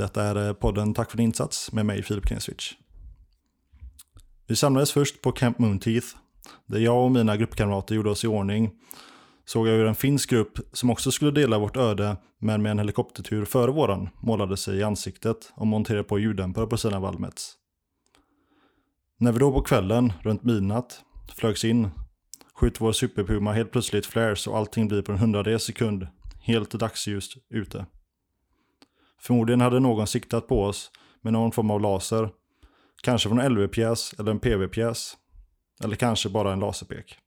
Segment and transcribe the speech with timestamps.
[0.00, 2.72] Detta är eh, podden Tack för din insats med mig Filip Kneswitch.
[4.46, 6.06] Vi samlades först på Camp Moonteeth
[6.66, 8.70] där jag och mina gruppkamrater gjorde oss i ordning.
[9.44, 12.78] Såg jag hur en finsk grupp som också skulle dela vårt öde men med en
[12.78, 17.54] helikoptertur före våran målade sig i ansiktet och monterade på ljuddämpare på sina Valmets.
[19.18, 21.00] När vi då på kvällen, runt midnatt,
[21.36, 21.90] flögs in
[22.54, 26.06] skjuter vår superpuma helt plötsligt flares och allting blir på en hundradels sekund
[26.40, 27.86] helt dagsljust ute.
[29.20, 32.30] Förmodligen hade någon siktat på oss med någon form av laser.
[33.02, 35.16] Kanske från en LV-pjäs eller en PV-pjäs.
[35.84, 37.18] Eller kanske bara en laserpek.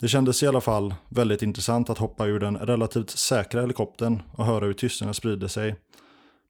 [0.00, 4.46] Det kändes i alla fall väldigt intressant att hoppa ur den relativt säkra helikoptern och
[4.46, 5.76] höra hur tystnaden sprider sig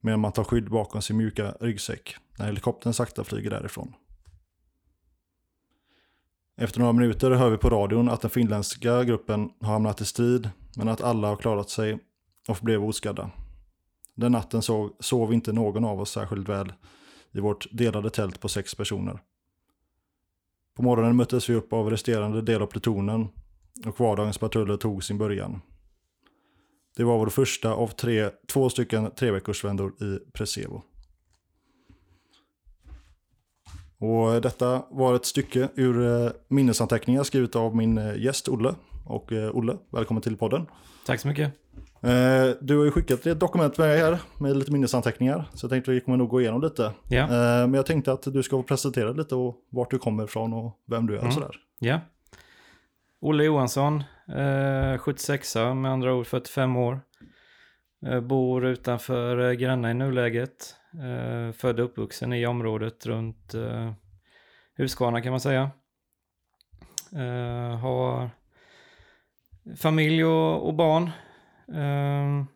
[0.00, 3.94] medan man tar skydd bakom sin mjuka ryggsäck när helikoptern sakta flyger därifrån.
[6.56, 10.50] Efter några minuter hör vi på radion att den finländska gruppen har hamnat i strid
[10.76, 11.98] men att alla har klarat sig
[12.48, 13.30] och blev oskadda.
[14.14, 16.72] Den natten sov, sov inte någon av oss särskilt väl
[17.32, 19.22] i vårt delade tält på sex personer.
[20.76, 23.28] På morgonen möttes vi upp av resterande del av plutonen
[23.86, 25.60] och vardagens patruller tog sin början.
[26.96, 30.82] Det var vår första av tre, två stycken treveckorsvändor i Presevo.
[33.98, 38.74] Och detta var ett stycke ur eh, minnesanteckningar skrivet av min eh, gäst Olle.
[39.04, 40.66] Och eh, Olle, välkommen till podden.
[41.06, 41.52] Tack så mycket.
[42.02, 45.44] Eh, Du har ju skickat ett dokument med här med lite minnesanteckningar.
[45.54, 46.92] Så jag tänkte att vi kommer nog gå igenom lite.
[47.08, 47.22] Ja.
[47.22, 47.28] Eh,
[47.66, 50.80] Men jag tänkte att du ska få presentera lite och vart du kommer ifrån och
[50.86, 51.34] vem du är och Mm.
[51.34, 51.56] sådär.
[51.78, 52.00] Ja.
[53.20, 54.02] Olle Johansson,
[54.36, 57.00] eh, 76 med andra ord 45 år.
[58.06, 60.74] Eh, bor utanför eh, Gränna i nuläget.
[60.94, 63.92] Eh, född och uppvuxen i området runt eh,
[64.76, 65.70] Huskvarna kan man säga.
[67.12, 68.30] Eh, har
[69.76, 71.10] familj och, och barn.
[71.72, 72.46] Ehm,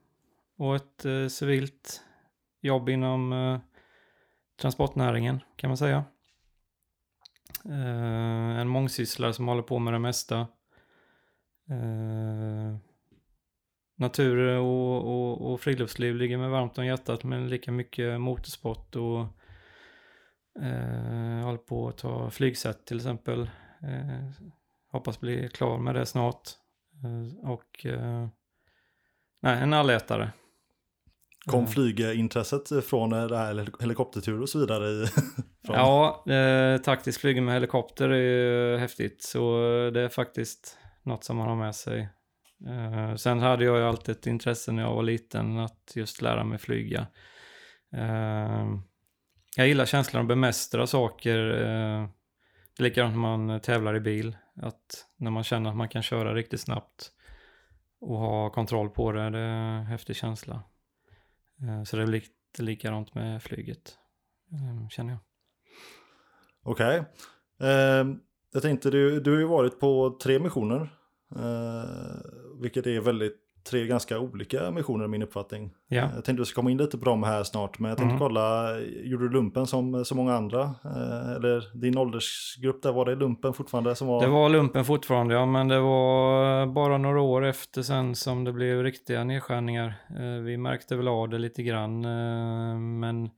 [0.57, 2.03] och ett eh, civilt
[2.61, 3.61] jobb inom eh,
[4.61, 6.05] transportnäringen kan man säga.
[7.65, 10.47] Ehm, en mångsysslare som håller på med det mesta.
[11.71, 12.79] Ehm,
[13.97, 19.21] natur och, och, och friluftsliv ligger mig varmt om hjärtat men lika mycket motorsport och
[20.63, 23.51] eh, håller på att ta flygsätt till exempel.
[23.83, 24.47] Eh,
[24.91, 26.49] hoppas bli klar med det snart.
[27.05, 28.29] Eh, och eh,
[29.43, 30.33] nej, en allätare.
[31.47, 31.71] Kom Mm.
[31.73, 34.89] flygintresset från eh, det här helik- helikoptertur och så vidare?
[34.91, 35.07] I,
[35.67, 35.77] från...
[35.77, 38.17] Ja, eh, taktisk flyg med helikopter är
[38.73, 39.23] ju häftigt.
[39.23, 39.41] Så
[39.95, 42.09] det är faktiskt något som man har med sig.
[42.69, 46.45] Eh, sen hade jag ju alltid ett intresse när jag var liten att just lära
[46.45, 47.07] mig flyga.
[47.97, 48.67] Eh,
[49.57, 51.39] jag gillar känslan att bemästra saker.
[51.51, 52.09] Eh,
[52.77, 54.37] det är likadant när man tävlar i bil.
[54.63, 57.11] Att när man känner att man kan köra riktigt snabbt
[58.03, 60.63] och ha kontroll på det, det är en häftig känsla.
[61.63, 63.99] Eh, så det är lite likadant med flyget,
[64.53, 65.21] eh, känner jag.
[66.63, 67.01] Okej.
[67.01, 68.15] Okay.
[68.53, 70.99] jag tänkte, du, du har ju varit på tre missioner.
[71.37, 72.21] Eh,
[72.61, 75.71] vilket är väldigt, tre ganska olika missioner i min uppfattning.
[75.89, 76.11] Ja.
[76.15, 77.79] Jag tänkte vi ska komma in lite på dem här snart.
[77.79, 78.19] Men jag tänkte Mm.
[78.19, 80.61] kolla, gjorde du lumpen som så många andra?
[80.85, 84.21] Eh, eller din åldersgrupp där, var det lumpen fortfarande som var?
[84.23, 88.53] Det var lumpen fortfarande, ja, men det var bara några år efter sen som det
[88.53, 89.95] blev riktiga nedskärningar.
[90.11, 93.31] Eh, Vi märkte väl av det lite grann, eh, men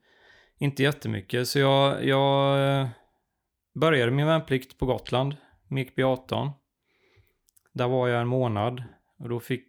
[0.57, 1.47] inte jättemycket.
[1.47, 2.87] Så jag, jag eh,
[3.79, 5.35] började min värnplikt på Gotland,
[5.69, 6.49] MIKB 18.
[7.73, 8.83] Där var jag en månad
[9.19, 9.63] och då fick,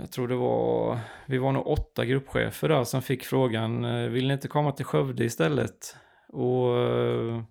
[0.00, 4.26] jag tror det var, vi var nog åtta gruppchefer där som fick frågan, eh, vill
[4.26, 5.96] ni inte komma till Skövde istället?
[6.28, 7.42] Och eh,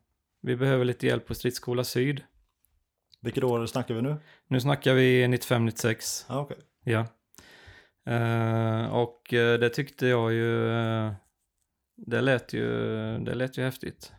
[0.41, 2.23] vi behöver lite hjälp på Stridsskola Syd.
[3.21, 4.15] Vilket år snackar vi nu?
[4.47, 6.25] Nu snackar vi 95-96.
[6.29, 6.57] Ja, okej.
[6.83, 7.05] Ja.
[8.13, 10.69] Eh, och det tyckte jag ju,
[11.95, 12.69] det lät ju,
[13.17, 14.13] det lät ju häftigt.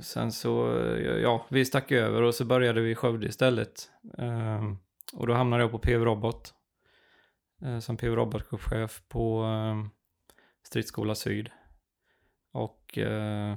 [0.00, 0.78] Sen så,
[1.22, 3.90] ja, vi stack över och så började vi i Skövde istället
[5.12, 6.54] och då hamnade jag på PV Robot.
[7.64, 9.86] Eh, som PV Robot-chef på eh,
[10.62, 11.50] Stridsskola Syd.
[12.52, 13.56] Och eh,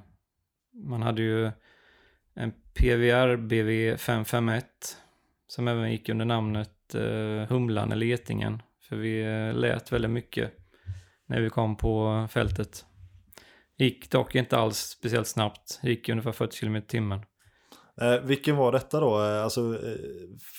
[0.73, 1.51] man hade ju
[2.33, 4.65] en PVR BV 551
[5.47, 6.71] som även gick under namnet
[7.49, 9.23] Humlan eller Getingen För vi
[9.53, 10.53] lät väldigt mycket
[11.25, 12.85] när vi kom på fältet.
[13.77, 15.79] Gick dock inte alls speciellt snabbt.
[15.83, 17.19] Gick ungefär 40 km i timmen.
[18.01, 19.23] Eh, vilken var detta då?
[19.23, 19.95] Eh, Alltså, eh,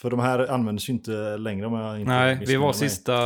[0.01, 2.75] för de här används ju inte längre om jag inte Nej, vi var mig.
[2.75, 3.17] sista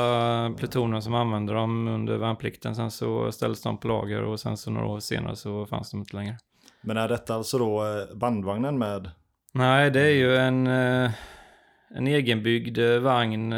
[0.59, 2.75] plutonen som använde dem under värnplikten.
[2.75, 6.00] Sen så ställdes de på lager och sen så några år senare så fanns de
[6.00, 6.37] inte längre.
[6.82, 9.11] Men är detta alltså då eh, bandvagnen med?
[9.55, 13.55] Nej, det är ju en, en egenbyggd vagn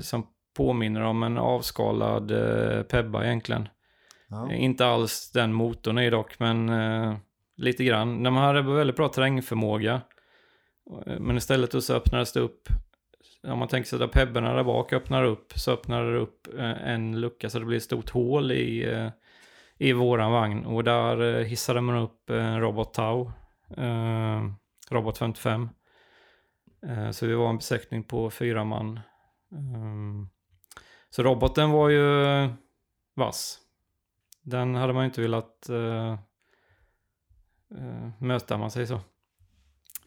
[0.00, 0.26] som
[0.56, 2.32] påminner om en avskalad
[2.88, 3.68] Pebba egentligen.
[4.28, 4.52] Ja.
[4.52, 6.68] Inte alls den motorn är dock, men
[7.56, 8.22] lite grann.
[8.22, 10.00] De hade väldigt bra terrängförmåga.
[11.06, 12.68] Eh, men istället så öppnades det upp,
[13.42, 16.88] om man tänker sig där pebbarna där bak öppnar upp, så öppnar det upp eh,
[16.88, 19.08] en lucka så det blir ett stort hål i, eh,
[19.78, 20.66] i våran vagn.
[20.66, 23.32] Och där hissade man upp en Robot Tau,
[23.76, 24.50] eh,
[24.90, 25.68] Robot 55.
[26.86, 28.96] Eh, så vi var en besättning på fyra man.
[29.52, 30.26] Eh,
[31.10, 32.48] så roboten var ju
[33.14, 33.58] vass.
[34.42, 35.70] Den hade man ju inte velat
[37.74, 39.00] eh, möta om man säger så.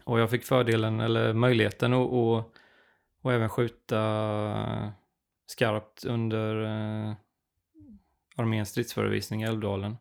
[0.04, 2.54] Och jag fick fördelen, eller möjligheten att och,
[3.22, 4.94] och även skjuta
[5.46, 7.14] skarpt under eh,
[8.36, 9.98] arméns stridsförevisning i Älvdalen.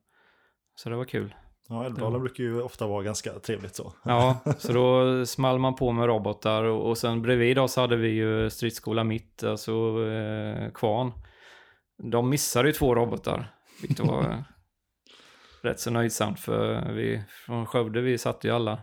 [0.75, 1.35] Så det var kul.
[1.69, 3.93] Ja, Älvdalen brukar ju ofta vara ganska trevligt så.
[4.05, 8.09] Ja, så då small man på med robotar och, och sen bredvid oss hade vi
[8.09, 9.73] ju stridsskola mitt, alltså
[10.07, 11.13] eh, Kvarn.
[12.13, 14.45] De missade ju två robotar, vilket var
[15.63, 18.81] rätt så nöjsamt för vi från Skövde, vi satt ju alla.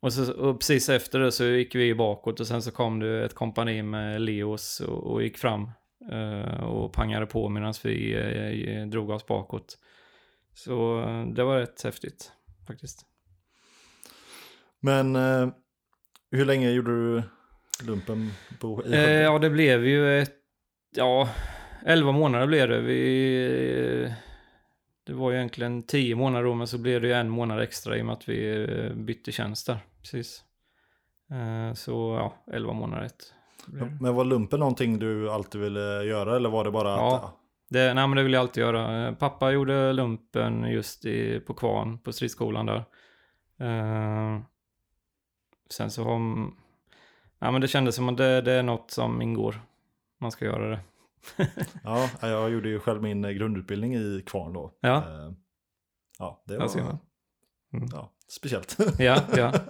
[0.00, 3.24] Och, så, och precis efter det så gick vi bakåt och sen så kom det
[3.24, 5.70] ett kompani med Leos och, och gick fram
[6.12, 9.78] eh, och pangade på medan vi eh, drog oss bakåt.
[10.54, 12.32] Så eh, det var rätt häftigt
[12.66, 13.06] faktiskt.
[14.80, 15.48] Men eh,
[16.30, 17.22] hur länge gjorde du
[17.86, 18.30] lumpen
[18.60, 19.22] på i Eh, Skövde?
[19.22, 20.34] ja, det blev ju ett...
[20.96, 21.28] Ja,
[21.86, 22.80] 11 månader blev det.
[22.80, 24.14] Vi...
[25.06, 27.96] Det var ju egentligen 10 månader då, men så blev det ju en månad extra
[27.96, 29.78] i och med att vi eh, bytte tjänst där.
[30.00, 30.44] Precis.
[31.30, 33.32] Eh, så ja, 11 månader ett.
[34.00, 37.16] Men var lumpen någonting du alltid ville göra eller var det bara Ja.
[37.16, 37.40] att...
[37.68, 39.08] Det, nej men det vill jag alltid göra.
[39.08, 42.84] Eh, Pappa gjorde lumpen just i, på Kvarn, på stridsskolan där.
[45.70, 46.20] Sen så har...
[47.38, 49.60] Ja men det kändes som att det, det är något som ingår.
[50.20, 50.80] Man ska göra det.
[51.84, 54.74] Ja, jag gjorde ju själv min eh, grundutbildning i Kvarn då.
[54.80, 54.96] Ja.
[54.96, 55.32] Eh,
[56.18, 56.98] Ja, det var.
[57.72, 57.88] Mm.
[57.92, 58.76] ja, speciellt.
[58.98, 59.52] Ja, ja.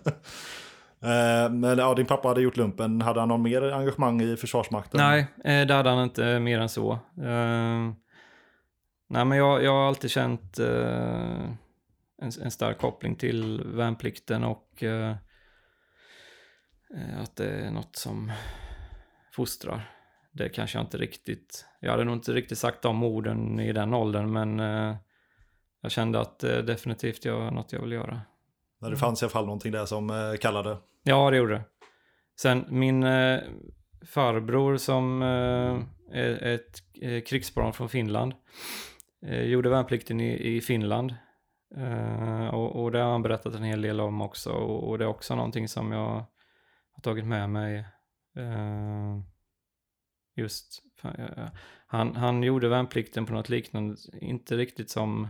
[1.04, 3.00] Eh, Men ja, din pappa hade gjort lumpen.
[3.00, 5.00] Hade han någon mer engagemang i Försvarsmakten?
[5.00, 5.26] Nej,
[5.66, 6.92] det hade han inte mer än så.
[7.18, 7.90] Eh,
[9.08, 11.58] nej, men jag, jag har alltid känt en,
[12.42, 14.84] en stark koppling till värnplikten och
[17.22, 18.32] att det är något som
[19.32, 19.90] fostrar.
[20.36, 23.94] Det kanske jag inte riktigt, jag hade nog inte riktigt sagt de orden i den
[23.94, 24.96] åldern, men eh,
[25.80, 28.20] jag kände att det definitivt är något jag vill göra.
[28.80, 30.78] Men det fanns i alla fall någonting där som eh, kallade.
[31.02, 31.64] Ja, det gjorde det.
[32.40, 33.40] Sen min eh,
[34.06, 35.80] farbror som eh,
[36.20, 38.34] är ett eh, krigsbarn från Finland
[39.26, 41.14] eh, gjorde värnplikten i, i Finland.
[41.76, 44.52] Eh, och, och det har han berättat en hel del om också.
[44.52, 46.26] Och, och det är också någonting som jag
[46.92, 47.84] har tagit med mig.
[50.34, 50.82] Just,
[51.86, 55.28] han, han gjorde värnplikten på något liknande, inte riktigt som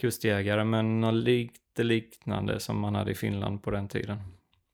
[0.00, 4.18] kustjägare, men något lite liknande som man hade i Finland på den tiden.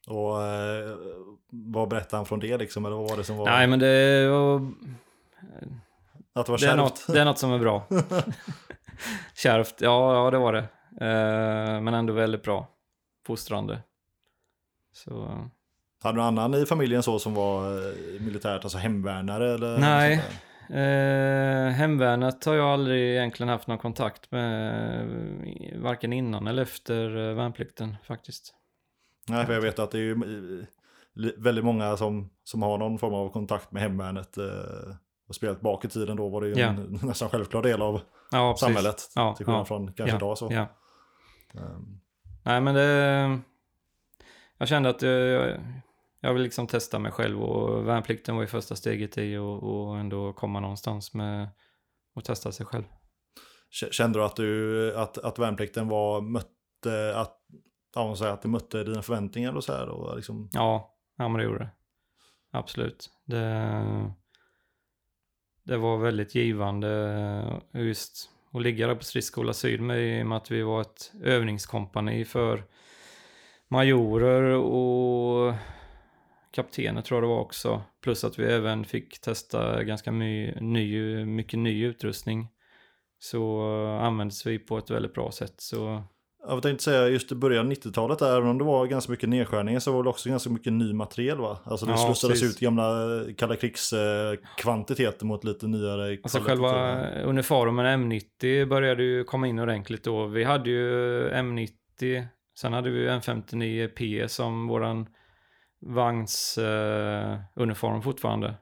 [0.06, 0.96] Och eh,
[1.50, 2.84] vad berättade han från det liksom?
[2.84, 3.46] Eller vad var det som var?
[3.46, 4.72] Nej, men det, var,
[6.32, 6.76] att det var det, är kärvt?
[6.76, 7.86] något, det är något som är bra.
[9.34, 10.68] Kärvt, ja, ja det var det.
[11.00, 12.68] Eh, men ändå väldigt bra.
[13.26, 13.82] Fostrande.
[14.92, 15.44] Så,
[16.04, 19.78] Hade du någon annan i familjen så som var eh, militärt, alltså hemvärnare eller?
[19.78, 20.14] Nej.
[20.70, 25.00] eh, hemvärnet har jag aldrig egentligen haft någon kontakt med.
[25.72, 28.54] eh, Varken innan eller efter eh, värnplikten faktiskt.
[29.28, 30.16] Nej, för jag vet att det är ju
[31.36, 34.38] väldigt många som, som har någon form av kontakt med hemvärnet.
[34.38, 34.44] Eh,
[35.28, 36.66] och spelat bak i tiden då var det ju Ja.
[36.66, 39.10] en nästan självklar del av Ja, samhället.
[39.14, 40.50] Ja, till skillnad från kanske idag så.
[40.50, 40.68] Ehm,
[42.42, 43.38] Nej, men det...
[44.58, 45.60] Jag kände att jag,
[46.24, 49.98] jag vill liksom testa mig själv och värnplikten var ju första steget i och, och
[49.98, 51.48] ändå komma någonstans med
[52.14, 52.84] att testa sig själv.
[53.70, 57.38] Kände du att, du att, att värnplikten var mötte, att,
[57.94, 59.88] ja, säger, att det mötte dina förväntningar och så här?
[59.88, 61.70] Och liksom, Ja, ja men det gjorde det.
[62.50, 63.10] Absolut.
[63.24, 64.12] Det,
[65.64, 66.90] det var väldigt givande
[67.74, 70.80] eh, just att ligga där på Stridsskola Syd med, i och med att vi var
[70.80, 72.64] ett övningskompani för
[73.68, 75.54] majorer och
[76.54, 77.82] kaptener tror jag det var också.
[78.02, 82.48] Plus att vi även fick testa ganska my, ny, mycket ny utrustning.
[83.18, 85.54] Så uh, användes vi på ett väldigt bra sätt.
[85.56, 86.02] Så
[86.48, 89.28] Jag tänkte säga just i början av 90-talet där, även om det var ganska mycket
[89.28, 91.58] nedskärningar så var det också ganska mycket ny materiel va?
[91.64, 92.56] Alltså det Ja, slussades precis.
[92.56, 99.46] ut gamla eh, kalla krigskvantiteter mot lite nyare Alltså själva uniformen M90 började ju komma
[99.48, 100.26] in ordentligt då.
[100.26, 102.26] Vi hade ju M90,
[102.58, 105.06] sen hade vi M59P som våran
[105.86, 108.54] vagnsuniform eh, fortfarande.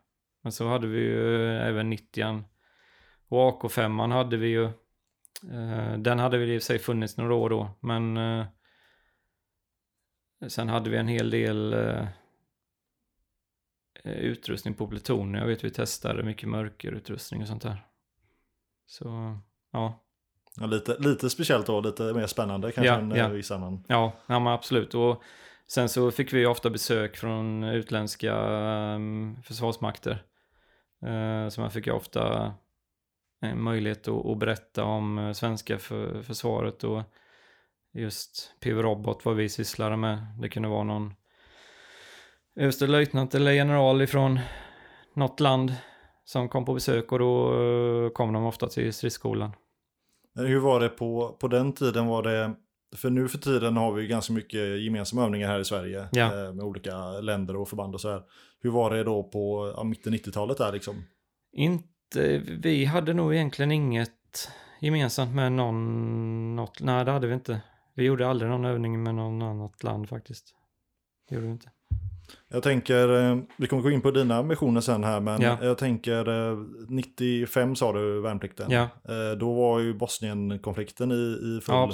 [0.42, 2.44] Men så hade vi ju även 90
[3.28, 4.64] och AK5 hade vi ju.
[5.52, 8.46] Eh, den hade väl i sig funnits några år då, men eh,
[10.48, 12.06] sen hade vi en hel del eh,
[14.04, 15.40] eh, utrustning på plutonen.
[15.40, 17.86] Jag vet vi testade mycket mörkerutrustning och sånt där.
[18.86, 19.38] Så,
[19.72, 19.98] ja.
[20.56, 23.28] Ja, lite, lite speciellt då, lite mer spännande kanske Ja, än ja.
[23.28, 23.84] vissa annan.
[23.88, 24.94] Ja, ja men absolut.
[24.94, 25.22] Och
[25.69, 30.25] sen så fick vi ofta besök från utländska ehm, försvarsmakter.
[31.07, 32.54] Eh, så man fick ju ofta
[33.40, 37.02] en möjlighet att, berätta om eh, svenska för, försvaret och
[37.92, 40.26] just PV-robot, vad vi sysslade med.
[40.40, 41.14] Det kunde vara någon
[42.57, 44.40] överstelöjtnant eller general ifrån
[45.14, 45.75] något land
[46.25, 49.52] som kom på besök och då kom de ofta till stridsskolan.
[50.35, 52.07] Hur var det på, på den tiden?
[52.07, 52.54] Var det,
[52.96, 56.08] för nu för tiden har vi ju ganska mycket gemensamma övningar här i Sverige.
[56.12, 56.25] Ja.
[56.25, 58.22] eh, Med olika länder och förband och så här.
[58.61, 61.04] Hur var det då på ja, mitten 90-talet där liksom?
[61.52, 64.49] Inte, vi hade nog egentligen inget
[64.80, 67.61] gemensamt med någon, något, nej det hade vi inte.
[67.94, 70.54] Vi gjorde aldrig någon övning med någon annat land faktiskt.
[71.28, 71.70] Det gjorde vi inte.
[72.48, 75.56] Jag tänker, eh, vi kommer gå in på dina missioner sen här, men Ja.
[75.62, 76.58] jag tänker eh,
[76.88, 78.70] 95 sa du värnplikten.
[78.70, 81.90] Ja, Eh, Då var ju Bosnien-konflikten i, i full, ja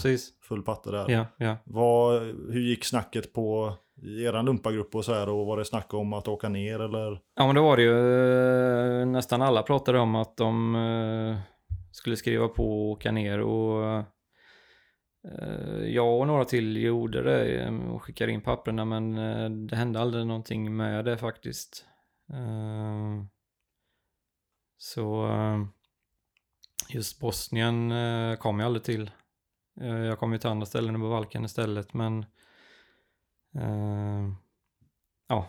[0.49, 1.05] full patte där.
[1.11, 1.57] Ja, ja.
[1.65, 5.95] Vad, hur gick snacket på i eran lumpagrupp och så här och var det snack
[5.95, 7.21] om att åka ner eller?
[7.37, 9.01] Ja men det var det ju.
[9.01, 11.37] eh, Nästan alla pratade om att de eh,
[11.93, 14.03] skulle skriva på och åka ner och eh,
[15.87, 20.01] jag och några till gjorde det eh, och skickade in papperna men eh, det hände
[20.01, 21.87] aldrig någonting med det faktiskt.
[22.33, 23.25] Eh,
[24.77, 25.65] Så eh,
[26.89, 29.11] just Bosnien eh, kom jag aldrig till.
[29.81, 32.19] Eh, Jag kom ju till andra ställen på Balkan istället men
[33.55, 34.29] eh,
[35.29, 35.47] ja.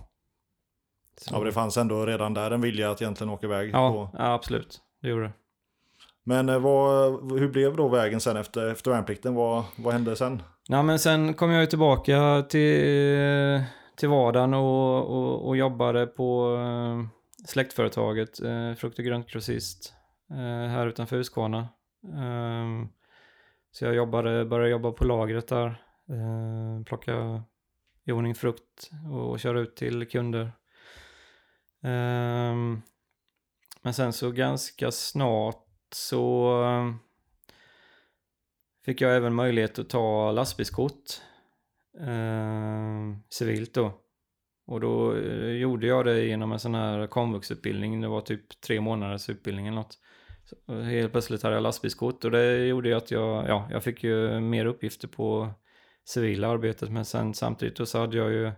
[1.17, 3.69] Så- Ja, det fanns ändå redan där en vilja att egentligen åka iväg.
[3.73, 4.17] Ja, På.
[4.17, 4.81] ja absolut.
[5.01, 5.33] Det gjorde det.
[6.29, 9.35] Men eh, vad, hur blev då vägen sen efter, efter värnplikten?
[9.35, 10.41] Vad, vad hände sen?
[10.69, 13.63] Nej, men sen kom jag ju tillbaka till,
[13.95, 17.05] till vardagen och, och, och jobbade på eh,
[17.45, 19.93] släktföretaget eh, Frukt och gröntgrossist
[20.31, 21.67] eh, här utanför Huskvarna.
[22.17, 22.87] Ehm,
[23.71, 25.83] så jag jobbade, började jobba på lagret där.
[26.85, 27.43] Plocka
[28.05, 30.51] i ordning frukt och, och köra ut till kunder.
[31.83, 32.81] Ehm,
[33.81, 36.95] men sen så ganska snart så eh,
[38.85, 41.21] fick jag även möjlighet att ta lastbilskort
[41.99, 43.93] eh, civilt då.
[44.65, 48.01] Och då eh, gjorde jag det genom en sån här komvuxutbildning.
[48.01, 49.97] Det var typ tre månaders utbildning eller något.
[50.45, 54.03] Så helt plötsligt hade jag lastbilskort och det gjorde ju att jag, ja, jag fick
[54.03, 55.49] ju mer uppgifter på
[56.05, 56.89] civila arbetet.
[56.89, 58.51] Men sen samtidigt så hade jag ju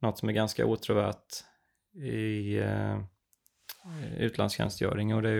[0.00, 1.44] något som är ganska åtråvärt
[1.94, 2.98] i eh,
[4.18, 5.36] utlandstjänstgöring och det är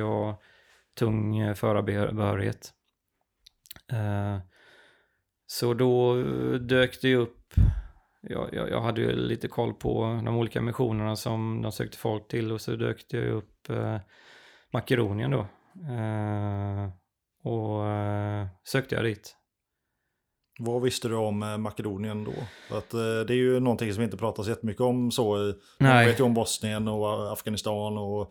[0.98, 2.72] tung eh, förarbehörighet.
[3.92, 4.38] Eh,
[5.46, 6.14] så då
[6.58, 7.54] dök det ju upp,
[8.20, 12.28] jag, jag, jag hade ju lite koll på de olika missionerna som de sökte folk
[12.28, 13.98] till och så dök det ju upp eh,
[14.72, 15.40] Makedonien då.
[15.94, 16.88] Eh,
[17.42, 19.36] och eh, sökte jag dit.
[20.58, 22.32] Vad visste du om eh, Makedonien då?
[22.68, 25.38] För Att, eh, det är ju någonting som inte pratas jättemycket om så.
[25.38, 28.28] i- Man vet ju om Bosnien och Afghanistan och eh,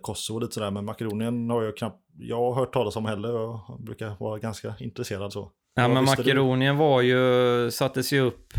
[0.00, 0.70] Kosovo och lite sådär.
[0.70, 3.28] Men Makedonien har jag knappt, jag har hört talas om heller.
[3.28, 5.52] Jag brukar vara ganska intresserad så.
[5.74, 6.22] Ja, men visste du?
[6.22, 8.52] Makedonien var ju, sattes ju upp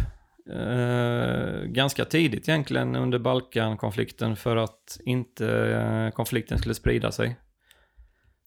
[0.50, 7.40] eh, ganska tidigt egentligen under Balkankonflikten för att inte eh, konflikten skulle sprida sig.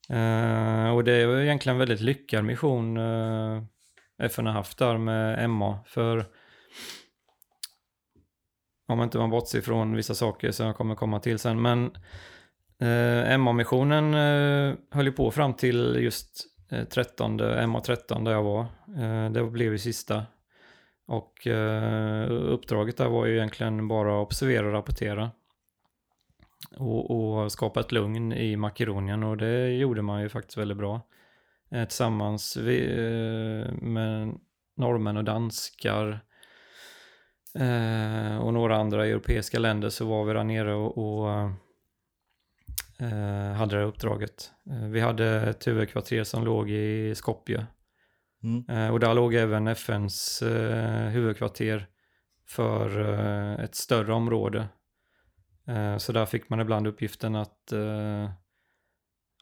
[0.09, 3.63] Eh, och det är ju egentligen en väldigt lyckad mission eh,
[4.23, 5.79] FN har haft där med MA.
[5.87, 6.27] För
[8.87, 11.63] om inte man bortser från vissa saker som jag kommer komma till sen.
[11.63, 11.91] Men
[12.81, 18.61] eh, MA-missionen eh, höll ju på fram till just eh, 13, MA13 där jag var.
[18.99, 20.23] Eh, det blev ju sista.
[21.07, 25.31] Och eh, uppdraget där var ju egentligen bara att observera och rapportera.
[26.77, 31.01] Och, och skapa ett lugn i Makedonien och det gjorde man ju faktiskt väldigt bra.
[31.71, 34.35] Eh, tillsammans vi, eh, med
[34.77, 36.21] norrmän och danskar.
[37.59, 41.51] eh, och några andra europeiska länder så var vi där nere och, och eh,
[43.57, 44.53] hade det här uppdraget.
[44.71, 47.67] Eh, vi hade ett huvudkvarter som låg i Skopje.
[48.43, 48.65] Mm.
[48.69, 51.87] Eh, och där låg även FNs eh, huvudkvarter
[52.47, 54.69] för eh, ett större område.
[55.67, 58.31] Eh, så där fick man ibland uppgiften att eh,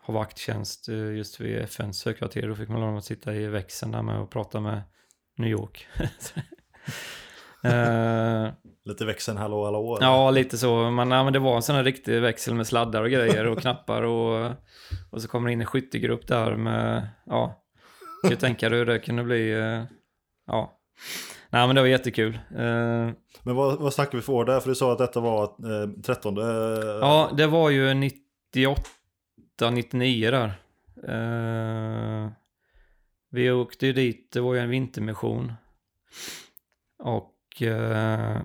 [0.03, 2.49] ha vakttjänst eh, just vid FNs högkvarter.
[2.49, 4.83] Då fick man lov att sitta i växeln där med och prata med
[5.37, 5.87] New York.
[7.65, 8.53] Eh,
[8.85, 9.97] Lite växeln hallå hallå.
[9.97, 10.07] eller?
[10.07, 10.91] ja, lite så.
[10.91, 13.59] Men, ja, men det var en sån här riktig växel med sladdar och grejer och
[13.59, 14.51] knappar och,
[15.11, 17.63] och så kommer det in en skyttegrupp där med, ja,
[18.23, 19.83] kan ju tänka dig hur det kunde bli, eh,
[20.47, 20.79] ja.
[21.51, 22.35] Nej men det var jättekul.
[22.35, 23.11] Eh,
[23.43, 24.61] Men vad, vad snackar vi för år där?
[24.61, 26.39] För du sa att detta var eh, 13.
[26.39, 26.45] eh,
[27.01, 28.83] Ja, det var ju 98,
[29.73, 30.53] 99 där.
[33.31, 35.53] Vi åkte ju dit, det var ju en vintermission.
[36.99, 37.32] Och
[37.63, 38.41] eh,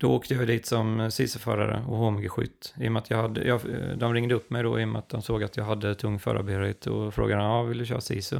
[0.00, 2.74] då åkte jag dit som SISU-förare och HMG-skytt.
[2.76, 3.60] I och att jag hade, jag,
[3.98, 6.18] de ringde upp mig då i och med att de såg att jag hade tung
[6.18, 8.36] förarbehörighet och frågade ja, vill du köra SISU?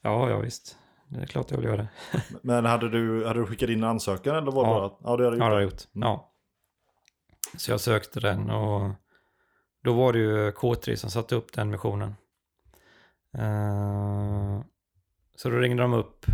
[0.00, 0.78] Ja, ja visst.
[1.08, 1.88] Det är klart jag vill göra det.
[2.42, 4.96] Men hade du, hade du skickat in en ansökan eller var det Ja.
[5.00, 5.10] bara?
[5.10, 5.72] Ja, det hade du Ja, det har gjort.
[5.72, 5.94] jag gjort.
[5.94, 6.08] Mm.
[6.08, 6.30] Ja.
[7.56, 8.90] Så jag sökte den och
[9.84, 12.14] då var det ju K3 som satte upp den missionen.
[13.38, 14.60] Eh,
[15.36, 16.26] så då ringde de upp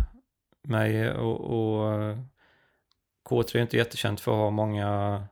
[0.63, 2.17] mig och, och eh,
[3.29, 5.23] K3 är inte jättekänt för att ha många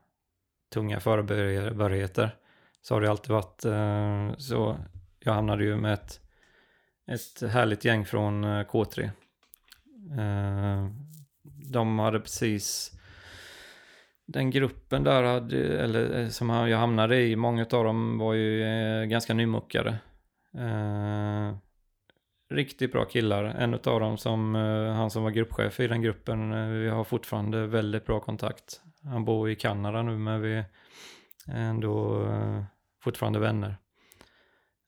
[0.73, 2.35] tunga förbehörigheter.
[2.81, 3.65] Så har det alltid varit.
[3.65, 4.77] Eh, så
[5.19, 6.19] jag hamnade ju med ett,
[7.07, 9.09] ett härligt gäng från eh, K3.
[11.71, 12.91] De hade precis
[14.25, 18.65] den gruppen där hade, eller som jag hamnade i, många av dem var ju
[19.07, 19.97] ganska nymuckade.
[22.51, 23.43] Riktigt bra killar.
[23.43, 27.03] En av dem som, eh, han som var gruppchef i den gruppen, eh, vi har
[27.03, 28.81] fortfarande väldigt bra kontakt.
[29.03, 30.65] Han bor i Kanada nu men vi är
[31.69, 32.63] ändå eh,
[33.03, 33.77] fortfarande vänner.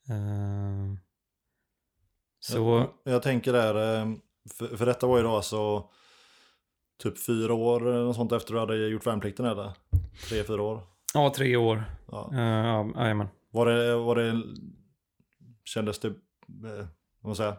[0.10, 0.96] Eh,
[2.40, 2.58] så,
[3.04, 3.74] Jag, jag tänker där,
[4.58, 5.90] för, för detta var ju då alltså
[7.04, 9.72] typ fyra år eller något sånt efter du hade gjort värnplikten eller?
[10.30, 10.82] Tre, fyra år.
[11.14, 11.84] ja, tre år.
[12.12, 12.30] Ja.
[12.34, 13.28] Uh, ja, jajamän.
[13.52, 14.44] Var det, var det,
[15.66, 16.14] kändes det,
[17.28, 17.58] man säga,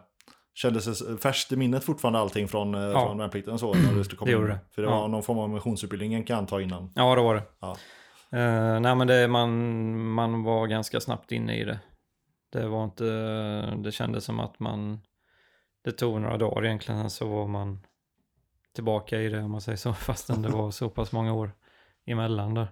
[0.53, 3.05] kändes det färskt i minnet fortfarande allting från, ja.
[3.07, 3.73] från värnplikten så?
[3.73, 4.59] När du komma det gjorde det.
[4.71, 4.99] För det Ja.
[5.01, 6.91] var någon form av missionsutbildning kan jag anta innan.
[6.95, 7.43] Ja, det var det.
[7.59, 7.77] Ja.
[8.31, 11.79] Eh, nej, men det, man, man var ganska snabbt inne i det.
[12.51, 13.05] Det var inte,
[13.83, 14.99] det kändes som att man,
[15.83, 17.79] det tog några dagar egentligen, så var man
[18.75, 21.51] tillbaka i det om man säger så, fastän det var så pass många år
[22.05, 22.67] emellan där.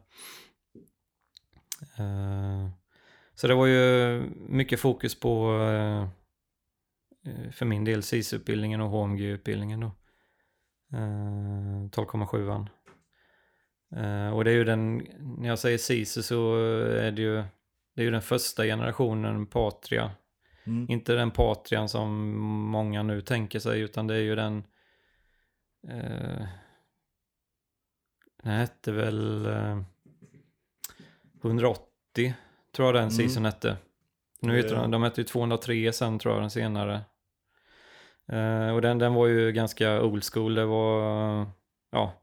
[1.97, 2.69] Eh,
[3.35, 6.07] så det var ju mycket fokus på, eh, eh,
[7.51, 9.87] för min del, SIS-utbildningen och HMG-utbildningen då.
[10.93, 12.67] Eh, 12,7an.
[13.95, 14.97] Eh, och det är ju den,
[15.37, 16.55] när jag säger SISU så
[16.85, 17.35] är det ju,
[17.95, 20.11] det är ju den första generationen Patria.
[20.63, 20.85] Mm.
[20.89, 22.37] Inte den Patrian som
[22.71, 24.63] många nu tänker sig, utan det är ju den,
[25.87, 26.45] eh,
[28.43, 29.81] den hette väl eh,
[31.43, 32.33] 180,
[32.75, 33.11] tror jag den Mm.
[33.11, 33.77] SISUn hette.
[34.41, 37.01] Nu heter Det- de, de hette ju 203 sen tror jag den senare.
[38.31, 41.47] Eh, och den, den var ju ganska old school, det var,
[41.91, 42.21] ja,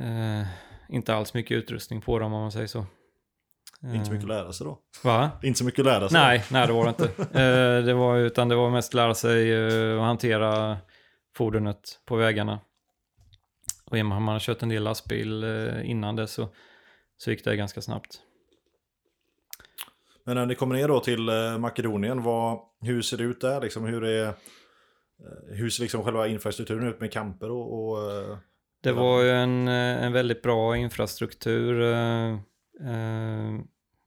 [0.00, 0.46] Eh,
[0.88, 2.86] inte alls mycket utrustning på dem om man säger så.
[3.82, 4.78] Inte så mycket att lära sig då.
[5.04, 5.30] Va?
[5.42, 6.20] Inte så mycket att lära sig.
[6.20, 7.04] Nej, nej det var det inte.
[7.40, 10.78] Eh, det var, utan det var mest lära sig eh, att hantera
[11.36, 12.60] fordonet på vägarna.
[13.90, 16.48] Och i och med att man har kört en del lastbil eh, innan det så,
[17.16, 18.20] så gick det ganska snabbt.
[20.28, 23.60] Men när ni kommer ner då till eh, Makedonien, vad, hur ser det ut där?
[23.60, 24.34] Liksom, hur, är, eh,
[25.48, 27.90] hur ser liksom själva infrastrukturen ut med camper och...
[27.90, 28.38] och eh,
[28.82, 31.94] Det var ju en, en väldigt bra infrastruktur.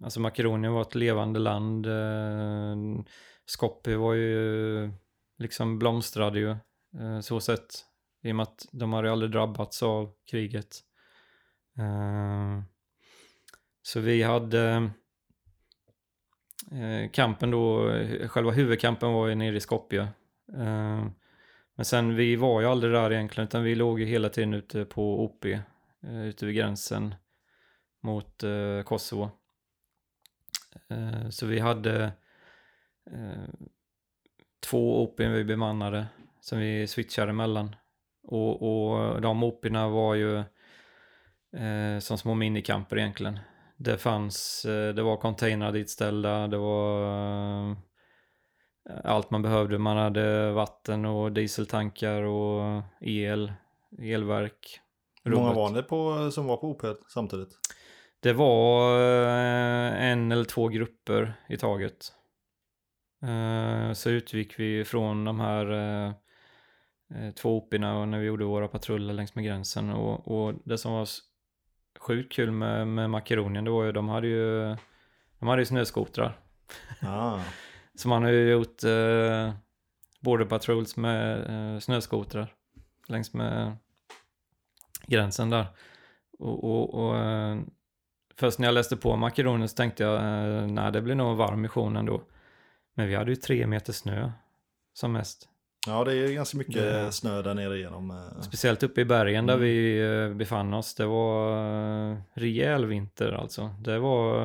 [0.03, 1.88] Alltså Makedonien var ett levande land.
[3.45, 4.91] Skopje var ju
[5.38, 6.55] liksom blomstrade ju
[7.21, 7.86] så sett.
[8.23, 10.79] I och med att de hade aldrig drabbats av kriget.
[13.81, 14.91] Så vi hade
[16.71, 20.01] Eh, kampen då, eh, själva huvudkampen var ju nere i Skopje.
[20.57, 21.05] Eh,
[21.75, 24.86] men sen vi var ju aldrig där egentligen utan vi låg ju hela tiden ute
[24.86, 25.45] på OP.
[25.45, 27.15] eh, Ute vid gränsen
[28.03, 28.43] mot
[28.86, 29.29] Kosovo.
[31.29, 32.12] Så vi hade
[34.60, 36.05] två OP vi bemannade
[36.39, 37.75] som vi switchade mellan.
[38.23, 40.43] Och, och de OP'na var ju
[41.99, 43.39] som små minikamper egentligen.
[43.84, 47.04] Det fanns, eh, det var containrar ditställda, det var
[47.70, 47.78] eh,
[49.04, 49.78] allt man behövde.
[49.78, 53.54] Man hade vatten och dieseltankar och el.
[54.02, 54.80] elverk.
[55.24, 57.50] Hur många var det på, som var på OP samtidigt?
[58.20, 62.13] Det var eh, en eller två grupper i taget.
[63.94, 66.13] Så utgick vi från de här
[67.32, 69.89] två OP'na när vi gjorde våra patruller längs med gränsen.
[69.89, 71.08] Och, och det som var
[72.01, 74.75] sjukt kul med, med Makedonien, det var ju de hade ju,
[75.39, 76.37] de hade ju snöskotrar.
[77.01, 77.39] Ah.
[77.95, 79.53] Så man har ju gjort eh,
[80.19, 82.53] border patrols med eh, snöskotrar
[83.07, 83.77] längs med
[85.07, 85.65] gränsen där.
[86.39, 87.59] Och, och, och eh,
[88.35, 91.37] först när jag läste på Makedonien så tänkte jag, eh, nej det blir nog en
[91.37, 92.23] varm mission ändå.
[92.93, 94.31] Men vi hade ju tre meter snö
[94.93, 95.49] som mest.
[95.88, 98.12] Ja, det är ganska mycket Det- snö där nere igenom.
[98.12, 98.41] eh.
[98.41, 99.65] Speciellt uppe i bergen där Mm.
[99.65, 100.96] vi eh, befann oss.
[100.96, 101.52] Det var
[102.12, 103.76] eh, rejäl vinter alltså.
[103.80, 104.39] Det var,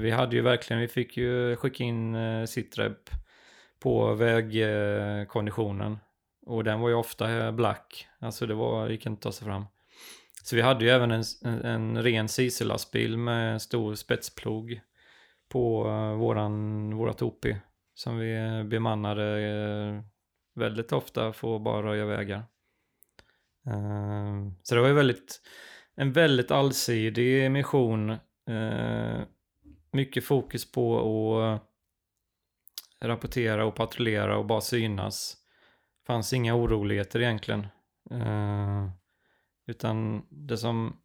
[0.00, 2.16] vi hade ju verkligen, vi fick ju skicka in
[2.46, 3.10] sitrep
[3.82, 5.98] på vägkonditionen.
[6.46, 9.64] Och den var ju ofta black, alltså det var, gick inte att ta sig fram.
[10.44, 14.80] Så vi hade ju även en, en, en ren CC-lastbil med stor spetsplog
[15.52, 15.82] på
[16.18, 17.46] våran, vårat OP.
[17.94, 20.02] Som vi bemannade
[20.54, 22.44] väldigt ofta får bara röja vägar.
[23.66, 25.40] Uh, Så det var ju väldigt,
[25.94, 28.10] en väldigt allsidig mission.
[28.50, 29.22] Uh,
[29.92, 31.00] Mycket fokus på
[31.40, 31.62] att
[33.08, 35.36] rapportera och patrullera och bara synas.
[36.06, 37.66] Fanns inga oroligheter egentligen.
[38.12, 38.90] Uh,
[39.66, 40.96] Utan det som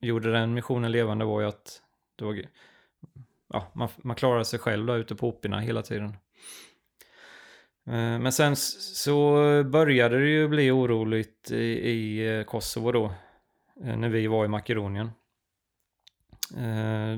[0.00, 1.82] gjorde den missionen levande var ju att
[2.16, 2.42] det var,
[3.48, 6.16] ja, man, man klarade sig själv där ute på opierna hela tiden.
[7.86, 11.56] Eh, Men sen så började det ju bli oroligt i,
[11.90, 13.04] i eh, Kosovo då,
[13.84, 15.10] eh, när vi var i Makedonien.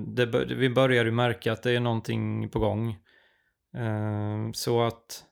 [0.07, 2.99] Det, vi började ju märka att det är någonting på gång.
[4.55, 5.25] Så att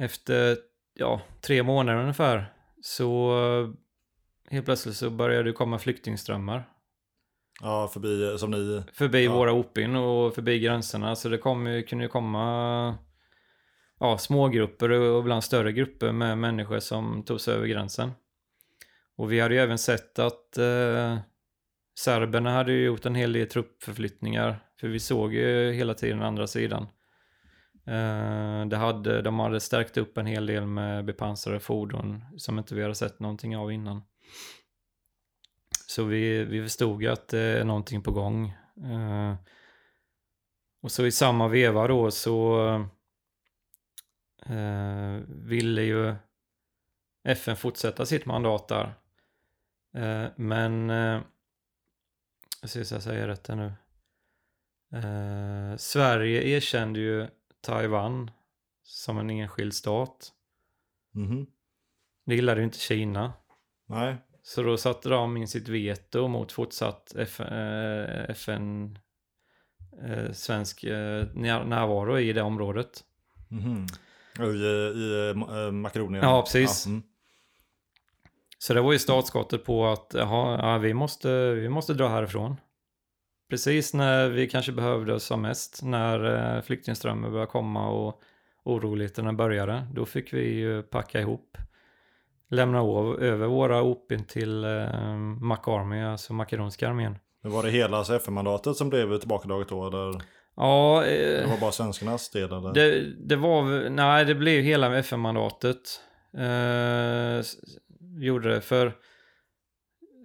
[0.00, 0.56] efter
[0.94, 3.32] ja, tre månader ungefär så
[4.50, 6.68] helt plötsligt så började det komma flyktingströmmar
[7.60, 8.82] Ja, förbi, som ni...
[8.92, 9.32] förbi Ja.
[9.32, 11.16] våra OPIN och förbi gränserna.
[11.16, 12.98] Så det kom, kunde ju komma
[14.00, 18.12] ja, smågrupper och ibland större grupper med människor som tog sig över gränsen.
[19.16, 21.18] Och vi hade ju även sett att eh,
[21.98, 24.64] serberna hade ju gjort en hel del truppförflyttningar.
[24.80, 26.82] För vi såg ju hela tiden andra sidan.
[27.86, 32.74] Eh, det hade, de hade stärkt upp en hel del med bepansrade fordon som inte
[32.74, 34.02] vi hade sett någonting av innan.
[35.86, 38.46] Så vi, vi förstod ju att det är någonting på gång.
[38.84, 39.34] Eh,
[40.82, 42.58] och så i samma veva då så
[44.48, 46.14] eh, ville ju
[47.24, 48.94] FN fortsätta sitt mandat där.
[49.94, 51.20] Eh, men, eh,
[52.60, 53.72] jag ska se så jag säger rätt här nu.
[54.92, 57.26] Eh, Sverige erkände ju
[57.60, 58.30] Taiwan
[58.82, 60.32] som en enskild stat.
[61.12, 61.46] Mhm.
[62.26, 63.32] Det gillade ju inte Kina.
[63.86, 64.16] Nej.
[64.42, 68.98] Så då satte de in sitt veto mot fortsatt F- eh, FN,
[70.04, 73.04] eh, svensk eh, när- närvaro i det området.
[73.48, 73.82] Mhm.
[73.84, 73.88] Och
[74.40, 75.34] I, i
[75.66, 76.24] eh, Makedonien?
[76.24, 76.86] Ja, precis.
[76.86, 77.02] Ja, mm.
[78.58, 82.56] Så det var ju startskottet på att jaha, ja, vi, måste, vi måste dra härifrån.
[83.50, 88.22] Precis när vi kanske behövde oss som mest, när eh, flyktingströmmen började komma och
[88.64, 91.56] oroligheterna började, då fick vi ju packa ihop.
[92.50, 92.78] Lämna
[93.18, 97.18] över våra OPIN till eh, Mac Army, alltså makedonska armén.
[97.42, 99.86] Men var det hela alltså FN-mandatet som blev tillbakadraget då?
[99.86, 100.22] Eller
[100.60, 102.52] Ja, det eh, var bara svenskarnas del?
[102.52, 102.72] Eller?
[102.72, 106.00] det, det var nej det blev hela FN-mandatet.
[106.36, 107.44] Eh,
[108.22, 108.92] gjorde det, för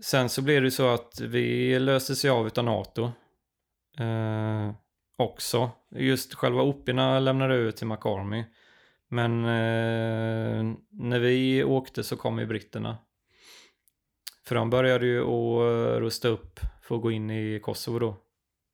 [0.03, 3.11] sen så blev det så att vi löste sig av utav NATO.
[3.99, 4.71] Eh,
[5.17, 5.71] också.
[5.95, 8.43] Just själva OPIna lämnade över till McArmy.
[9.09, 12.97] Men eh, när vi åkte så kom ju britterna.
[14.45, 18.17] För de började ju att rusta upp för att gå in i Kosovo då.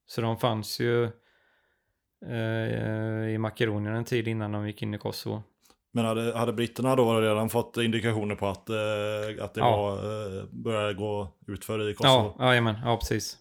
[0.06, 1.10] Så de fanns ju eh,
[3.30, 5.44] i Makedonien en tid innan de gick in i Kosovo.
[5.92, 9.72] Men hade, hade britterna då redan fått indikationer på att, eh, att det Ja.
[9.78, 9.94] var,
[10.40, 12.36] eh, började gå utför i Kosovo?
[12.40, 13.38] Ja, jajamän, ja precis.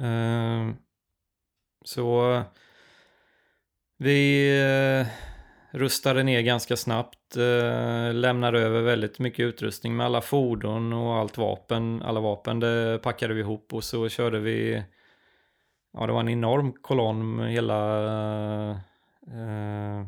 [0.00, 0.74] Ehm,
[1.84, 2.42] så eh,
[3.98, 4.50] vi
[5.00, 5.06] eh,
[5.78, 11.38] rustade ner ganska snabbt, eh, lämnade över väldigt mycket utrustning med alla fordon och allt
[11.38, 12.02] vapen.
[12.02, 14.82] Alla vapen det packade vi ihop och så körde vi,
[15.92, 18.76] ja det var en enorm kolonn med hela eh,
[19.34, 20.06] eh,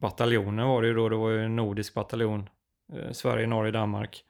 [0.00, 2.48] bataljonen var det ju då, det var ju en nordisk bataljon.
[2.92, 4.24] Eh, Sverige, Norge, Danmark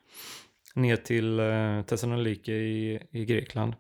[0.75, 3.75] ner till eh, Thessaloniki i, i Grekland.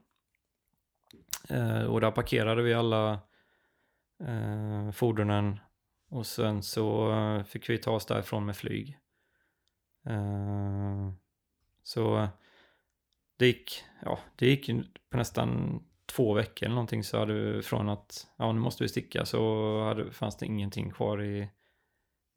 [1.48, 3.12] Eh, och där parkerade vi alla
[4.20, 5.60] eh, fordonen
[6.10, 8.98] och sen så eh, fick vi ta oss därifrån med flyg.
[10.06, 11.12] Eh,
[11.82, 12.28] så
[13.40, 15.81] det gick, ja, det gick ju på nästan
[16.12, 19.83] två veckor eller någonting så hade vi från att ja, nu måste vi sticka så
[19.85, 21.48] hade, fanns det ingenting kvar i,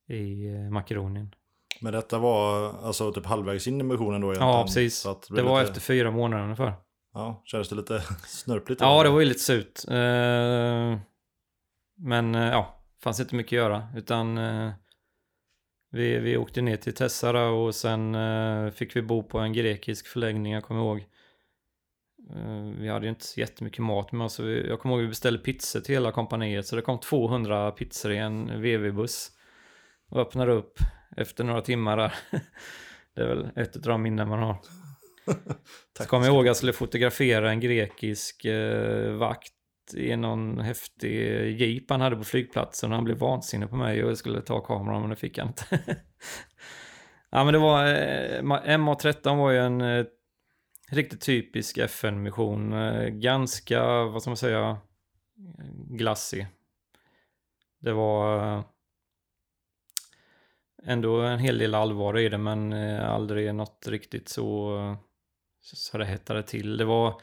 [0.10, 1.36] i eh, Makedonien.
[1.82, 5.06] Men detta var alltså typ halvvägs in i missionen då Ja, precis.
[5.06, 6.74] Att Det blev var lite, efter fyra månader ungefär.
[7.14, 8.82] Ja, kändes det lite snörpligt?
[8.82, 9.80] Ja, det var ju lite surt.
[9.88, 11.00] Eh,
[11.98, 13.88] Men eh, ja, fanns inte mycket att göra.
[13.96, 14.38] Utan
[15.94, 20.08] vi, vi åkte ner till Tessara och sen eh, fick vi bo på en grekisk
[20.08, 20.98] förläggning, jag kommer ihåg.
[22.36, 24.34] Eh, Vi hade ju inte så jättemycket mat med oss.
[24.34, 26.68] så vi- Jag kommer ihåg att vi beställde pizzor till hela kompaniet.
[26.68, 29.32] Så det kom 200 pizzor i en VV-buss.
[30.10, 30.78] Och öppnade upp
[31.18, 32.14] efter några timmar där.
[33.16, 34.56] Det är väl ett av de minnen man har.
[35.98, 39.54] Så kommer jag ihåg att jag skulle fotografera en grekisk eh, vakt
[39.94, 41.12] i någon häftig
[41.62, 44.62] jeep han hade på flygplatsen och han blev vansinnig på mig och jag skulle ta
[44.62, 45.66] kameran men det fick han inte.
[47.30, 50.06] ja men det var, eh, MA-13 var ju en eh,
[50.90, 52.74] riktigt typisk FN-mission.
[52.74, 54.78] Eh, ganska, vad ska man säga,
[55.90, 56.48] glassig.
[57.80, 58.64] Det var eh,
[60.84, 64.98] ändå en hel del allvar i det men eh, aldrig något riktigt så eh,
[65.64, 66.78] så det hettade till.
[66.78, 67.22] Det var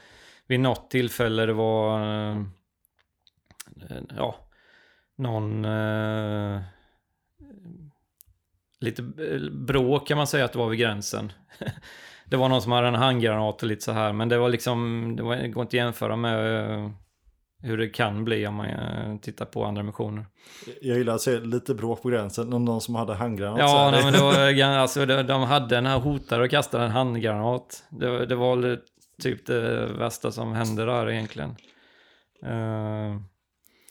[0.51, 2.43] vid något tillfälle det var eh,
[4.17, 4.37] ja
[5.17, 6.61] någon eh,
[8.81, 11.33] lite eh, bråk kan man säga att det var vid gränsen.
[12.27, 15.13] det var någon som hade en handgranat och lite så här men det var liksom
[15.17, 16.93] det, var, det går inte att jämföra med
[17.63, 20.27] hur det kan bli om man tittar på andra missioner.
[20.83, 22.51] Jag gillar att se lite bråk på gränsen.
[22.51, 23.59] Någon, någon som hade handgranat.
[23.59, 26.91] Ja, nej, men det var, alltså, de, de hade den här hotade och kastade en
[26.91, 27.85] handgranat.
[27.91, 28.57] Det, det var
[29.21, 31.51] typ det värsta som hände där egentligen.
[32.43, 33.21] Uh,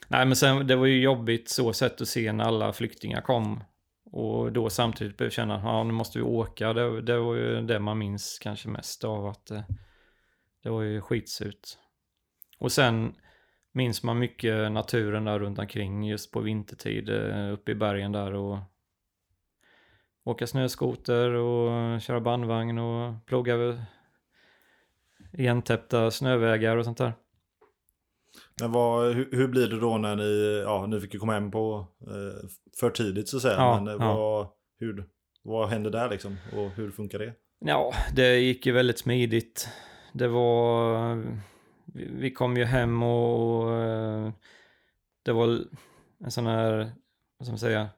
[0.08, 3.64] nej, men sen det var ju jobbigt så sätt att se när alla flyktingar kom.
[4.12, 6.72] Och då samtidigt behöva känna att ja, nu måste vi åka.
[6.72, 9.64] Det, det var ju det man minns kanske mest av att det,
[10.62, 11.68] det var ju skitsurt.
[12.58, 13.14] Och sen
[13.72, 18.34] minns man mycket naturen där runt omkring just på vintertid eh, uppe i bergen där
[18.34, 18.58] och
[20.24, 23.56] åka snöskoter och köra bandvagn och ploga
[25.32, 27.12] igentäppta snövägar och sånt där.
[28.60, 31.50] Men vad, hur, hur blir det då när ni, ja, ni fick ju komma hem
[31.50, 32.48] på eh,
[32.80, 33.54] för tidigt så att säga.
[33.54, 34.16] Ja, men eh, ja.
[34.16, 35.04] vad, hur,
[35.42, 36.36] vad händer där liksom?
[36.56, 37.34] Och hur funkar det?
[37.58, 39.68] Ja, det gick ju väldigt smidigt.
[40.12, 41.24] Det var...
[41.94, 44.32] Vi kom ju hem och eh,
[45.22, 45.64] det var
[46.24, 46.92] en sån här,
[47.38, 47.88] vad ska man säga?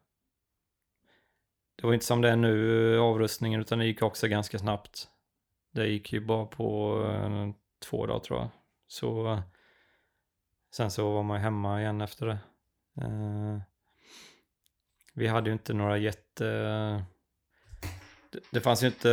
[1.77, 5.09] Det var inte som det är nu, avrustningen, utan det gick också ganska snabbt.
[5.73, 7.51] Det gick ju bara på eh,
[7.85, 8.49] två dagar tror jag.
[8.87, 9.43] Så
[10.75, 12.39] sen så var man ju hemma igen efter det.
[13.01, 13.59] Eh,
[15.15, 16.45] vi hade ju inte några jätte...
[18.31, 19.09] Det, det fanns ju inte...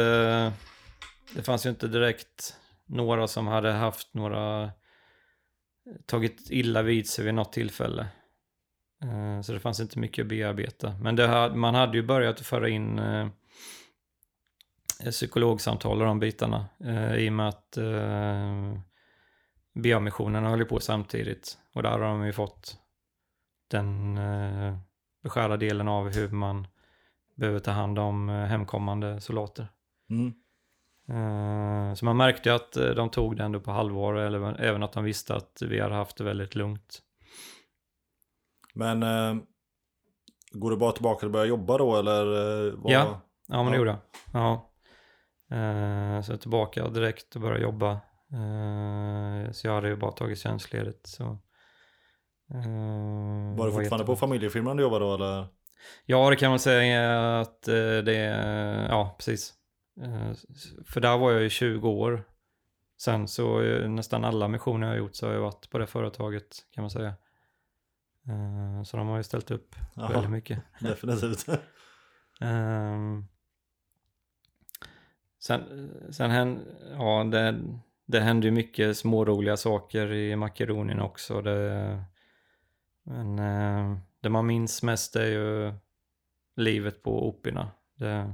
[1.35, 4.71] Det fanns ju inte direkt några som hade haft några...
[6.05, 8.07] Tagit illa vid sig vid något tillfälle.
[9.03, 10.95] Eh, Så det fanns inte mycket att bearbeta.
[11.01, 13.27] Men det, man hade ju börjat att föra in eh,
[15.03, 16.65] psykologsamtal och de bitarna.
[16.83, 18.73] eh, I och med att eh,
[19.73, 21.57] BA-missionen höll på samtidigt.
[21.75, 22.77] Och där har de ju fått
[23.71, 24.77] den eh,
[25.23, 26.67] beskärda delen av hur man
[27.35, 29.67] behöver ta hand om eh, hemkommande soldater.
[30.09, 30.33] Mm.
[31.09, 34.83] Eh, Så man märkte ju att eh, de tog det ändå på halvår, eller även
[34.83, 37.01] att de visste att vi hade haft det väldigt lugnt.
[38.73, 39.35] Men eh,
[40.51, 42.21] går det bara tillbaka och börja jobba då eller?
[42.67, 42.91] eh, vad?
[42.93, 43.21] Ja.
[43.47, 43.99] Ja, men det gjorde jag.
[44.33, 44.68] Ja.
[45.51, 47.91] Eh, Så jag är tillbaka direkt och började jobba.
[48.33, 51.07] Eh, Så jag hade ju bara tagit tjänstledigt.
[51.07, 51.23] Så.
[52.53, 55.47] eh, Var du fortfarande på familjefirman du jobbade då eller?
[56.05, 59.53] Ja, det kan man säga att eh, det är, ja precis.
[60.01, 60.31] Eh,
[60.87, 62.23] För där var jag ju 20 år.
[63.01, 65.87] Sen så eh, nästan alla missioner jag har gjort så har jag varit på det
[65.87, 67.13] företaget kan man säga.
[68.85, 70.59] Så de har ju ställt upp väldigt Jaha, mycket.
[70.79, 71.47] definitivt.
[72.41, 73.25] Ehm,
[75.39, 77.63] sen, sen hän, ja, det,
[78.05, 81.41] det hände ju mycket småroliga saker i Makedonien också.
[81.41, 82.03] Det,
[83.03, 85.73] men eh, det man minns mest är ju
[86.55, 87.71] livet på Opina.
[87.95, 88.33] Det,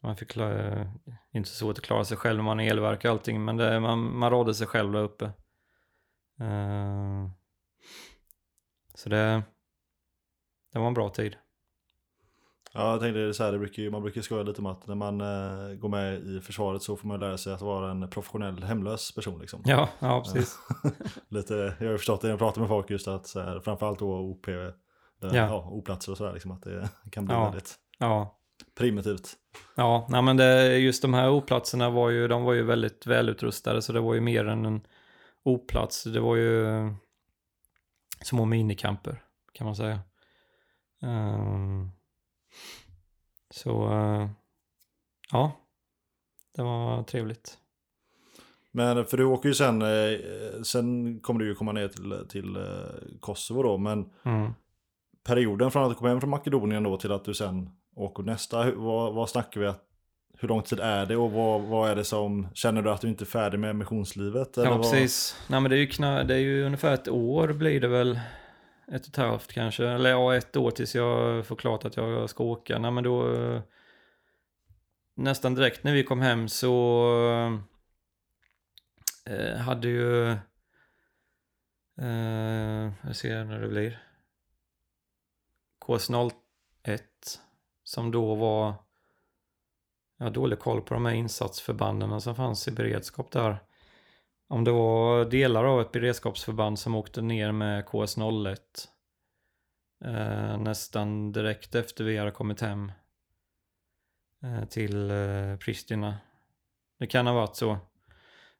[0.00, 0.92] man fick klara,
[1.32, 3.80] inte så svårt att klara sig själv när man är elverk och allting, men det,
[3.80, 5.24] man, man rådde sig själv där uppe.
[6.40, 7.28] Eh,
[8.94, 9.42] så det,
[10.72, 11.36] det var en bra tid.
[12.72, 14.94] Ja, jag tänkte så här, det brukar, ju- man brukar skoja lite om att när
[14.94, 18.62] man eh, går med i försvaret så får man lära sig att vara en professionell
[18.62, 19.62] hemlös person liksom.
[19.64, 20.58] Ja, ja precis.
[21.28, 23.98] lite, jag har förstått det när jag pratar med folk just att så här, framförallt
[23.98, 24.74] då OP, där,
[25.20, 25.34] ja.
[25.34, 25.68] Ja.
[25.70, 27.44] O-platser och sådär liksom att det kan bli Ja.
[27.44, 27.74] väldigt.
[27.98, 28.38] Ja,
[28.78, 29.32] primitivt.
[29.76, 33.82] Ja, nej men det, just de här oplatserna var ju, de var ju väldigt välutrustade
[33.82, 34.80] så det var ju mer än en
[35.42, 36.04] oplats.
[36.04, 36.66] Det var ju
[38.22, 40.00] små minikamper kan man säga.
[41.02, 41.90] Um,
[43.50, 44.28] så uh,
[45.32, 45.52] ja,
[46.56, 47.58] det var trevligt.
[48.70, 50.18] Men för du åker ju sen, eh,
[50.62, 52.62] sen kommer du ju komma ner till, till eh,
[53.20, 54.52] Kosovo då, men Mm.
[55.24, 58.70] perioden från att du kom hem från Makedonien då till att du sen åker nästa,
[58.70, 59.66] vad, vad snackar vi?
[59.66, 59.84] Att,
[60.38, 63.08] hur lång tid är det och vad, vad är det som, känner du att du
[63.08, 64.56] inte är färdig med missionslivet?
[64.56, 65.40] Ja, precis.
[65.48, 68.20] Nej, men det är, ju kna, det är ju ungefär ett år blir det väl.
[68.92, 69.88] Ett och ett halvt kanske.
[69.88, 72.78] Eller ja, ett år tills jag får klart att jag ska åka.
[72.78, 73.34] Nej, men då...
[73.34, 73.62] Eh,
[75.14, 77.60] nästan direkt när vi kom hem så
[79.26, 80.30] eh, hade ju...
[82.00, 84.02] Eh, jag ser när det blir.
[85.86, 86.32] KS01
[87.84, 88.74] som då var...
[90.16, 93.58] Jag har dålig koll på de här insatsförbanden som fanns i beredskap där.
[94.48, 98.56] Om det var delar av ett beredskapsförband som åkte ner med KS01
[100.04, 102.92] eh, nästan direkt efter vi hade kommit hem
[104.42, 106.16] eh, till eh, Pristina.
[106.98, 107.70] Det kan ha varit så.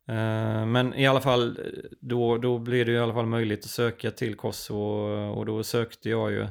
[0.08, 3.70] Eh, men i alla fall, eh, då, då blev det i alla fall möjligt att
[3.70, 6.46] söka till Kosovo och då sökte jag ju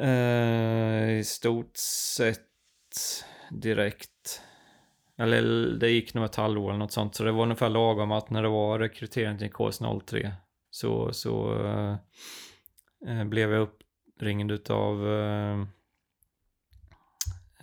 [0.00, 2.44] eh, i stort sett
[3.50, 4.42] direkt.
[5.18, 5.42] Eller
[5.78, 7.14] det gick nog ett halvår eller något sånt.
[7.14, 10.30] Så det var ungefär lagom att när det var rekrytering till KS03
[10.70, 11.54] så, så
[13.06, 15.64] eh, blev jag uppringd utav eh,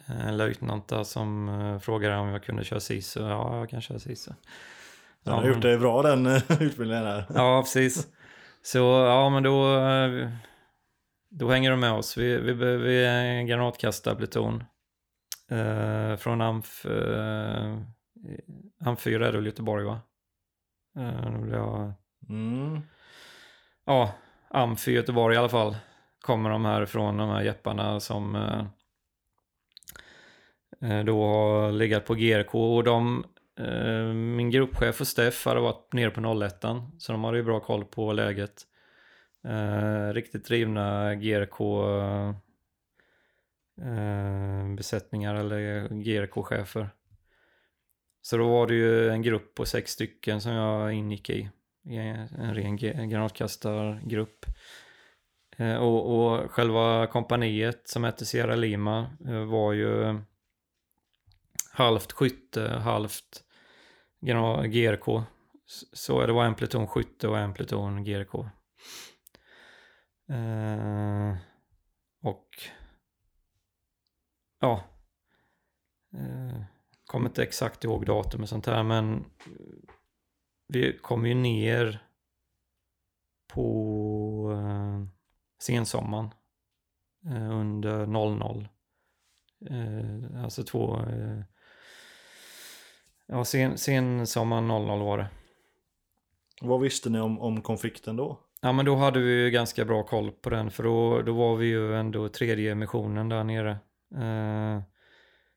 [0.07, 3.19] en löjtnant där som eh, frågade om jag kunde köra SISU.
[3.21, 4.31] Ja, jag kan köra SISU.
[5.23, 6.25] Den har Ja, gjort det bra den
[6.59, 7.25] utbildningen här.
[7.33, 8.07] Ja, precis.
[8.61, 9.79] Så ja, men då,
[11.29, 12.17] då hänger de med oss.
[12.17, 14.63] Vi, vi, vi är en granatkastarpluton.
[15.51, 17.77] Eh, från AMF, eh,
[18.79, 19.99] AMF 4 är det väl Göteborg va?
[20.97, 21.93] Eh, blir jag,
[22.29, 22.81] Mm.
[23.85, 24.13] ja,
[24.49, 25.75] AMF i Göteborg i alla fall.
[26.21, 28.65] Kommer de här från de här jepparna som eh,
[30.91, 33.25] eh, då har legat på GRK och de
[33.59, 36.65] eh, min gruppchef och Steff hade varit nere på 01
[36.97, 38.61] så de hade ju bra koll på läget.
[39.43, 41.59] Eh, riktigt drivna GRK
[43.81, 46.89] eh, besättningar eller GRK-chefer.
[48.21, 51.49] Så då var det ju en grupp på sex stycken som jag ingick i.
[51.89, 52.77] En ren
[53.09, 54.45] granatkastargrupp.
[55.57, 60.19] Eh, och, och själva kompaniet som hette Sierra Lima eh, var ju
[61.71, 63.43] halvt skytte, halvt
[64.65, 65.23] GRK.
[65.93, 68.35] Så det var en pluton skytte och en pluton GRK.
[70.29, 71.35] Eh,
[72.23, 72.49] och
[74.65, 74.83] ja,
[76.13, 76.61] eh,
[77.05, 79.25] kommer inte exakt ihåg datum och sånt här men
[80.67, 82.03] vi kom ju ner
[83.53, 85.07] på eh,
[85.61, 86.29] sensommaren
[87.25, 88.67] eh, under 00.
[89.69, 91.41] Eh, alltså två, eh,
[93.27, 95.27] ja sen, sensommaren 00 var det.
[96.61, 98.39] Vad visste ni om, om konflikten då?
[98.61, 101.55] Ja men då hade vi ju ganska bra koll på den för då, då var
[101.55, 103.77] vi ju ändå tredje missionen där nere.
[104.15, 104.81] Eh,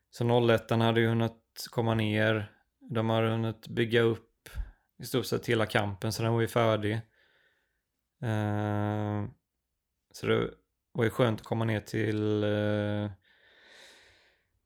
[0.09, 2.51] så 01 hade ju hunnit komma ner.
[2.79, 4.49] De hade hunnit bygga upp
[4.99, 6.93] i stort sett hela kampen så den var ju färdig.
[8.21, 9.25] Eh,
[10.11, 10.49] så det
[10.91, 13.11] var ju skönt att komma ner till eh,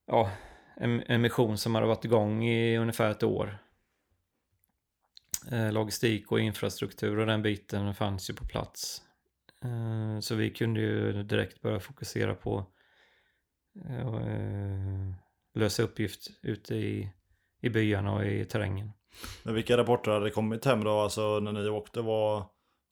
[0.08, 0.32] ja,
[0.76, 3.58] en, en mission som hade varit igång i ungefär ett år.
[5.52, 9.02] Eh, logistik och infrastruktur och den biten fanns ju på plats.
[9.64, 12.73] Eh, så vi kunde ju direkt börja fokusera på
[15.56, 17.10] lösa uppgift ute i,
[17.62, 18.92] i byarna och i terrängen.
[19.44, 21.00] Men vilka rapporter hade kommit hem då?
[21.00, 22.44] Alltså när ni åkte, vad,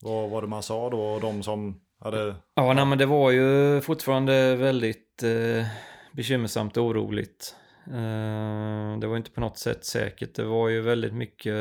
[0.01, 1.01] vad var det man sa då?
[1.01, 2.35] Och de som hade...
[2.55, 5.65] Ja, nej, men det var ju fortfarande väldigt eh,
[6.11, 7.55] bekymmersamt och oroligt.
[7.87, 10.35] Eh, det var inte på något sätt säkert.
[10.35, 11.53] Det var ju väldigt mycket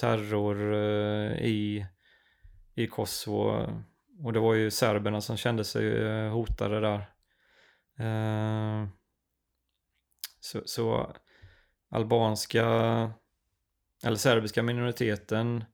[0.00, 1.86] terror eh, i,
[2.74, 3.66] i Kosovo.
[4.24, 7.06] Och det var ju serberna som kände sig eh, hotade där.
[7.98, 8.88] Eh,
[10.40, 11.16] så, så
[11.88, 12.64] albanska,
[14.04, 15.64] eller serbiska minoriteten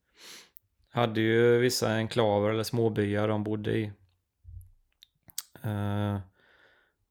[0.89, 3.93] hade ju vissa enklaver eller småbyar de bodde i.
[5.62, 6.18] Eh,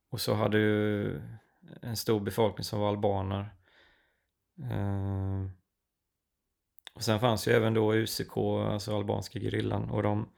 [0.10, 1.22] och så hade ju
[1.82, 3.56] en stor befolkning som var albaner.
[4.72, 5.50] Eh,
[6.94, 10.30] och sen fanns ju även då UCK, alltså albanska gerillan, och de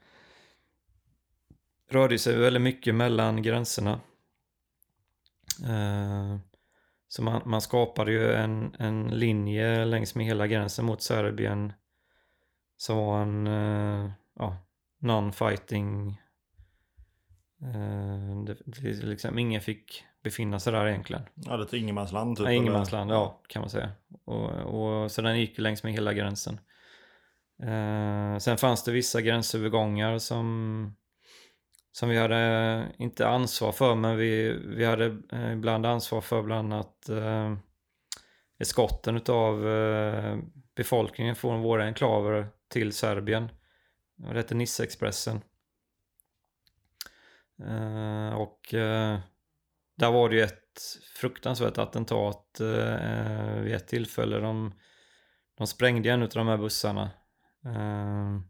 [1.90, 4.00] rörde sig väldigt mycket mellan gränserna.
[5.64, 6.38] Eh,
[7.08, 11.72] så man, man skapade ju en, en linje längs med hela gränsen mot Serbien
[12.76, 14.56] som var en eh, ja,
[15.02, 16.08] non-fighting.
[17.62, 21.22] Eh, det, det, liksom, ingen fick befinna sig där egentligen.
[21.34, 22.46] Ja, det är ingenmansland typ.
[22.46, 23.90] Ja, ingenmansland, ja kan man säga.
[24.24, 26.60] Och, och, så den gick längs med hela gränsen.
[27.62, 30.96] Eh, sen fanns det vissa gränsövergångar som,
[31.96, 36.42] som vi hade eh, inte ansvar för, men vi, vi hade eh, ibland ansvar för
[36.42, 37.56] bland annat eh,
[38.58, 40.38] eskorten utav eh,
[40.74, 43.48] befolkningen från våra enklaver till Serbien.
[44.16, 45.40] Det hette Nisseexpressen.
[47.62, 49.18] Eh, och eh,
[49.96, 50.80] där var det ju ett
[51.14, 54.38] fruktansvärt attentat eh, vid ett tillfälle.
[54.38, 54.74] De,
[55.58, 57.10] de sprängde en av de här bussarna.
[57.64, 58.40] Eh,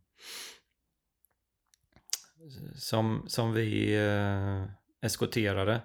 [2.75, 4.65] som, som vi eh,
[5.03, 5.81] eskorterade.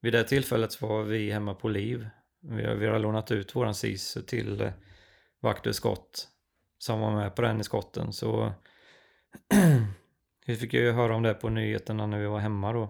[0.00, 2.08] Vid det tillfället så var vi hemma på liv.
[2.40, 4.72] Vi, vi har lånat ut våran SIS till eh,
[5.40, 6.28] vakt skott
[6.78, 8.12] som var med på den i skotten.
[8.12, 8.52] Så
[10.46, 12.82] vi fick ju höra om det på nyheterna när vi var hemma då.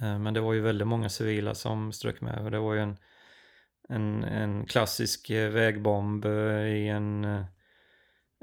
[0.00, 2.80] Eh, Men det var ju väldigt många civila som strök med och det var ju
[2.80, 2.96] en,
[3.88, 7.44] en, en klassisk eh, vägbomb eh, i en eh,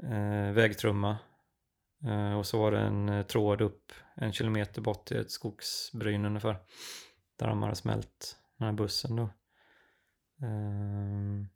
[0.02, 1.18] eh vägtrumma.
[2.06, 6.24] Eh, och så var det en eh, tråd upp en kilometer bort till ett skogsbryn
[6.24, 6.56] ungefär.
[7.38, 9.28] Där de hade smält den här bussen då.
[10.46, 11.48] Ehm,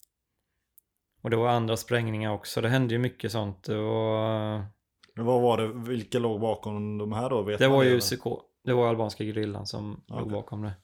[1.22, 2.60] och det var andra sprängningar också.
[2.60, 3.64] Det hände ju mycket sånt.
[3.64, 4.58] Det var,
[5.14, 7.42] Men vad var det, vilka låg bakom de här då?
[7.42, 7.96] Vet det var ju?
[7.96, 8.24] UCK.
[8.64, 10.32] Det var albanska gerillan som låg Okej.
[10.32, 10.74] bakom det.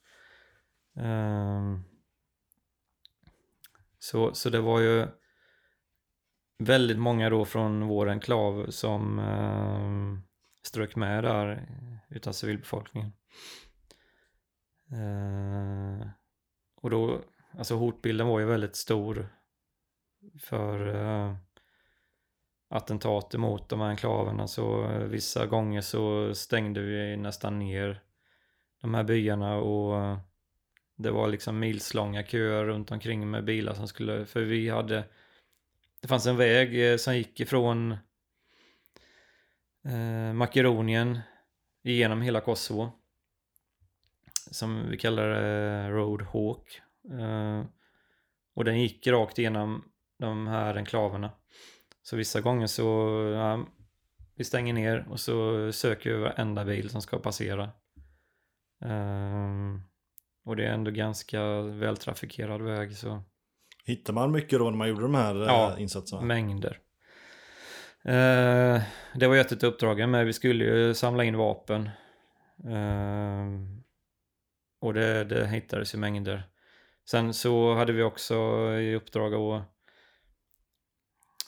[0.96, 1.84] Ehm,
[3.98, 5.06] så, så det var ju
[6.58, 10.18] väldigt många då från vår enklav som eh,
[10.62, 11.66] strök med där
[12.08, 13.12] utav civilbefolkningen.
[14.92, 16.08] Eh,
[16.76, 17.20] och då,
[17.58, 19.28] alltså hotbilden var ju väldigt stor
[20.40, 21.36] för eh,
[22.68, 28.02] attentat mot de här enklaverna så eh, vissa gånger så stängde vi nästan ner
[28.80, 30.18] de här byarna och eh,
[30.96, 35.04] det var liksom milslånga köer runt omkring med bilar som skulle, för vi hade
[36.04, 37.92] det fanns en väg eh, som gick ifrån
[39.84, 41.18] eh, Makedonien
[41.82, 42.92] genom hela Kosovo
[44.50, 46.80] som vi kallar eh, Road Hawk.
[47.20, 47.64] Eh,
[48.54, 49.84] och den gick rakt igenom
[50.18, 51.30] de här enklaverna.
[52.02, 52.84] Så vissa gånger så
[53.34, 53.66] ja,
[54.34, 57.64] vi stänger ner och så söker vi varenda bil som ska passera.
[58.84, 59.50] Eh,
[60.44, 63.22] och det är ändå ganska vältrafikerad väg så
[63.86, 66.22] Hittar man mycket då när man gjorde de här eh, Ja, insatserna?
[66.22, 66.78] mängder.
[68.04, 68.82] Eh,
[69.14, 71.90] det var ju ett av uppdragen men vi skulle ju samla in vapen.
[72.64, 73.46] Eh,
[74.80, 76.42] och det, det hittades ju mängder.
[77.10, 78.34] Sen så hade vi också
[78.78, 79.60] i uppdrag att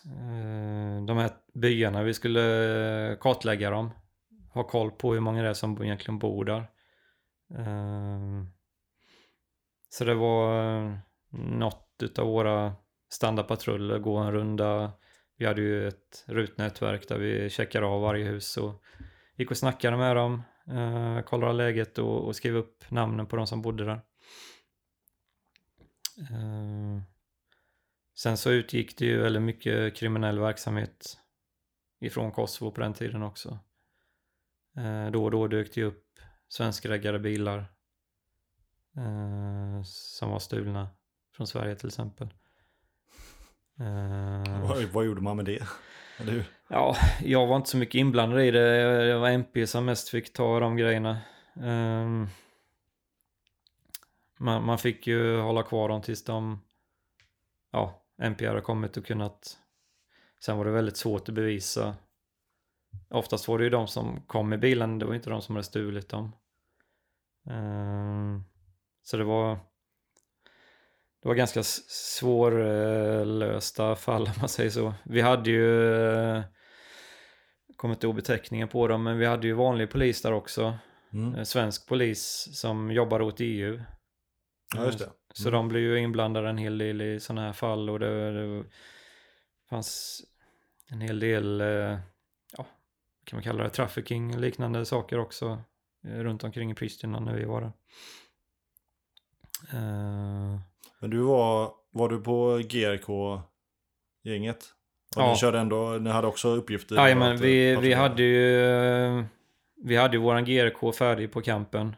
[0.07, 3.91] eh, de här byarna, vi skulle kartlägga dem.
[4.55, 6.71] Ha koll på hur många det är som egentligen bor där.
[7.59, 8.45] Eh,
[9.89, 10.93] så det var eh,
[11.31, 12.75] något utav våra
[13.09, 14.93] standardpatruller, gå en runda.
[15.37, 18.83] Vi hade ju ett rutnätverk där vi checkade av varje hus och
[19.37, 23.47] gick och snackade med dem, eh, kollade läget och, och skrev upp namnen på de
[23.47, 24.01] som bodde där.
[26.31, 27.03] Eh,
[28.15, 31.19] sen så utgick det ju väldigt mycket kriminell verksamhet
[32.01, 33.59] ifrån Kosovo på den tiden också.
[34.77, 37.59] Eh, då och då dök det ju upp svenskreggade bilar
[38.97, 40.89] eh, som var stulna
[41.37, 42.29] från Sverige till exempel.
[43.81, 45.63] Eh, Vad, vad gjorde man med det?
[46.19, 46.45] Hur?
[46.69, 49.05] ja, jag var inte så mycket inblandad i det.
[49.07, 51.19] Det var MP som mest fick ta de grejerna.
[51.63, 52.27] Ehm,
[54.39, 56.61] man, man fick ju hålla kvar dem tills de,
[57.71, 59.59] ja, MP hade kommit och kunnat.
[60.41, 61.97] Sen var det väldigt svårt att bevisa.
[63.11, 65.65] Oftast var det ju de som kom med bilen, det var inte de som hade
[65.65, 66.33] stulit dem.
[67.51, 68.45] Ehm,
[69.03, 69.59] så det var
[71.27, 74.95] det var ganska svårlösta fall om man säger så.
[75.05, 76.43] Vi hade ju, eh,
[77.77, 80.79] kommer inte ihåg beteckningen på dem, men vi hade ju vanlig polis där också.
[81.13, 81.35] Mm.
[81.35, 83.81] Eh, Svensk polis som jobbar åt EU.
[84.75, 85.11] Ja, just det.
[85.35, 88.65] Så de blir ju inblandade en hel del i sådana här fall och det, det
[89.71, 90.21] fanns
[90.91, 91.99] en hel del, eh,
[92.57, 92.67] ja,
[93.25, 95.63] kan man kalla det, trafficking och liknande saker också
[96.03, 97.73] runt omkring i Pristina när vi var där.
[99.73, 100.61] Eh,
[101.01, 104.65] Men du var, var du på GRK-gänget?
[105.17, 105.31] Och Ja.
[105.31, 107.09] ni körde ändå, ni hade också uppgifter?
[107.09, 109.25] Ja, men vi, vi hade ju
[109.85, 111.97] vi hade ju våran GRK färdig på campen.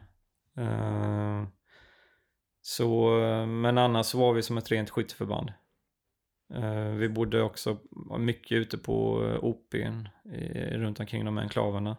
[0.57, 1.43] Eh,
[2.61, 3.09] Så,
[3.47, 5.53] men annars var vi som ett rent skytteförband.
[6.53, 7.77] Eh, Vi bodde också
[8.17, 11.97] mycket ute på eh, OPn i- runt omkring de enklaverna.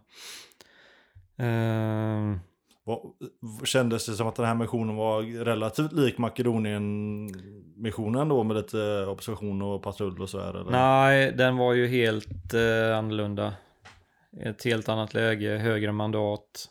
[3.65, 9.63] Kändes det som att den här missionen var relativt lik Makedonien-missionen då med lite observation
[9.63, 10.55] och patrull och så här?
[10.55, 10.71] Eller?
[10.71, 13.55] Nej, den var ju helt eh, annorlunda.
[14.43, 16.69] Ett helt annat läge, högre mandat,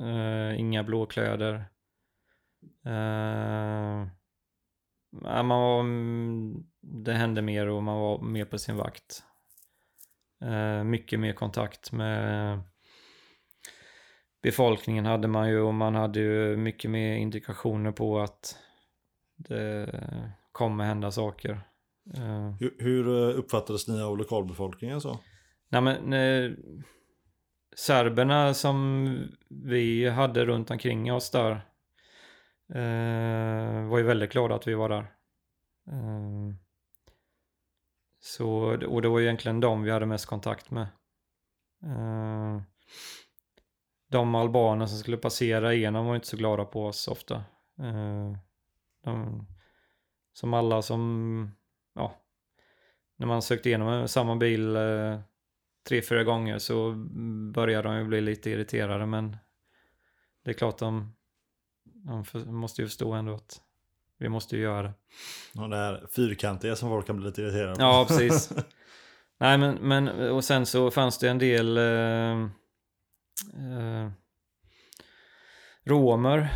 [0.00, 1.54] eh, inga blåkläder.
[2.86, 4.06] Eh,
[5.22, 9.22] man var, mm, det hände mer och man var mer på sin vakt.
[10.42, 12.60] Eh, mycket mer kontakt med
[14.42, 18.58] befolkningen hade man ju och man hade ju mycket mer indikationer på att
[19.36, 20.00] det
[20.52, 21.60] kommer hända saker.
[22.14, 25.18] Eh, Hur, hur eh, uppfattades ni av lokalbefolkningen så?
[25.68, 26.52] Nej men eh,
[27.76, 29.14] serberna som
[29.48, 31.50] vi hade runt omkring oss där
[32.74, 35.12] eh, var ju väldigt glada att vi var där.
[35.90, 36.54] Eh,
[38.20, 38.48] så,
[38.86, 40.86] och det var ju egentligen de vi hade mest kontakt med.
[41.84, 42.62] Eh,
[44.12, 47.34] de albaner som skulle passera igenom var inte så glada på oss ofta.
[47.78, 48.36] Eh,
[49.04, 49.46] de,
[50.32, 51.50] som alla som,
[51.94, 52.14] ja,
[53.16, 55.20] när man sökte igenom samma bil eh,
[55.88, 56.92] tre, fyra gånger så
[57.54, 59.36] börjar de ju bli lite irriterade men
[60.44, 61.14] det är klart de,
[61.84, 63.60] de för, måste ju förstå ändå att
[64.18, 64.92] vi måste ju göra det.
[65.60, 67.82] Och det här fyrkantiga som folk kan bli lite irriterade på.
[67.82, 68.52] Ja, precis.
[69.38, 72.48] Nej, men, men och sen så fanns det en del eh,
[73.54, 74.10] Eh,
[75.84, 76.48] romer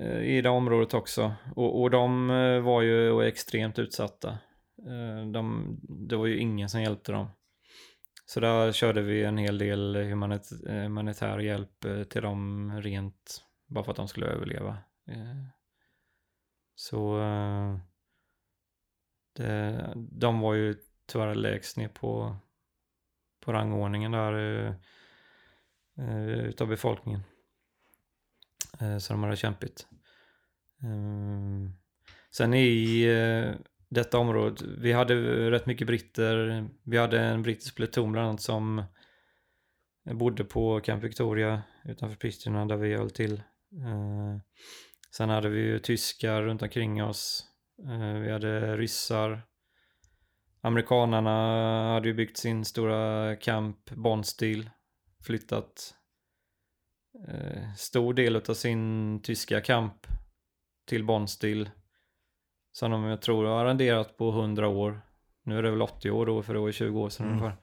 [0.00, 1.34] eh, i det området också.
[1.56, 4.28] Och, och de eh, var ju extremt utsatta.
[4.86, 5.76] Eh, de,
[6.08, 7.28] det var ju ingen som hjälpte dem.
[8.26, 13.44] Så där körde vi en hel del humanit eh, humanitär hjälp eh, till dem rent
[13.66, 14.78] bara för att de skulle överleva.
[15.08, 15.44] Eh,
[16.74, 17.78] Så eh,
[19.36, 20.76] det, de var ju
[21.06, 22.36] tyvärr lägst ner på,
[23.40, 24.74] på rangordningen där eh,
[25.98, 27.20] Eh, utav befolkningen.
[28.80, 29.86] Eh, så de hade kämpigt.
[30.82, 31.70] Eh,
[32.30, 33.54] sen i eh,
[33.88, 35.14] detta område, vi hade
[35.50, 36.68] rätt mycket britter.
[36.82, 38.84] Vi hade en brittisk pluton bland annat som
[40.12, 43.34] bodde på Camp Victoria utanför Pristina där vi höll till.
[43.82, 44.38] Eh,
[45.16, 47.44] sen hade vi ju tyskar runt omkring oss.
[47.88, 49.42] Eh, vi hade ryssar.
[50.60, 51.30] Amerikanarna
[51.92, 54.70] hade ju byggt sin stora camp Bondstil.
[55.26, 55.94] Flyttat
[57.28, 60.06] eh, stor del av sin tyska camp
[60.86, 61.70] till Bondstil.
[62.72, 65.00] Som de, jag tror, har arrenderat på 100 år.
[65.42, 67.38] Nu är det väl 80 år då, för det var ju 20 år sedan Mm.
[67.38, 67.56] ungefär.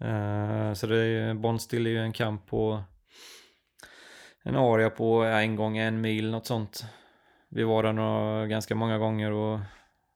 [0.00, 2.82] Eh, så det är ju, Bondstil är ju en camp på
[4.42, 6.84] en area på en gång en mil, något sånt.
[7.48, 9.60] Vi var där några, ganska många gånger och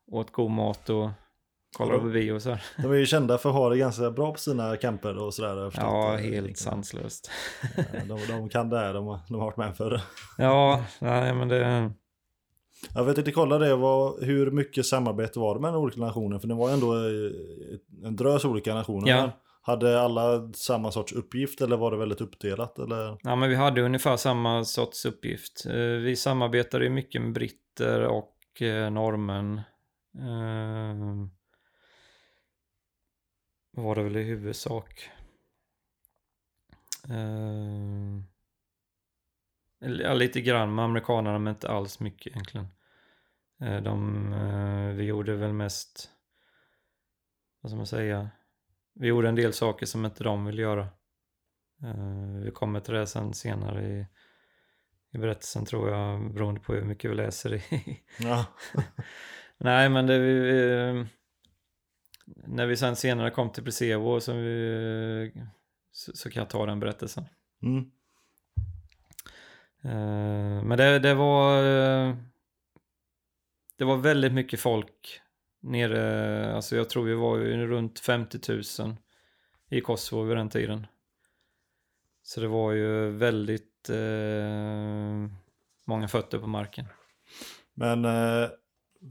[0.07, 1.11] åt god mat och
[1.77, 2.57] kollade på bio och så.
[2.83, 5.73] De är ju kända för att ha det ganska bra på sina camper och sådär.
[5.77, 7.31] Ja, helt sanslöst.
[8.09, 10.01] De, de kan det här, de, har- de har varit med förr.
[10.39, 11.91] Ja, nej men det...
[12.95, 16.39] Jag vet inte, kolla det, vad, hur mycket samarbete var det mellan olika nationer?
[16.39, 19.09] För det var ändå eh, en drös olika nationer.
[19.11, 19.31] Ja.
[19.63, 22.79] Hade alla samma sorts uppgift eller var det väldigt uppdelat?
[22.79, 23.19] Eller?
[23.23, 25.67] Ja, men vi hade ungefär samma sorts uppgift.
[25.67, 29.61] Eh, Vi samarbetade ju mycket med britter och eh, norrmän.
[33.79, 35.11] Var det väl i huvudsak.
[37.11, 38.21] Eh,
[39.79, 42.67] ja, lite grann med amerikanerna men inte alls mycket egentligen.
[43.61, 46.11] Eh, de, eh, vi gjorde väl mest,
[47.61, 48.31] vad ska man säga,
[48.95, 50.89] vi gjorde en del saker som inte de ville göra.
[52.45, 54.07] Vi kommer till det sen senare i,
[55.13, 58.03] i berättelsen tror jag, beroende på hur mycket vi läser i.
[58.19, 58.45] Ja.
[59.59, 61.07] Nej, men det vi, eh,
[62.27, 65.33] när vi sen senare kom till Presevo så, vi,
[65.93, 67.25] så, så kan jag ta den berättelsen.
[67.63, 67.91] Mm.
[69.83, 72.15] Eh, men det, det var eh,
[73.77, 75.21] det var väldigt mycket folk
[75.61, 78.53] nere, alltså jag tror vi var ju runt 50
[78.83, 78.97] 000
[79.69, 80.87] i Kosovo vid den tiden.
[82.23, 85.31] Så det var ju väldigt eh,
[85.85, 86.87] många fötter på marken.
[87.75, 88.05] Men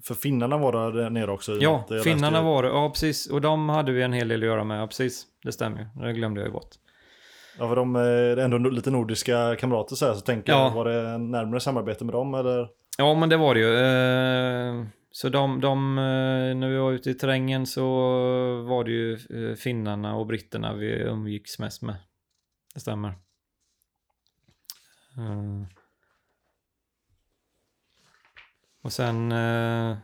[0.04, 1.58] för finnarna var där nere också?
[1.62, 3.28] Ja, finnarna var det, ja precis.
[3.28, 5.26] Och de hade vi en hel del att göra med, ja precis.
[5.44, 6.70] Det stämmer ju, det glömde jag ju bort.
[7.60, 10.64] Ja, för de är ändå lite nordiska kamrater så här, så tänker Ja.
[10.64, 12.68] jag, var det närmare samarbete med dem eller?
[12.98, 13.76] Ja, men det var det ju.
[13.76, 17.84] Eh, Så de, de, eh, när vi var ute i terrängen så
[18.64, 21.96] var det ju eh, finnarna och britterna vi umgicks mest med.
[22.74, 23.10] Det stämmer.
[25.18, 25.68] Eh,
[28.86, 29.32] och sen...
[29.32, 29.98] Eh,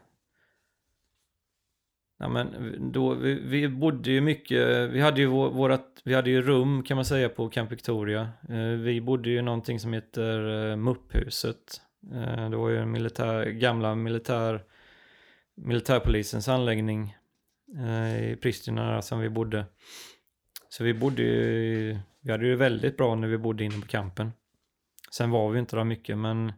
[2.19, 6.29] ja, men då, vi, vi bodde ju mycket, vi hade ju vår, vårat, vi hade
[6.29, 8.29] ju rum kan man säga på Camp Victoria.
[8.49, 11.82] Eh, vi bodde ju någonting som heter eh, Mupphuset.
[12.13, 14.63] Eh, det var ju en militär, gamla militär,
[15.55, 17.15] militärpolisens anläggning
[17.77, 19.65] eh, i Pristina som vi bodde.
[20.69, 24.32] Så vi bodde ju, vi hade ju väldigt bra när vi bodde inne på campen.
[25.11, 26.53] Sen var vi inte där mycket men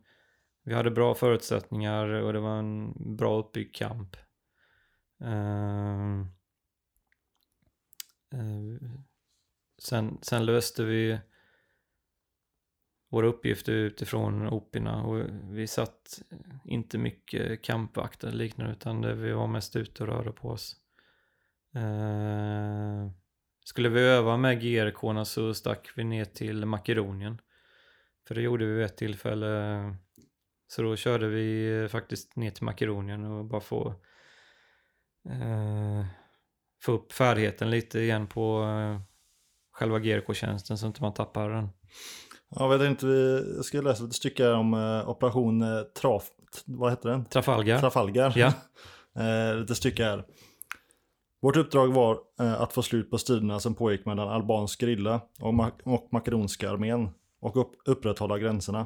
[0.63, 4.17] vi hade bra förutsättningar och det var en bra uppbyggd kamp.
[5.23, 6.25] Uh,
[8.33, 8.91] uh,
[9.77, 11.19] sen, sen löste vi
[13.09, 16.21] våra uppgifter utifrån opierna och vi satt
[16.65, 20.75] inte mycket kampvakter eller liknande utan det, vi var mest ute och rörde på oss.
[21.75, 23.11] Uh,
[23.65, 27.41] skulle vi öva med GRK så stack vi ner till Makedonien.
[28.27, 29.95] För det gjorde vi vid ett tillfälle.
[30.75, 33.87] Så då körde vi faktiskt ner till Makedonien och bara få
[35.29, 36.05] eh,
[36.83, 39.01] få upp färdigheten lite igen på eh,
[39.71, 41.69] själva GRK-tjänsten så att man tappar den.
[42.49, 46.29] Jag vet inte, vi ska läsa lite stycken om eh, operation eh, Traf,
[46.65, 47.25] vad heter den?
[47.25, 47.79] Trafalgar.
[47.79, 48.33] Trafalgar.
[48.35, 48.53] Ja.
[49.23, 50.25] eh, lite stycke här.
[51.41, 55.53] Vårt uppdrag var eh, att få slut på striderna som pågick mellan albansk gerilla och,
[55.53, 57.09] ma och makedonska armén
[57.41, 58.85] och upp upprätthålla gränserna.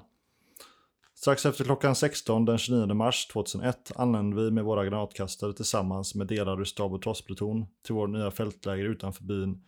[1.20, 6.28] Strax efter klockan 16 den 29 mars 2001 anlände vi med våra granatkastare tillsammans med
[6.28, 9.64] delar ur stab och trosspluton till vårt nya fältläger utanför byn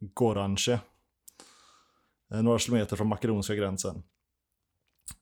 [0.00, 0.80] Goranche.
[2.32, 4.02] Eh, några kilometer från makedonska gränsen.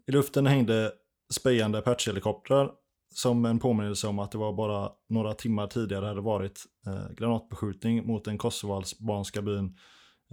[0.06, 0.92] I luften hängde
[1.32, 2.70] spejande Apache-helikoptrar
[3.14, 8.06] som en påminnelse om att det var bara några timmar tidigare hade varit eh, granatbeskjutning
[8.06, 9.78] mot den kosovoalbanska byn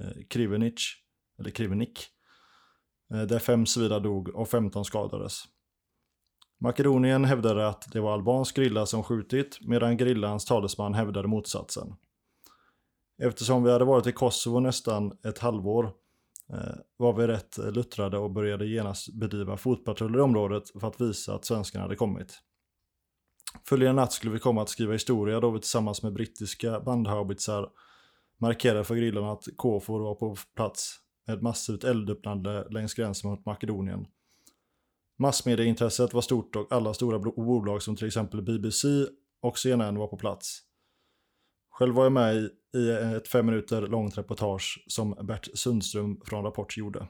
[0.01, 0.95] eh, Krivenic,
[1.39, 2.16] eller Krivenik, eh,
[3.13, 5.43] Eh, där fem civila dog och 15 skadades.
[6.59, 11.95] Makedonien hävdade att det var albansk grilla som skjutit medan grillans talesman hävdade motsatsen.
[13.23, 15.85] Eftersom vi hade varit i Kosovo nästan ett halvår
[16.53, 21.35] eh, var vi rätt luttrade och började genast bedriva fotpatruller i området för att visa
[21.35, 22.39] att svenskarna hade kommit.
[23.69, 27.69] Följande natt skulle vi komma att skriva historia då vi tillsammans med brittiska bandhaubitsar
[28.39, 34.07] markerade för grillarna att KFOR var på plats med massivt eldöppnande längs gränsen mot Makedonien.
[35.19, 38.87] Massmedieintresset var stort och alla stora bolag som till exempel BBC
[39.41, 40.61] och CNN var på plats.
[41.71, 46.77] Själv var jag med i ett fem minuter långt reportage som Bert Sundström från Rapport
[46.77, 47.07] gjorde.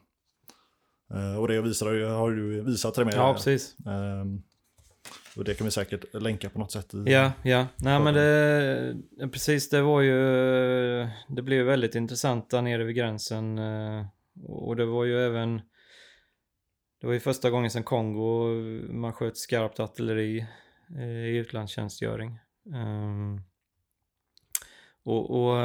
[1.13, 3.15] Eh, och det visar, har du visat till mig.
[3.15, 3.75] Ja, precis.
[5.35, 6.93] Och det kan vi säkert länka på något sätt.
[6.93, 7.67] I, ja, ja.
[7.75, 8.95] Nej men det,
[9.31, 10.17] precis det var ju,
[11.27, 13.57] det blev väldigt intressant där nere vid gränsen.
[13.57, 14.05] Eh,
[14.43, 15.61] och det var ju även,
[17.01, 18.53] det var ju första gången sedan Kongo
[18.93, 20.45] man sköt skarpt artilleri
[20.97, 22.39] eh, i utlandstjänstgöring.
[22.65, 23.41] Um,
[25.03, 25.57] och, och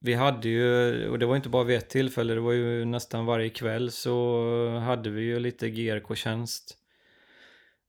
[0.00, 3.26] vi hade ju, och det var inte bara vid ett tillfälle, det var ju nästan
[3.26, 6.78] varje kväll så hade vi ju lite GRK-tjänst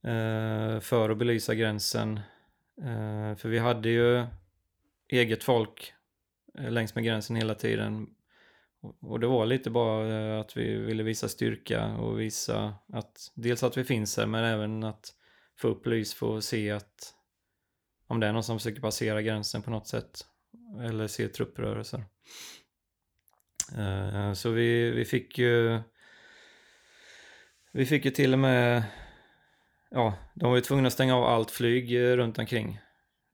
[0.08, 2.20] Eh, för att belysa gränsen.
[2.82, 4.26] Eh, för vi hade ju
[5.10, 5.94] eget folk
[6.58, 8.08] eh, längs med gränsen hela tiden.
[9.02, 13.64] Och det var lite bara eh, att vi ville visa styrka och visa att dels
[13.64, 15.14] att vi finns här men även att
[15.60, 17.14] få upp lys för att se att
[18.08, 20.26] om det är någon som försöker passera gränsen på något sätt
[20.82, 22.06] eller se trupprörelser.
[23.78, 25.80] Eh, så vi, vi fick ju
[27.72, 28.84] vi fick ju till och med
[29.92, 32.80] ja, de var ju tvungna att stänga av allt flyg eh, runt omkring.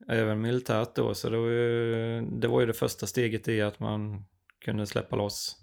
[0.08, 3.80] Även militärt då, så det var ju det, var ju det första steget i att
[3.80, 4.24] man
[4.64, 5.60] kunde släppa loss.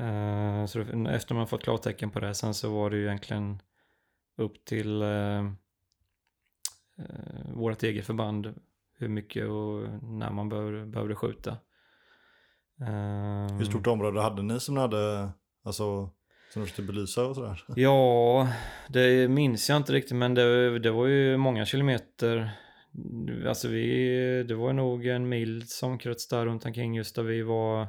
[0.00, 3.62] Uh, så efter man fått klartecken på det sen så var det ju egentligen
[4.36, 5.44] upp till uh,
[6.98, 8.54] uh, vårt eget förband
[8.98, 11.56] hur mycket och när man behövde, behövde skjuta.
[13.58, 15.32] Hur stort område hade ni som ni hade,
[15.64, 16.10] alltså
[16.52, 17.64] som du försökte belysa och sådär?
[17.76, 18.48] Ja,
[18.88, 22.50] det minns jag inte riktigt men det, det var ju många kilometer.
[23.46, 27.42] Alltså vi, det var nog en mil som kröts där runt omkring just där vi
[27.42, 27.88] var.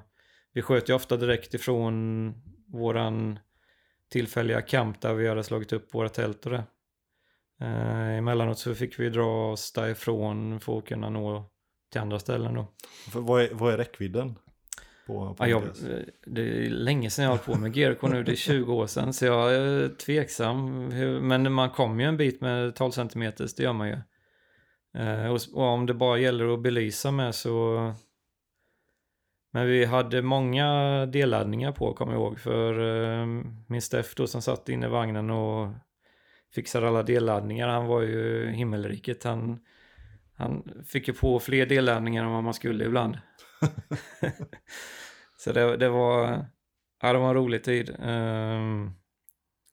[0.54, 2.34] Vi sköt ju ofta direkt ifrån
[2.68, 3.40] våran
[4.12, 6.64] tillfälliga kamp där vi hade slagit upp våra tält och det.
[7.62, 11.52] Eh, emellanåt så fick vi dra oss därifrån för att kunna nå
[11.92, 12.68] till andra ställen då.
[13.12, 14.36] För vad, är, vad är räckvidden?
[15.08, 15.64] På, på ja, jag,
[16.26, 19.14] det är länge sedan jag har på med GRK nu, det är 20 år sedan.
[19.14, 20.88] Så jag är tveksam.
[21.28, 23.98] Men man kommer ju en bit med 12 cm, det gör man ju.
[24.98, 27.94] Eh, och, och, om det bara gäller att belysa med så...
[29.52, 32.40] Men vi hade många delladdningar på, kommer jag ihåg.
[32.40, 33.26] För eh,
[33.68, 35.70] min Steff då som satt inne i vagnen och
[36.56, 37.68] fixade alla delladdningar.
[37.68, 39.24] Han var ju himmelriket.
[39.24, 39.60] Han,
[40.36, 43.18] han fick ju på fler delladdningar än vad man skulle ibland.
[45.38, 46.46] så det, det, var,
[47.02, 47.90] ja, det var en rolig tid.
[47.90, 48.94] Um,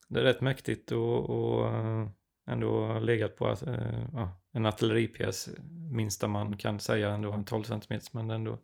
[0.09, 1.73] det är rätt mäktigt och, och
[2.47, 5.49] ändå legat på att, uh, ja, en artilleripjäs,
[5.91, 8.59] minsta man kan säga ändå, en 12 cm, men ändå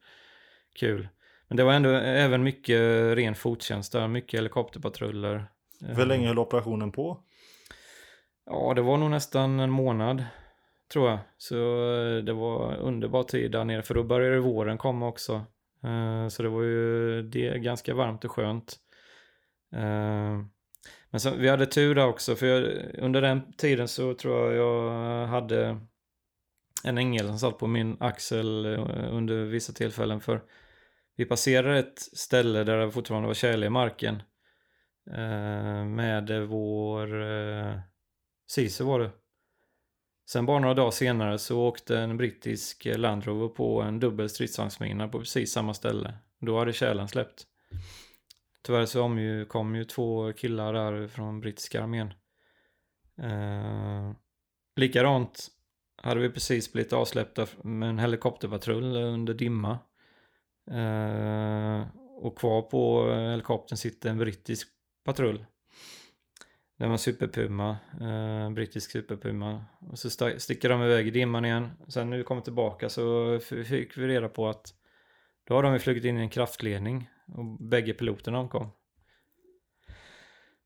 [0.75, 1.09] kul.
[1.49, 2.81] Men det var ändå även mycket
[3.17, 5.47] ren fottjänst där, mycket helikopterpatruller.
[5.81, 7.23] Hur länge höll operationen på?
[8.47, 10.25] Ja, det var nog nästan en månad,
[10.93, 11.19] tror jag.
[11.37, 11.57] Så
[11.95, 15.45] eh, det var underbar tid där nere, för då började våren komma också.
[15.85, 18.77] Eh, så det var ju det, ganska varmt och skönt.
[19.73, 20.41] Eh,
[21.11, 24.55] men så, vi hade tur där också, för jag, under den tiden så tror jag
[24.55, 25.81] jag hade
[26.85, 28.67] en ängel som satt på min axel
[29.11, 30.21] under vissa tillfällen.
[30.21, 30.43] För
[31.17, 34.23] vi passerade ett ställe där det fortfarande var tjäle i marken.
[35.87, 37.09] Med vår
[38.47, 39.11] Sisu var det.
[40.29, 44.29] Sen bara några dagar senare så åkte en brittisk eh, Land Rover på en dubbel
[44.29, 46.15] stridsvagnsmina på precis samma ställe.
[46.41, 47.47] Då hade kärlen släppt.
[48.63, 48.99] Tyvärr så
[49.49, 52.15] kom ju, ju två killar där från brittiska armén.
[53.23, 54.13] Eh,
[54.77, 55.49] likadant
[56.03, 59.79] hade vi precis blivit avsläppta med en helikopterpatrull under dimma.
[60.71, 64.69] Eh, och kvar på eh, helikoptern sitter en brittisk
[65.05, 65.45] patrull.
[66.79, 69.65] Det var Superpuma, eh, brittisk Superpuma.
[69.81, 71.71] Och så sticker de iväg i dimman igen.
[71.89, 74.75] Sen när vi kommer tillbaka så fick vi reda på att
[75.49, 78.63] då har de ju flugit in i en kraftledning och bägge piloterna omkom.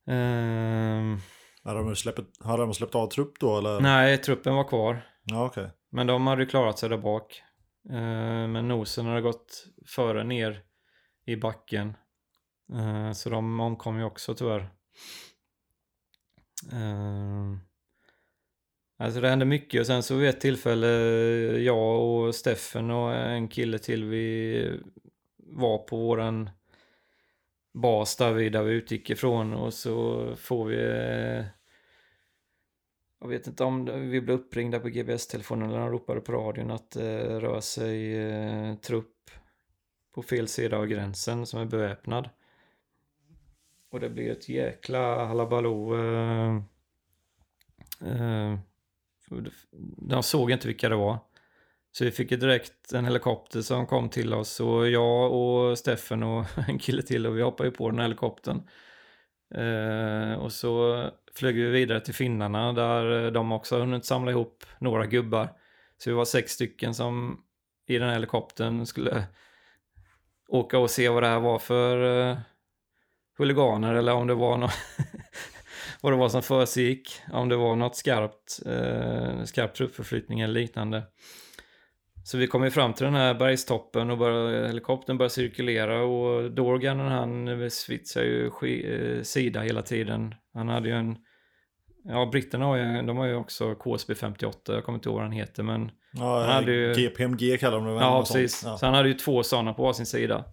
[0.06, 1.18] Eh,
[1.64, 3.80] har, de släppt, har de släppt av trupp då eller?
[3.80, 5.06] Nej, truppen var kvar.
[5.24, 5.66] Ja, okay.
[5.90, 7.42] Men de hade ju klarat sig där bak.
[7.90, 10.62] Eh, men nosen hade gått före ner
[11.26, 11.96] i backen.
[12.72, 14.70] Eh, så de omkom ju också tyvärr.
[16.72, 17.56] Uh,
[18.98, 23.14] alltså det hände mycket och sen så vid ett tillfälle eh, jag och Steffen och
[23.14, 24.80] en kille till vi
[25.36, 26.50] var på våran
[27.72, 31.44] bas där vi, där vi utgick ifrån och så får vi eh,
[33.20, 36.90] jag vet inte om vi blev uppringda på GPS-telefonen eller de ropade på radion att
[36.90, 39.30] det eh, rör sig eh, trupp
[40.14, 42.28] på fel sida av gränsen som är beväpnad.
[43.90, 45.94] Och det blir ett jäkla halabaloo.
[45.94, 46.56] Eh,
[48.00, 48.58] eh,
[49.96, 51.18] de såg inte vilka det var.
[51.92, 56.22] Så vi fick ju direkt en helikopter som kom till oss och jag och Steffen
[56.22, 58.62] och en kille till och vi hoppade ju på den här helikoptern.
[59.54, 64.64] Eh, och så flög vi vidare till finnarna där de också har hunnit samla ihop
[64.78, 65.52] några gubbar.
[65.98, 67.44] Så vi var sex stycken som
[67.86, 69.24] i den här helikoptern skulle
[70.48, 72.38] åka och se vad det här var för eh,
[73.40, 74.72] huliganer eller om det var något
[76.00, 77.20] vad det var som försiggick.
[77.32, 81.02] Om det var något skarpt, eh, skarp truppförflyttning eller liknande.
[82.24, 86.50] Så vi kom ju fram till den här bergstoppen och började, helikoptern började cirkulera och
[86.50, 90.34] Dorgan han svitsade ju eh, sida hela tiden.
[90.54, 91.16] Han hade ju en,
[92.04, 95.24] ja britterna har ju, de har ju också KSB 58, jag kommer inte ihåg vad
[95.24, 95.90] han heter men.
[96.12, 98.62] Ja, han hade ju, GPMG kallar de det Ja, precis.
[98.64, 98.78] Ja.
[98.78, 100.44] Så han hade ju två sådana på sin sida.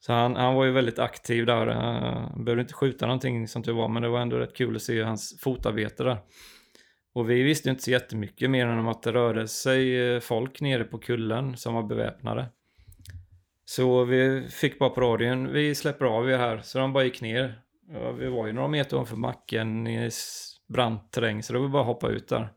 [0.00, 1.66] Så han, han var ju väldigt aktiv där.
[1.66, 4.82] Han behövde inte skjuta någonting som tur var, men det var ändå rätt kul att
[4.82, 6.18] se hans fotarbete där.
[7.14, 10.60] Och vi visste inte så jättemycket mer än om att det rörde sig eh, folk
[10.60, 12.46] nere på kullen som var beväpnade.
[13.64, 16.60] Så vi fick bara på radion, vi släpper av er här.
[16.62, 17.62] Så de bara gick ner.
[17.92, 20.10] Ja, vi var ju några meter ovanför macken i
[20.68, 22.52] brant terräng, så då var vi bara hoppa ut där.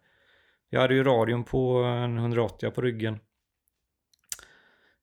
[0.70, 3.20] Jag hade ju radion på en 180 på ryggen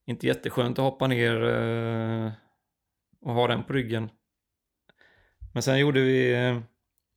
[0.08, 2.32] inte jätteskönt att hoppa ner eh,
[3.20, 4.10] och ha den på ryggen.
[5.54, 6.60] Men sen gjorde vi, eh,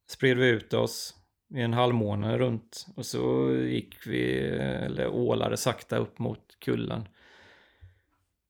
[0.09, 1.15] spred vi ut oss
[1.55, 7.07] i en halvmåne runt och så gick vi, eh, eller ålade sakta upp mot kullen.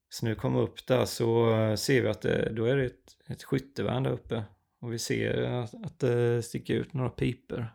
[0.09, 2.85] Så nu kom vi upp där så eh, ser vi att det, då är det
[2.85, 4.43] ett, ett skyttevärn där uppe.
[4.79, 7.73] Och vi ser att, att det sticker ut några piper.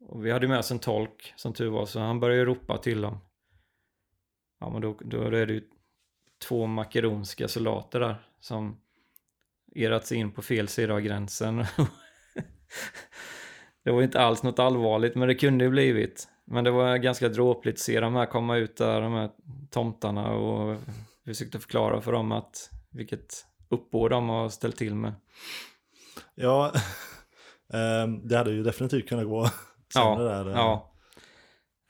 [0.00, 3.00] Och vi hade med oss en tolk som tur var så han började ropa till
[3.00, 3.18] dem.
[4.64, 5.62] Ja men då, då är det ju
[6.48, 8.80] två makedonska soldater där som
[9.74, 11.56] erat sig in på fel sida av gränsen.
[13.84, 16.28] det var inte alls något allvarligt men det kunde ju blivit.
[16.44, 19.30] Men det var ganska dråpligt att se de här komma ut där, de här
[19.70, 20.80] tomtarna och
[21.24, 25.12] försökte förklara för dem att vilket uppbåd de har ställt till med.
[26.34, 26.72] Ja,
[27.72, 29.50] ehm, det hade ju definitivt kunnat gå
[29.92, 30.50] sämre ja, där.
[30.50, 30.94] Ja,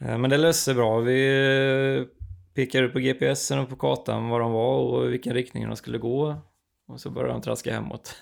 [0.01, 1.01] eh, men det löste sig bra.
[1.01, 2.07] Vi
[2.55, 6.37] pekade på GPSen och på kartan var de var och vilken riktning de skulle gå.
[6.89, 8.17] Och så började de traska hemåt.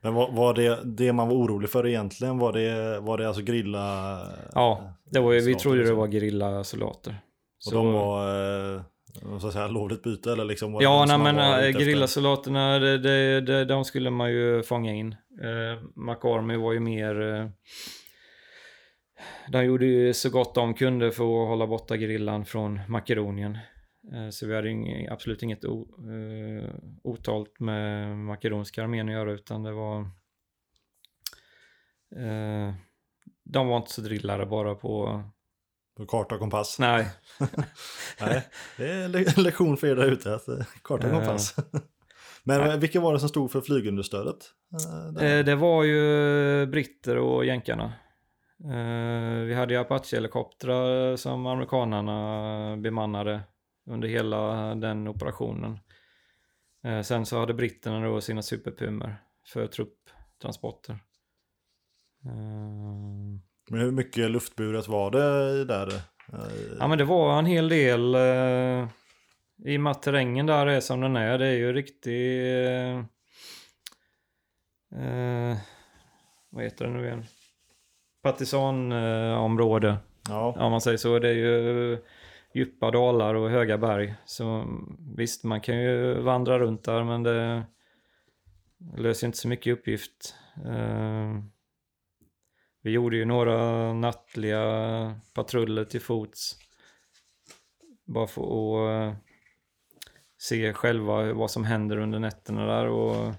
[0.00, 2.38] Men var, var det det man var orolig för egentligen?
[2.38, 4.18] Var det, var det alltså grilla?
[4.54, 5.98] Ja, det var vi soldater trodde det liksom?
[5.98, 7.20] var gerillasoldater.
[7.66, 8.28] Och de var,
[8.74, 8.82] eh,
[9.38, 10.78] ska jag säga, lovligt byte eller liksom?
[10.80, 11.80] Ja, nej men efter?
[11.80, 15.14] gerillasoldaterna, det, det, det, de skulle man ju fånga in.
[15.42, 17.50] Uh, McArmy var ju mer...
[19.46, 23.58] eh, de gjorde ju så gott de kunde för att hålla borta gerillan från Makedonien.
[24.12, 26.70] Eh, så vi hade ing, absolut inget o, uh,
[27.04, 30.00] otalt med makedonska armén att göra utan det var...
[32.16, 32.74] eh,
[33.44, 35.22] de var inte så drillade bara på...
[35.96, 36.78] På karta och kompass?
[36.78, 37.06] Nej,
[38.20, 41.56] Nej, det är en le- lektion för er där ute, att eh, karta och kompass.
[42.44, 44.36] Men eh, vilka var det som stod för flygunderstödet?
[45.20, 45.24] Eh?
[45.26, 47.92] Eh, det var ju britter och jänkarna.
[48.64, 53.40] Eh, vi hade ju Apache-helikoptrar som amerikanerna bemannade
[53.90, 55.78] under hela den operationen.
[56.84, 60.92] Eh, sen så hade britterna då sina superpumor för trupptransporter.
[62.24, 62.32] Eh,
[63.70, 65.86] Men hur mycket luftburet var det där?
[66.32, 68.16] Eh, ja men det var en hel del.
[69.64, 71.38] I och med att terrängen där är som den är.
[71.38, 72.56] Det är ju riktig...
[74.94, 75.56] Eh,
[76.50, 77.24] vad heter det nu igen?
[78.22, 79.96] Partisanområde.
[80.28, 81.18] Ja, Om man säger så.
[81.18, 81.98] Det är ju
[82.54, 84.14] djupa dalar och höga berg.
[84.24, 84.66] Så
[85.16, 87.62] visst, man kan ju vandra runt där men det
[88.96, 90.34] löser inte så mycket uppgift.
[90.66, 91.38] Eh,
[92.82, 94.64] vi gjorde ju några nattliga
[95.34, 96.58] patruller till fots.
[98.04, 99.16] Bara för att eh,
[100.38, 103.34] se själva vad som händer under nätterna där och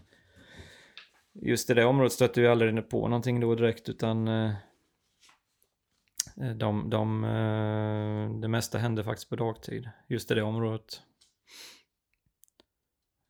[1.34, 4.52] just i det området stötte vi aldrig på någonting då direkt utan eh,
[6.42, 11.02] Eh, de, de, eh, det mesta hände faktiskt på dagtid, just i det området.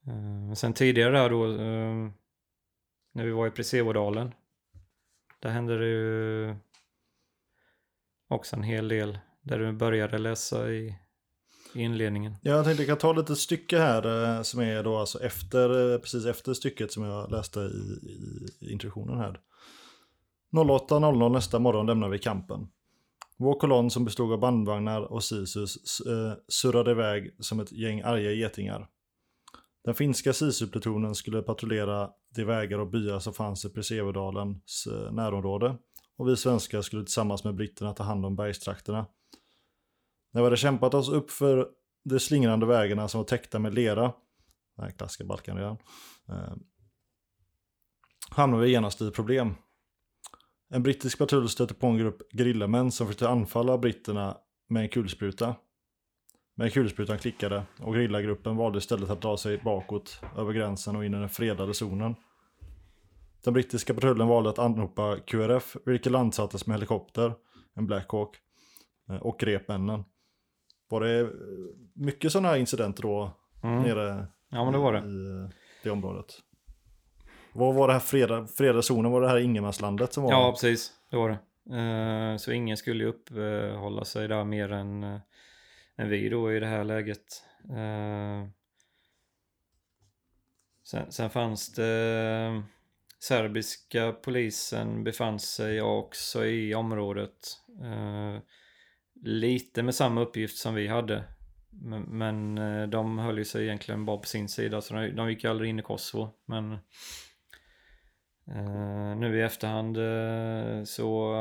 [0.07, 1.45] Eh, sen tidigare där då,
[3.13, 4.33] när vi var i Presevodalen,
[5.39, 6.55] där hände det ju
[8.27, 10.95] också en hel del, där du började läsa i,
[11.75, 12.35] inledningen.
[12.41, 16.25] Ja, jag tänkte jag kan ta lite stycke här som är då alltså efter, precis
[16.25, 17.99] efter stycket som jag läste i,
[18.59, 19.39] i introduktionen här.
[20.51, 22.67] 08.00 nästa morgon lämnar vi kampen.
[23.37, 28.31] Vår kolonn som bestod av bandvagnar och sisus eh, surrade iväg som ett gäng arga
[28.31, 28.87] getingar.
[29.83, 35.77] Den finska sisuplutonen skulle patrullera de vägar och byar som fanns i Presevedalens eh, närområde
[36.17, 39.05] och vi svenskar skulle tillsammans med britterna ta hand om bergstrakterna.
[40.31, 41.69] När vi hade kämpat oss upp för
[42.03, 44.01] de slingrande vägarna som var täckta med lera,
[44.75, 45.77] den här klassiska Balkan redan,
[46.29, 46.53] eh,
[48.29, 49.55] hamnade vi genast i problem.
[50.73, 55.55] En brittisk patrull stötte på en grupp gerillamän som försökte anfalla britterna med en kulspruta.
[56.55, 61.13] Men kulsprutan klickade och gerillagruppen valde istället att dra sig bakåt över gränsen och in
[61.13, 62.15] i den fredade zonen.
[63.43, 67.33] Den brittiska patrullen valde att anropa QRF, vilket landsattes med helikopter,
[67.73, 68.35] en Black Hawk,
[69.09, 70.03] eh, och grep männen.
[70.89, 71.27] Var det eh,
[71.93, 73.31] mycket sådana här incidenter då
[73.63, 73.83] Mm.
[73.83, 74.99] nere Ja men det var det.
[74.99, 75.49] i eh,
[75.83, 76.25] det området?
[77.53, 79.11] Vad var det här freda, fredade zonen?
[79.11, 80.31] Var det här ingenmanslandet som var?
[80.31, 80.91] Ja, precis.
[81.09, 81.37] Det var det.
[81.77, 85.19] Eh, Så ingen skulle ju uppehålla sig där mer än, eh,
[85.97, 87.43] än vi då i det här läget.
[87.69, 88.49] Eh,
[90.85, 92.63] Sen, sen fanns det
[93.19, 97.37] serbiska polisen befann sig också i området.
[99.23, 101.23] Lite med samma uppgift som vi hade.
[102.07, 102.55] Men,
[102.89, 105.79] de höll ju sig egentligen bara på sin sida så de, de gick aldrig in
[105.79, 106.29] i Kosovo.
[106.45, 106.77] Men
[108.47, 111.35] Uh, nu i efterhand uh, så,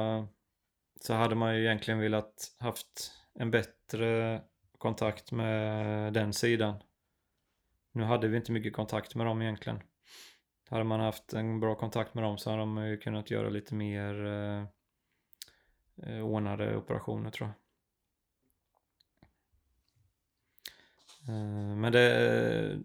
[1.01, 4.43] så hade man ju egentligen velat haft en bättre
[4.79, 6.75] kontakt med den sidan.
[7.93, 9.83] Nu hade vi inte mycket kontakt med dem egentligen.
[10.69, 13.75] Hade man haft en bra kontakt med dem så hade de ju kunnat göra lite
[13.75, 14.65] mer eh,
[16.07, 17.57] eh ordnade operationer tror jag.
[21.77, 22.81] Men det,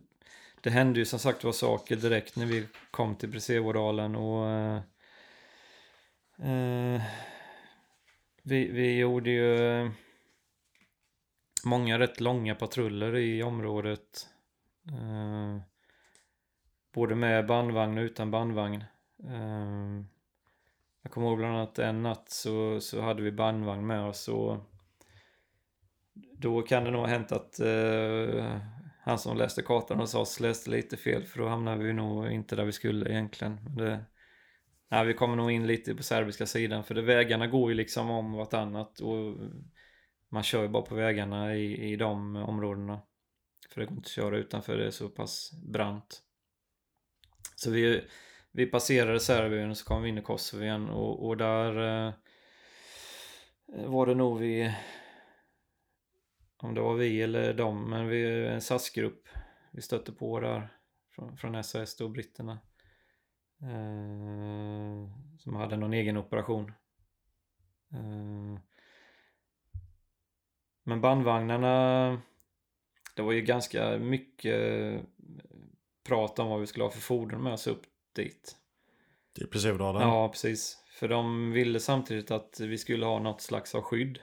[0.61, 4.81] det hände ju som sagt var saker direkt när vi kom till Presevodalen och eh,
[6.39, 7.01] eh,
[8.43, 9.89] vi, vi gjorde ju eh,
[11.65, 14.27] många rätt långa patruller i området.
[14.91, 15.61] Eh,
[16.93, 18.83] både med bandvagn och utan bandvagn.
[19.23, 20.03] Eh,
[21.01, 24.57] jag kommer ihåg bland annat en natt så, så hade vi bandvagn med oss och
[26.37, 28.57] då kan det nog ha hänt att eh,
[29.07, 32.55] han som läste kartan hos oss läste lite fel för då hamnade vi nog inte
[32.55, 33.59] där vi skulle egentligen.
[33.63, 34.05] Men Det,
[34.89, 38.09] nej, vi kommer nog in lite på serbiska sidan för det, vägarna går ju liksom
[38.09, 39.37] om vartannat och
[40.31, 43.01] man kör ju bara på vägarna i, i de områdena.
[43.69, 46.21] För det går inte att köra utanför det är så pass brant.
[47.55, 48.03] Så vi,
[48.51, 52.13] vi passerade Serbien så kom vi in i Kosovo igen och, och där eh,
[53.67, 54.73] var det nog vi
[56.57, 59.27] om det var vi eller dem, men vi en SAS-grupp
[59.71, 60.69] vi stötte på där
[61.15, 62.59] från, från SAS då, britterna.
[63.61, 66.73] Eh, som hade någon egen operation.
[67.93, 68.59] Eh,
[70.83, 72.21] men bandvagnarna,
[73.15, 75.01] det var ju ganska mycket
[76.03, 77.83] prat om vad vi skulle ha för fordon med oss upp
[78.15, 78.55] dit.
[79.33, 80.01] Till Preservedalen?
[80.01, 80.83] Ja, precis.
[80.89, 84.19] För de ville samtidigt att vi skulle ha något slags av skydd.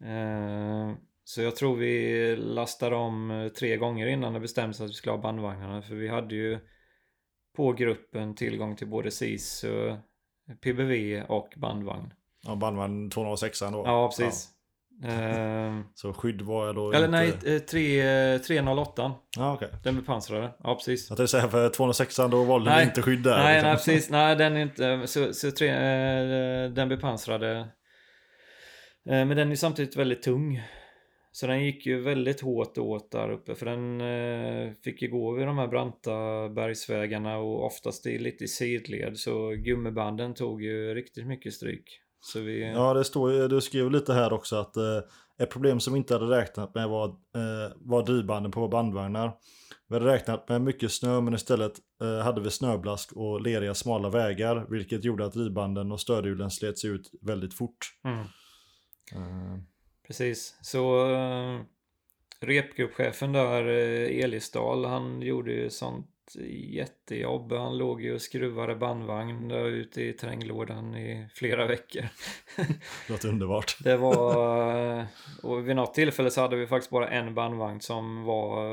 [0.00, 0.92] Eh,
[1.24, 5.12] så jag tror vi lastade om eh, tre gånger innan det bestämdes att vi skulle
[5.12, 5.82] ha bandvagnarna.
[5.82, 6.58] För vi hade ju
[7.56, 9.64] på gruppen tillgång till både SIS,
[10.62, 12.12] PBV och bandvagn.
[12.46, 13.82] Ja, bandvagn 206 då?
[13.86, 14.48] Ja, precis.
[15.02, 15.08] Ja.
[15.08, 17.48] Eh, så skydd var jag då Eller inte...
[17.50, 19.12] nej, 3, 308.
[19.36, 19.68] Ja, okay.
[19.82, 20.54] Den bepansrade.
[20.62, 21.10] Ja, precis.
[21.10, 22.84] Jag tänkte säga för 206 då valde nej.
[22.84, 23.38] ni inte skydd där.
[23.38, 23.68] Nej, liksom.
[23.68, 24.10] nej, precis.
[24.10, 25.06] Nej, den är inte...
[25.06, 27.68] Så, så tre, eh, den bepansrade.
[29.06, 30.62] Men den är samtidigt väldigt tung.
[31.36, 35.32] Så den gick ju väldigt hårt åt där uppe för den eh, fick ju gå
[35.32, 40.94] vid de här branta bergsvägarna och oftast i, lite i sidled så gummibanden tog ju
[40.94, 42.00] riktigt mycket stryk.
[42.34, 42.72] Vi...
[42.72, 45.00] Ja, det står ju, du skrev lite här också att eh,
[45.38, 49.32] ett problem som vi inte hade räknat med var, eh, var drivbanden på bandvagnar.
[49.88, 51.72] Vi hade räknat med mycket snö men istället
[52.02, 56.84] eh, hade vi snöblask och leriga smala vägar vilket gjorde att drivbanden och stödhjulen slets
[56.84, 57.78] ut väldigt fort.
[58.04, 58.26] Mm.
[60.06, 61.60] Precis, så uh,
[62.40, 66.10] repgruppchefen där, uh, Elisdal, han gjorde ju sånt
[66.70, 67.52] jättejobb.
[67.52, 72.04] Han låg ju och skruvade bandvagn där ute i terränglådan i flera veckor.
[73.08, 73.76] Låter underbart.
[73.80, 75.04] Det var, uh,
[75.42, 78.64] och vid något tillfälle så hade vi faktiskt bara en bandvagn som var,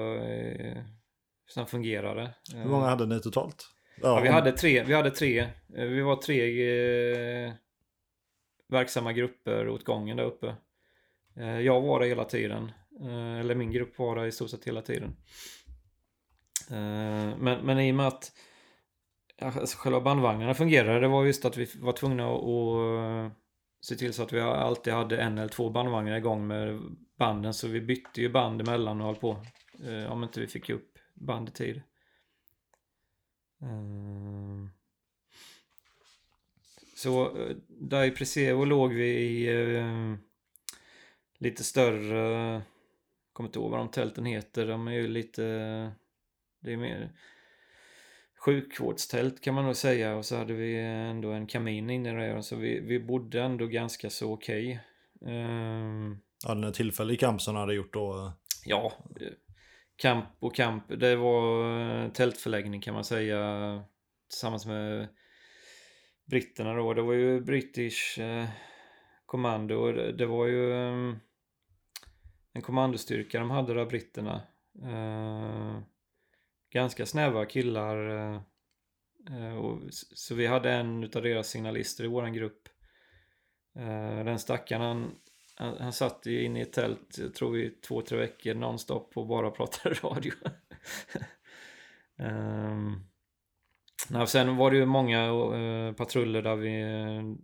[1.47, 2.33] som fungerade.
[2.53, 3.67] Hur många hade ni totalt?
[4.01, 5.47] Ja, vi hade tre, vi hade tre.
[5.67, 7.53] Vi var tre
[8.67, 10.55] verksamma grupper åt gången där uppe.
[11.41, 12.71] Eh, jag var där hela tiden.
[13.01, 15.15] Eh, eller min grupp var där i stort sett hela tiden.
[16.69, 18.31] Eh, men, men i och med att
[19.41, 23.33] alltså själva bandvagnarna fungerade, det var just att vi var tvungna att
[23.81, 26.81] se till så att vi alltid hade en eller två bandvagnar igång med
[27.17, 27.53] banden.
[27.53, 29.45] Så vi bytte ju band emellan och höll på.
[30.09, 31.81] Om inte vi fick upp band i tid.
[36.95, 37.37] Så
[37.67, 39.47] där i Presevo låg vi i
[41.41, 42.61] lite större,
[43.33, 45.41] kommer inte ihåg vad de tälten heter, de är ju lite,
[46.61, 47.11] det är mer
[48.45, 52.55] sjukvårdstält kan man nog säga och så hade vi ändå en kamin inne där så
[52.55, 54.79] vi, vi bodde ändå ganska så okej.
[55.21, 55.35] Okay.
[55.35, 58.33] Um, ja, den här tillfälliga kamp som hade gjort då?
[58.65, 58.93] Ja,
[59.95, 60.83] kamp och kamp.
[60.87, 63.83] Det var tältförläggning kan man säga
[64.29, 65.07] tillsammans med
[66.25, 66.93] britterna då.
[66.93, 68.47] Det var ju British eh,
[69.25, 69.91] kommando.
[69.91, 71.19] Det, det var ju um,
[72.53, 74.41] en kommandostyrka de hade där britterna.
[74.83, 75.79] Eh,
[76.69, 78.09] ganska snäva killar.
[78.09, 78.41] Eh,
[79.31, 82.67] eh och, så vi hade en utav deras signalister i våran grupp.
[83.75, 85.15] Eh, den stackaren han,
[85.55, 89.17] han, han satt ju inne i ett tält, jag tror i två, tre veckor nonstop
[89.17, 90.33] och bara pratade radio.
[92.17, 93.03] Ehm, um,
[94.09, 97.35] nej, sen var det ju många uh, patruller där vi uh,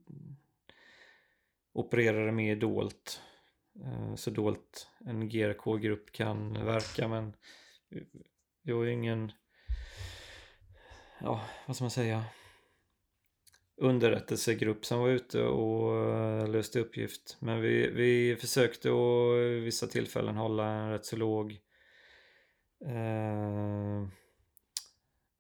[1.74, 3.22] opererade med dolt.
[3.86, 7.34] Eh, så dolt en GRK-grupp kan verka men
[8.64, 9.32] vi har ju ingen,
[11.20, 12.24] ja vad ska man säga,
[13.78, 17.38] underrättelsegrupp som var ute och eh, löste uppgift.
[17.40, 21.52] Men vi, vi försökte att vid vissa tillfällen hålla en rätt så låg
[22.86, 24.08] eh,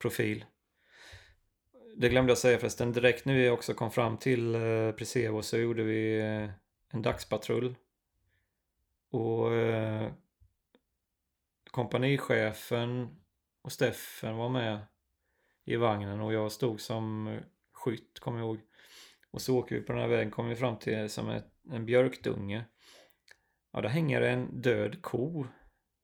[0.01, 0.45] profil.
[1.95, 5.57] Det glömde jag säga förresten, direkt när vi också kom fram till eh, Presevo så
[5.57, 6.49] gjorde vi eh,
[6.93, 7.75] en dagspatrull
[9.11, 10.11] och eh,
[11.71, 13.17] kompanichefen
[13.61, 14.79] och Steffen var med
[15.65, 17.37] i vagnen och jag stod som
[17.71, 18.59] skytt, kommer jag ihåg.
[19.31, 21.85] Och så åker vi på den här vägen, kommer vi fram till som ett, en
[21.85, 22.65] björkdunge.
[23.73, 25.47] Ja, där hänger en död ko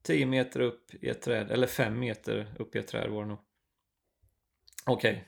[0.03, 3.27] 10 meter upp i ett träd, eller 5 meter upp i ett träd var det
[3.27, 3.39] nog.
[4.85, 5.11] Okej.
[5.11, 5.23] Okay.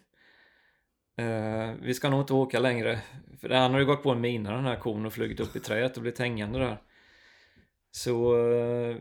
[1.18, 3.00] Eh, vi ska nog inte åka längre.
[3.40, 5.60] För han har ju gått på en mina den här kon och flugit upp i
[5.60, 6.82] trädet och blivit hängande där.
[7.96, 8.98] Så eh,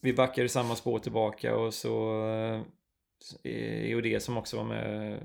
[0.00, 2.62] vi backade i samma spår tillbaka och så eh,
[3.44, 5.20] EOD som också var med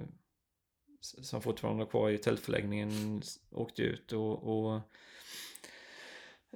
[1.02, 4.82] som fortfarande var kvar i tältförläggningen åkte ut och, och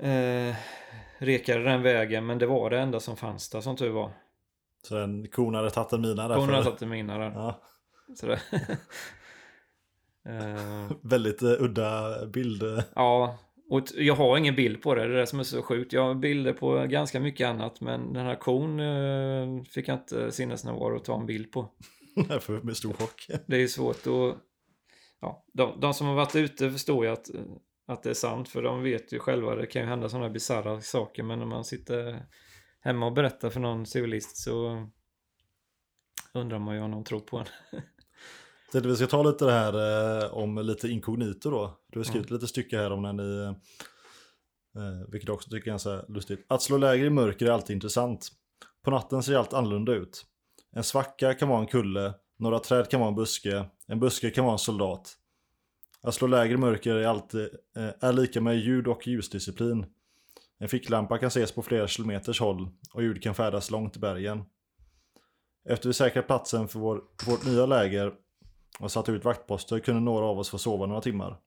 [0.06, 0.56] eh,
[1.18, 4.12] rekade den vägen men det var det enda som fanns där som tur var.
[4.84, 6.36] Så en kon hade tagit en mina där?
[6.36, 7.32] Kon hade tagit en mina där.
[7.32, 7.62] Ja.
[8.16, 8.42] Sådär.
[10.26, 12.64] Eh, Väldigt eh, udda bild.
[12.96, 13.38] ja,
[13.70, 15.94] och jag har ingen bild på det, det är det som är så sjukt.
[15.94, 20.32] Jag har bilder på ganska mycket annat, men den här kon eh, fick jag inte
[20.32, 21.72] sinnesnärvaro att ta en bild på.
[22.40, 23.28] För med stor chock.
[23.48, 24.38] Det är ju svårt att...
[25.22, 27.30] Ja, de, de som har varit ute förstår ju att,
[27.88, 30.82] att det är sant, för de vet ju själva, det kan ju hända sådana bisarra
[30.82, 32.26] saker, men när man sitter
[32.80, 34.88] hemma och berättar för någon civilist så
[36.34, 37.46] undrar man ju om någon tror på en.
[38.74, 39.74] Tänkte vi ska ta lite det här
[40.24, 41.78] eh, om lite inkognito då.
[41.92, 43.50] Du har skrivit lite stycke här om när ni, eh,
[44.84, 46.46] eh, vilket jag också tycker är ganska lustigt.
[46.50, 48.32] Att slå läger i mörker är alltid intressant.
[48.84, 50.26] På natten ser allt annorlunda ut.
[50.72, 54.44] En svacka kan vara en kulle, några träd kan vara en buske, en buske kan
[54.44, 55.14] vara en soldat.
[56.02, 59.86] Att slå läger i mörker är, alltid, eh, är lika med ljud och ljusdisciplin.
[60.60, 64.44] En ficklampa kan ses på flera kilometers håll och ljud kan färdas långt i bergen.
[65.70, 68.14] Efter vi säkrat platsen för vår, vårt nya läger
[68.80, 71.40] och satte ut vaktposter kunde några av oss få sova några timmar.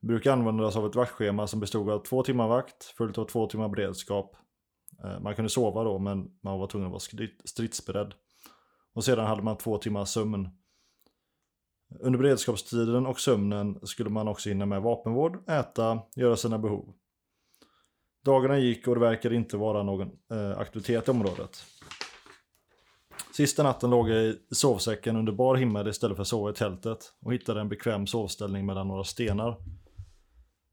[0.00, 3.24] Vi brukade använda oss av ett vaktschema som bestod av två timmar vakt följt av
[3.24, 4.36] två timmar beredskap.
[5.04, 8.14] Eh, man kunde sova då men man var tvungen att vara stridsberedd.
[8.92, 10.48] Och sedan hade man två timmar sömn.
[12.00, 16.94] Under beredskapstiden och sömnen skulle man också hinna med vapenvård, äta, göra sina behov.
[18.24, 21.64] Dagarna gick och det verkade inte vara någon eh, aktivitet i området.
[23.38, 26.98] Sista natten låg jag i sovsäcken under bar himmel istället för att sova i tältet
[27.20, 29.56] och hittade en bekväm sovställning mellan några stenar.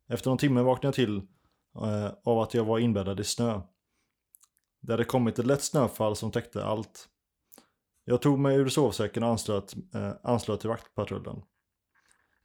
[0.09, 1.18] Efter någon timme vaknade jag till
[1.82, 3.61] eh, av att jag var inbäddad i snö.
[4.82, 7.07] Det hade kommit ett lätt snöfall som täckte allt.
[8.05, 11.41] Jag tog mig ur sovsäcken och anslöt, eh, anslöt till vaktpatrullen.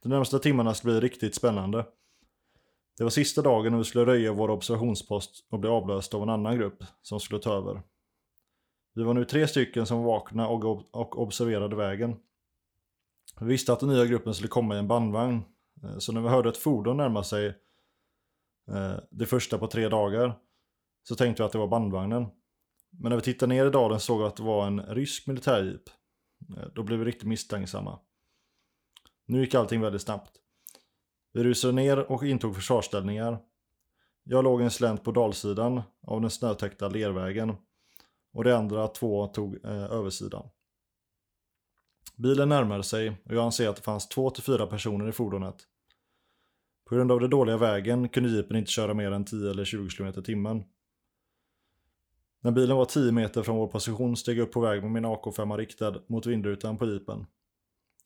[0.03, 1.85] De närmaste timmarna skulle bli riktigt spännande.
[2.97, 6.29] Det var sista dagen och vi skulle röja vår observationspost och bli avlösta av en
[6.29, 7.81] annan grupp som skulle ta över.
[8.93, 12.15] Vi var nu tre stycken som vaknade och, ob- och observerade vägen.
[13.39, 15.43] Vi visste att den nya gruppen skulle komma i en bandvagn.
[15.83, 17.47] Eh, så när vi hörde ett fordon närma sig
[18.71, 20.37] eh, det första på tre dagar
[21.03, 22.25] så tänkte vi att det var bandvagnen.
[22.89, 25.89] Men när vi tittade ner i dalen såg vi att det var en rysk militärjeep.
[26.57, 27.99] Eh, då blev vi riktigt misstänksamma.
[29.25, 30.31] Nu gick allting väldigt snabbt.
[31.33, 33.39] Vi rusade ner och intog försvarsställningar.
[34.23, 37.55] Jag låg en slänt på dalsidan av den snötäckta lervägen
[38.31, 40.49] och de andra två tog eh, översidan.
[42.15, 45.55] Bilen närmade sig och jag anser att det fanns två till fyra personer i fordonet.
[46.89, 49.89] På grund av den dåliga vägen kunde jeepen inte köra mer än 10 eller 20
[49.89, 50.63] km i timmen.
[52.41, 55.05] När bilen var 10 meter från vår position steg jag upp på väg med min
[55.05, 57.25] AK5 riktad mot vindrutan på jeepen.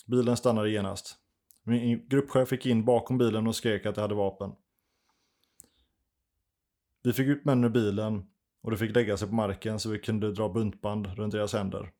[0.05, 1.15] Bilen stannade genast.
[1.63, 4.51] Min gruppchef gick in bakom bilen och skrek att de hade vapen.
[7.03, 8.25] Vi fick ut männen ur bilen
[8.65, 11.91] och de fick lägga sig på marken så vi kunde dra buntband runt deras händer.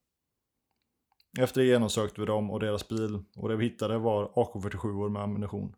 [1.39, 5.21] Efter det genomsökte vi dem och deras bil och det vi hittade var AK47 med
[5.21, 5.75] ammunition.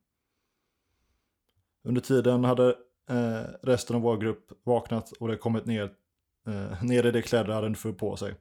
[1.84, 2.70] Under tiden hade
[3.10, 5.94] eh, resten av vår grupp vaknat och det kommit ner,
[6.48, 8.30] eh, ner i de kläder de hade för på sig.
[8.30, 8.38] När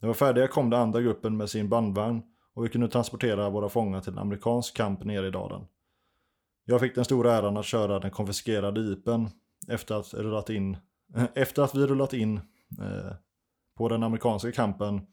[0.00, 2.22] vi var färdiga kom den andra gruppen med sin bandvagn
[2.54, 5.66] och vi kunde transportera våra fångar till en amerikansk camp nere i dalen.
[6.64, 9.28] Jag fick den stora äran att köra den konfiskerade jeepen
[9.68, 10.76] efter att, ha rullat in,
[11.16, 12.36] Eh, efter att vi rullat in
[12.80, 13.12] eh,
[13.76, 15.06] på den amerikanska campen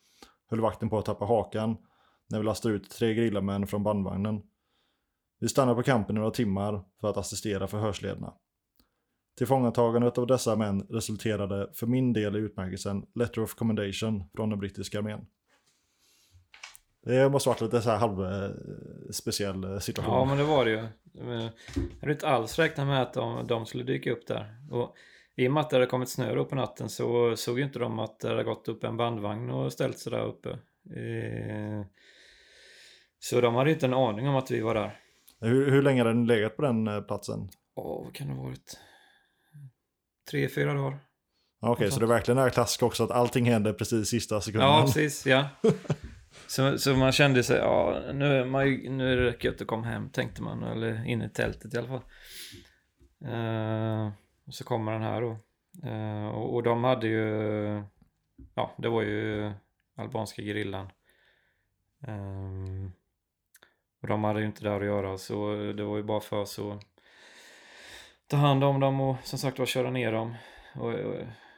[0.49, 1.77] höll vakten på att tappa hakan
[2.29, 4.41] när vi lastade ut tre grillamän från bandvagnen.
[5.39, 8.33] Vi stannade på campen i några timmar för att assistera förhörsledarna.
[9.37, 14.59] Tillfångatagandet av dessa män resulterade för min del i utmärkelsen Letter of Commendation från den
[14.59, 15.25] brittiska armén.
[17.05, 18.51] Det måste varit lite så här halv eh,
[19.11, 20.13] speciell eh, situation.
[20.13, 20.87] Ja, men det var det ju.
[21.13, 21.51] Jag
[21.99, 24.57] hade inte alls räknat med att de, de skulle dyka upp där.
[24.71, 24.95] Och
[25.35, 27.79] i och med att det hade kommit snö då på natten så såg ju inte
[27.79, 30.49] de att det hade gått upp en bandvagn och ställt sig där uppe.
[30.95, 31.85] Eh,
[33.19, 34.99] Så de hade inte en aning om att vi var där.
[35.41, 37.49] Hur, hur länge hade ni legat på den eh, platsen?
[37.75, 38.79] Åh, vad kan det ha varit?
[40.31, 40.99] Tre, fyra dagar.
[41.61, 44.69] Okej, så det är verkligen det här klassiska också att allting händer precis sista sekunden.
[44.69, 45.25] Ja, precis.
[45.25, 45.47] Ja.
[46.47, 49.67] Så, så man kände sig, ja, nu är, man, ju- nu är det gött att
[49.67, 50.63] komma hem, tänkte man.
[50.63, 52.01] Eller in i tältet i alla fall.
[53.25, 54.11] Eh,
[54.45, 55.37] och så kommer den här då.
[55.89, 57.83] Eh, och, och de hade ju,
[58.53, 59.51] ja, det var ju
[59.95, 60.91] albanska gerillan.
[62.07, 62.91] Eh,
[64.01, 66.59] och de hade ju inte där att göra, så det var ju bara för oss
[66.59, 66.83] att
[68.27, 70.35] ta hand om dem och som sagt var köra ner dem.
[70.75, 71.15] Och, och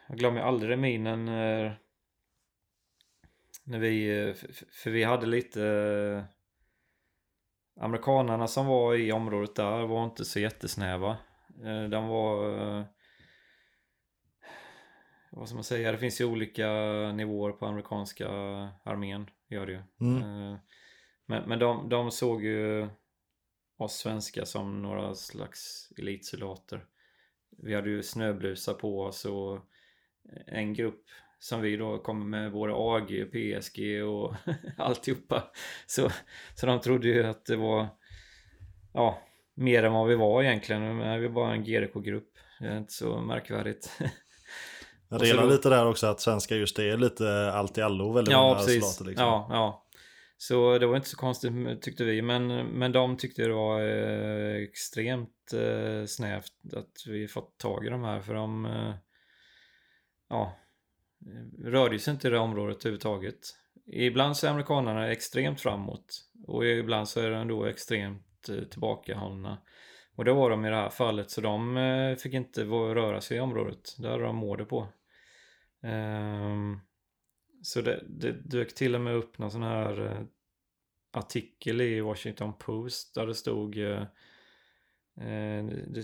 [0.08, 1.80] jag glömmer aldrig minen när
[3.68, 4.34] när vi,
[4.72, 6.24] för vi hade lite eh,
[7.84, 11.18] Amerikanarna som var i området där var inte så jättesnäva.
[11.66, 12.86] Eh, De var eh,
[15.32, 16.70] vad ska man säga, det finns ju olika
[17.12, 18.28] nivåer på amerikanska
[18.84, 19.82] armén, gör det ju.
[20.02, 20.24] Mm.
[20.24, 20.58] Eh,
[21.26, 22.88] Men, men de, de såg ju
[23.78, 26.86] oss svenskar som några slags elitsoldater.
[27.58, 29.60] Vi hade ju snöblusar på oss och
[30.48, 31.04] en grupp
[31.40, 34.36] som vi då kommer med både AG, PSG och
[34.78, 35.52] alltihopa.
[35.88, 36.10] Så,
[36.56, 37.88] så de trodde ju att det var
[38.94, 39.22] ja,
[39.58, 40.98] mer än vad vi var egentligen.
[40.98, 42.30] Men vi är bara en GRK-grupp.
[42.60, 43.92] Det är inte så märkvärdigt.
[45.10, 48.32] Jag delar då- lite där också att svenskar just är lite allt i allo väldigt
[48.32, 48.74] Ja, många precis.
[48.74, 49.06] soldater.
[49.06, 49.26] Liksom.
[49.26, 49.84] Ja, ja.
[50.38, 52.22] Så det var inte så konstigt tyckte vi.
[52.22, 57.90] Men, men de tyckte det var eh, extremt eh, snävt att vi fått tag i
[57.90, 58.22] de här.
[58.22, 58.94] För de eh,
[60.30, 60.56] ja,
[61.64, 63.40] rörde sig inte i det området överhuvudtaget.
[63.86, 66.22] Ibland så är amerikanerna extremt framåt.
[66.48, 69.58] Och ibland så är de då extremt Eh, tillbakahållna.
[70.16, 71.32] Och det var de i det här fallet.
[71.32, 73.96] Så de eh, fick inte röra sig i området.
[73.98, 74.88] Där hade de order på.
[75.82, 76.80] Ehm,
[77.62, 80.22] så det, det dök till och med upp någon sån här eh,
[81.12, 83.74] artikel i Washington Post där det stod
[85.94, 86.02] the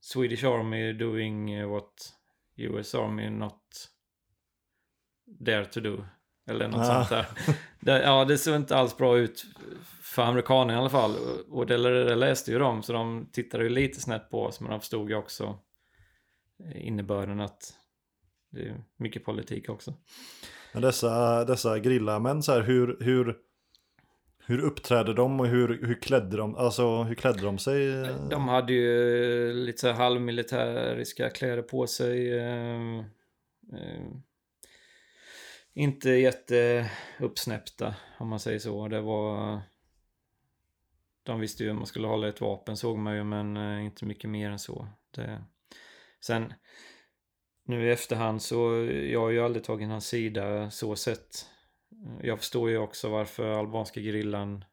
[0.00, 2.12] Swedish Army doing what
[2.56, 3.90] US Army not
[5.24, 6.04] dare to do.
[6.46, 7.04] Eller något Ah.
[7.04, 7.26] sånt där.
[7.80, 9.44] Det, ja, det såg inte alls bra ut
[10.02, 11.14] för amerikaner i alla fall.
[11.50, 14.60] Och- det, det läste ju de, så de tittade ju lite snett på oss.
[14.60, 15.58] Men de förstod ju också
[16.74, 17.72] innebörden att
[18.50, 19.94] det är mycket politik också.
[20.72, 23.36] Men dessa, dessa grillamän, så här, hur, hur,
[24.46, 27.86] hur uppträdde de och hur, hur klädde de, alltså hur klädde de sig?
[28.30, 32.30] De hade ju lite så halvmilitäriska kläder på sig.
[35.74, 38.88] Inte jätteuppsnäppta om man säger så.
[38.88, 39.60] Det var...
[41.22, 44.04] De visste ju hur man skulle hålla ett vapen såg man ju men eh, inte
[44.04, 44.88] mycket mer än så.
[45.10, 45.44] Det...
[46.20, 46.52] Sen
[47.64, 48.56] nu i efterhand så
[48.90, 51.46] jag har ju aldrig tagit hans sida så sett.
[52.22, 54.64] Jag förstår ju också varför albanska grillan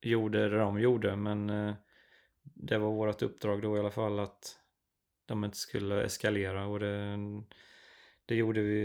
[0.00, 1.74] gjorde det de gjorde men eh,
[2.42, 4.58] det var vårt uppdrag då i alla fall att
[5.26, 7.18] de inte skulle eskalera och det,
[8.30, 8.78] det gjorde vi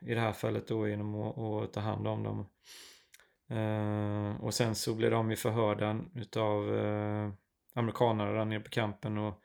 [0.00, 2.46] i det här fallet då genom att, att ta hand om dem.
[3.50, 7.32] Eh, och sen så blev de ju förhörda utav uh,
[7.74, 9.42] amerikanare där nere på campen och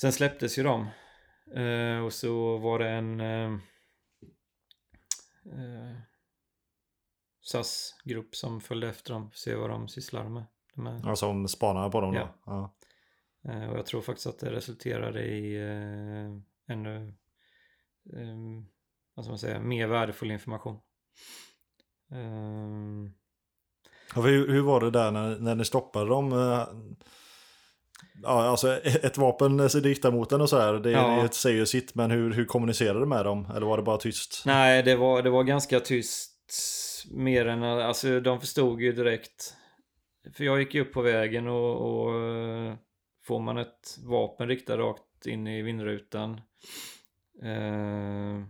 [0.00, 0.86] sen släpptes ju de.
[1.56, 3.58] Eh, och så var det en uh,
[7.40, 10.44] SAS-grupp som följde efter dem för att se vad de sysslade med.
[10.74, 12.20] De är, Alltså om spanarna på dem då?
[12.20, 12.34] Ja.
[12.46, 12.74] Ja.
[13.52, 17.14] Eh, Och jag tror faktiskt att det resulterade i eh, ännu
[18.16, 18.64] eh,
[19.14, 20.74] vad ska man säga, mer värdefull information.
[22.12, 23.08] Eh,
[24.22, 26.32] hur, hur var det där när, när ni stoppade dem?
[26.32, 26.66] Eh,
[28.22, 31.22] Ja, alltså ett vapen riktar mot den och så här, det, Ja.
[31.22, 33.48] det säger sitt, men hur, hur kommunicerade du med dem?
[33.56, 34.42] Eller var det bara tyst?
[34.46, 36.32] nej, det var, det var ganska tyst.
[37.10, 39.54] Mer än, alltså de förstod ju direkt.
[40.34, 42.74] För jag gick ju upp på vägen och, och eh,
[43.24, 46.40] får man ett vapen riktat rakt in i vindrutan.
[47.42, 48.42] Eh,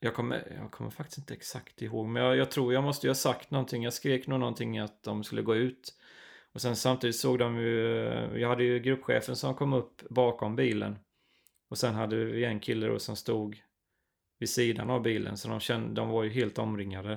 [0.00, 3.10] jag, kommer, jag kommer faktiskt inte exakt ihåg, men jag, jag tror jag måste ju
[3.10, 3.82] ha sagt någonting.
[3.82, 5.94] Jag skrek nog någonting att de skulle gå ut.
[6.52, 7.78] Och sen samtidigt såg de ju,
[8.34, 10.98] jag hade ju gruppchefen som kom upp bakom bilen.
[11.68, 13.62] Och sen hade vi en kille då som stod
[14.38, 17.12] vid sidan av bilen, så de, kände, de var ju helt omringade.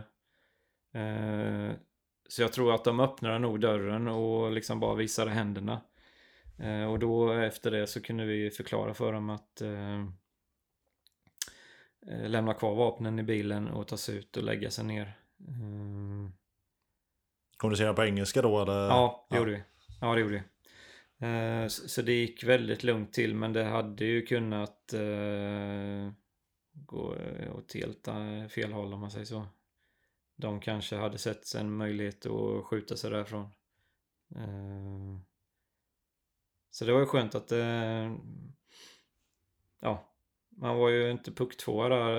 [0.93, 1.71] Eh,
[2.29, 5.81] så jag tror att de öppnade nog dörren och liksom bara visade händerna.
[6.57, 9.99] Eh, och då efter det så kunde vi förklara för dem att eh,
[12.07, 15.19] eh, lämna kvar vapnen i bilen och ta sig ut och lägga sig ner.
[15.47, 16.31] Eh,
[17.57, 18.87] Kommunicera på engelska då eller?
[18.87, 19.63] Ja, det gjorde vi.
[20.01, 20.41] Ja, det gjorde vi.
[21.69, 24.93] Så, det gick väldigt lugnt till, men det hade ju kunnat
[26.73, 27.15] gå
[27.53, 28.07] åt helt
[28.51, 29.47] fel håll om man säger så.
[30.35, 33.49] De kanske hade sett en möjlighet att skjuta sig därifrån.
[36.75, 38.11] Eh, så det var ju skönt att eh,
[39.81, 40.11] ja,
[40.57, 42.15] man var ju inte pucktvåa där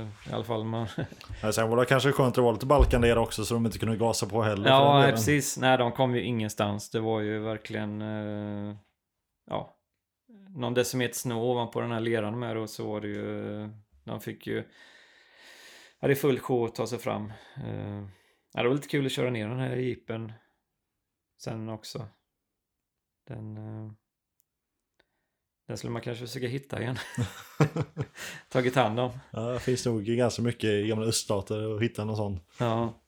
[0.00, 0.64] eh, i alla fall.
[0.64, 0.86] Man,
[1.42, 3.96] Nej, Sen var det kanske skönt att vara lite balkande också så de inte kunde
[3.96, 4.68] gasa på heller.
[4.70, 5.58] Ja, nej, precis.
[5.58, 6.90] Nej, de kom ju ingenstans.
[6.90, 8.76] Det var ju verkligen, eh,
[9.46, 9.76] ja,
[10.56, 13.68] någon decimeter snö ovanpå den här leran med och så var det ju,
[14.04, 14.64] de fick ju,
[16.00, 17.32] hade full sjå att ta sig fram.
[17.56, 18.02] Eh,
[18.54, 20.32] det var lite kul att köra ner den här jeepen
[21.38, 22.06] sen också.
[23.24, 23.92] Den, eh,
[25.66, 26.96] den skulle man kanske försöka hitta igen.
[28.48, 29.10] Tagit hand om.
[29.30, 32.40] Ja, det finns nog ganska mycket i gamla öststater att hitta någon sån.
[32.58, 33.02] Ja.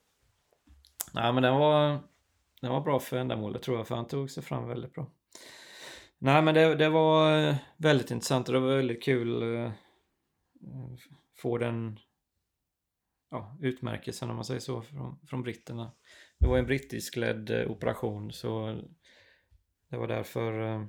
[1.12, 1.98] Nej men den var,
[2.60, 5.10] den var bra för ändamålet tror jag, för han tog sig fram väldigt bra.
[6.18, 9.42] Nej men det, det var eh, väldigt intressant och det var väldigt kul.
[9.42, 9.72] eh, eh,
[11.36, 11.98] få den
[13.30, 15.92] ja, utmärkelsen om man säger så från, från britterna.
[16.38, 18.80] Det var en brittisk ledd eh, operation så
[19.94, 20.86] det var därför eh,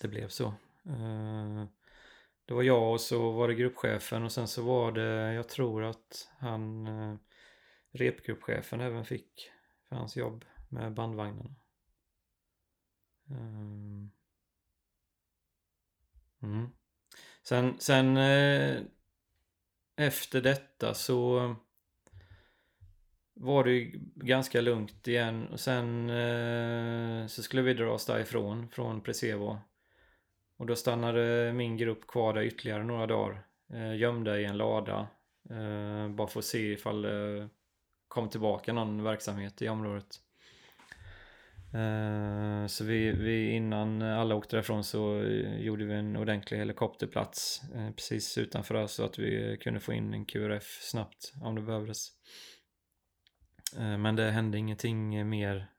[0.00, 0.46] det blev så.
[0.84, 1.64] Eh,
[2.44, 5.84] det var jag och så var det gruppchefen och sen så var det, jag tror
[5.84, 7.16] att han eh,
[7.90, 9.50] repgruppchefen även fick
[9.88, 11.54] för hans jobb med bandvagnarna.
[16.42, 16.70] Mm.
[17.42, 18.16] Sen, sen
[19.96, 21.54] efter detta så
[23.40, 28.68] var det ju ganska lugnt igen och sen eh, så skulle vi dra oss därifrån
[28.68, 29.58] från Presevo.
[30.58, 33.42] Och då stannade min grupp kvar där ytterligare några dagar.
[33.72, 35.08] Eh, gömda i en lada.
[35.50, 37.48] Eh, bara för att se ifall det
[38.08, 40.20] kom tillbaka någon verksamhet i området.
[41.74, 47.62] Eh, så vi, vi, innan alla åkte därifrån så eh, gjorde vi en ordentlig helikopterplats
[47.74, 52.08] eh, precis utanför så att vi kunde få in en QRF snabbt om det behövdes.
[53.76, 55.70] Eh, men det hände ingenting mer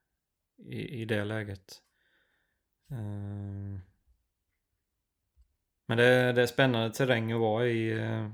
[0.58, 1.82] i, i det läget.
[2.92, 3.80] Ehm.
[5.86, 7.92] Men det, det är spännande terräng att vara i.
[7.92, 8.30] Eh,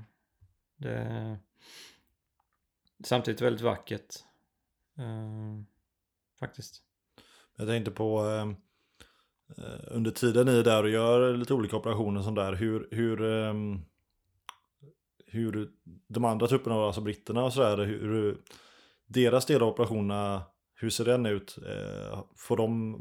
[0.76, 1.38] det är
[3.04, 4.14] samtidigt väldigt vackert.
[4.98, 5.66] Ehm,
[6.40, 6.82] faktiskt.
[7.56, 8.56] Jag tänkte på ehm,
[9.58, 13.18] eh, under tiden ni är där och gör lite olika operationer som där, hur, hur,
[15.26, 15.72] hur
[16.08, 18.42] de andra trupperna, alltså britterna och sådär, hur
[19.06, 20.42] deras del av operationerna,
[20.74, 21.58] hur ser den ut?
[21.58, 22.96] Eh, får de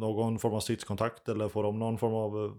[0.00, 2.52] någon form av stridskontakt eller får de någon form av eh,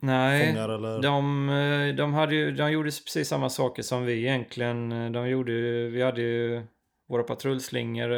[0.00, 0.68] Nej, fångar?
[0.68, 1.02] Eller?
[1.02, 5.12] De, eh, de, hade de gjorde precis samma saker som vi egentligen.
[5.12, 5.52] De gjorde,
[5.88, 6.62] vi hade ju
[7.08, 8.10] våra patrullslingor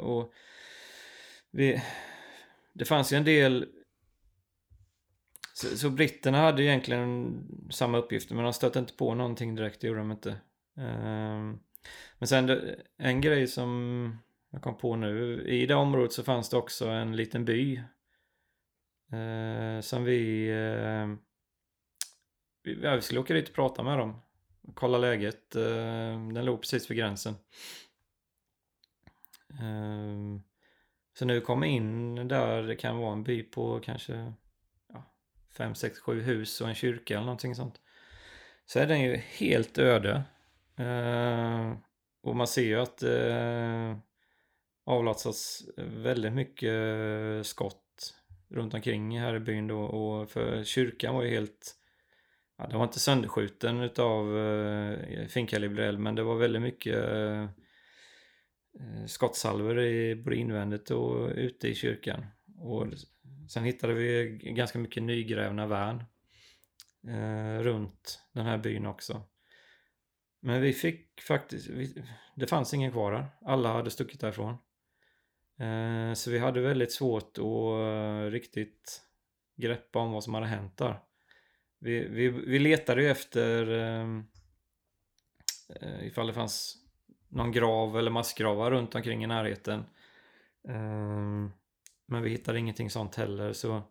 [0.00, 0.32] och
[1.50, 1.82] vi,
[2.72, 3.66] det fanns ju en del...
[5.54, 9.86] Så, så britterna hade egentligen samma uppgifter men de stötte inte på någonting direkt, det
[9.86, 10.36] gjorde de inte.
[10.76, 11.60] Um,
[12.18, 14.18] men sen eh, en grej som
[14.50, 17.82] jag kom på nu, i det området så fanns det också en liten by.
[19.12, 20.48] Eh, som vi...
[20.48, 21.16] Eh,
[22.62, 24.20] vi, ja, vi skulle åka dit och prata med dem.
[24.74, 25.56] Kolla läget.
[25.56, 27.34] Eh, den låg precis vid gränsen.
[29.62, 30.40] Uh,
[31.18, 34.32] så nu kommer in där det kan vara en by på kanske
[34.92, 35.14] ja,
[35.56, 37.80] 5, 6, 7 hus och en kyrka eller någonting sånt.
[38.66, 40.24] Så är den ju helt öde.
[40.78, 41.72] Eh,
[42.22, 43.98] och man ser ju att eh,
[44.86, 46.72] avlatsas väldigt mycket
[47.46, 48.14] skott
[48.48, 49.80] runt omkring här i byn då.
[49.80, 51.76] Och för kyrkan var ju helt...
[52.58, 57.48] Ja, den var inte sönderskjuten utav eh, finkalibrell men det var väldigt mycket eh,
[58.80, 62.26] Eh, skottsalvor i, både invändigt och ute i kyrkan.
[62.58, 62.86] Och
[63.48, 66.04] sen hittade vi ganska mycket nygrävna värn
[67.08, 69.22] eh, runt den här byn också.
[70.46, 72.04] Men vi fick faktiskt, vi,
[72.34, 73.26] det fanns ingen kvar här.
[73.44, 74.56] Alla hade stuckit därifrån.
[75.58, 79.02] Eh, så vi hade väldigt svårt att eh, riktigt
[79.56, 81.00] greppa om vad som hade hänt där.
[81.78, 84.06] Vi, vi, vi letade ju efter eh,
[85.80, 86.76] eh ifall det fanns
[87.28, 89.80] någon grav eller massgravar runt omkring i närheten.
[90.68, 91.50] Eh,
[92.06, 93.82] men vi hittade ingenting sånt heller så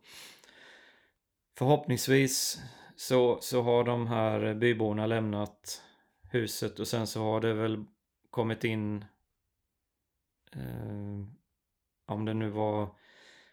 [1.57, 2.61] förhoppningsvis
[2.95, 5.81] så, så har de här byborna lämnat
[6.35, 7.85] huset och sen så har det väl
[8.29, 9.05] kommit in
[10.55, 11.27] eh,
[12.07, 12.89] om det nu var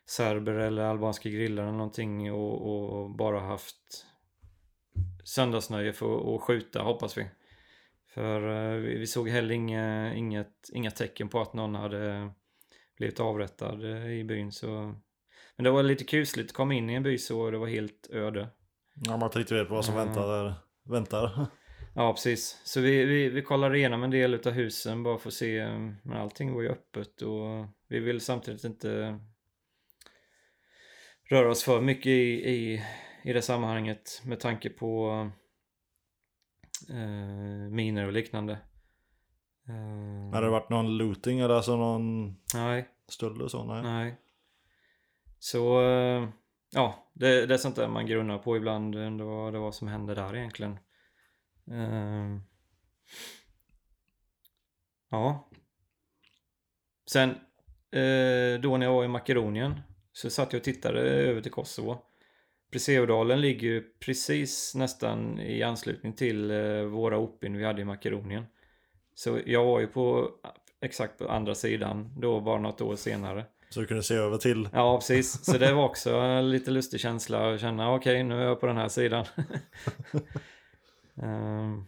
[0.07, 4.07] serber eller albanska grillar eller någonting och, och bara haft
[5.25, 7.27] söndagsnöje för att skjuta hoppas vi.
[8.15, 12.31] För eh, vi såg heller inga, inget, inga tecken på att någon hade
[12.97, 14.53] blivit avrättad eh, i byn.
[14.53, 14.95] Så...
[15.57, 18.11] Men det var lite kusligt att komma in i en by så det var helt
[18.11, 18.49] öde.
[18.95, 20.07] Ja, man tänkte vet vad som mm.
[20.07, 20.29] väntar.
[20.29, 20.55] Där.
[20.85, 21.47] väntar.
[21.95, 22.61] Ja, precis.
[22.65, 25.65] Så vi, vi, vi kollade igenom en del av husen bara för att se.
[26.03, 29.21] Men allting var ju öppet och vi vill samtidigt inte
[31.31, 32.83] röra oss för mycket i, i,
[33.25, 35.11] i det sammanhanget med tanke på
[36.91, 38.53] eh, miner och liknande.
[39.69, 42.89] Eh, Har det varit någon looting eller alltså någon nej.
[43.09, 43.65] stöld och så?
[43.65, 43.83] Nej.
[43.83, 44.17] nej.
[45.39, 46.29] Så eh,
[46.73, 48.95] ja, det, det är sånt där man grunnar på ibland.
[48.95, 50.79] Det var det var som hände där egentligen.
[51.73, 52.39] Eh,
[55.11, 55.49] ja.
[57.11, 57.31] Sen
[57.91, 59.81] eh, då när jag var i Makedonien
[60.13, 61.99] så satt jag och tittade över till Kosovo.
[62.73, 68.45] Preseodalen ligger ju precis nästan i anslutning till eh, våra opin vi hade i Makedonien.
[69.15, 70.31] Så jag var ju på
[70.81, 73.45] exakt på andra sidan då bara något år senare.
[73.71, 74.69] Så du kunde se över till?
[74.73, 75.45] Ja, precis.
[75.45, 78.67] Så det var också lite lustig känsla att känna okej, okay, nu är jag på
[78.67, 79.25] den här sidan.
[81.17, 81.85] Ehm,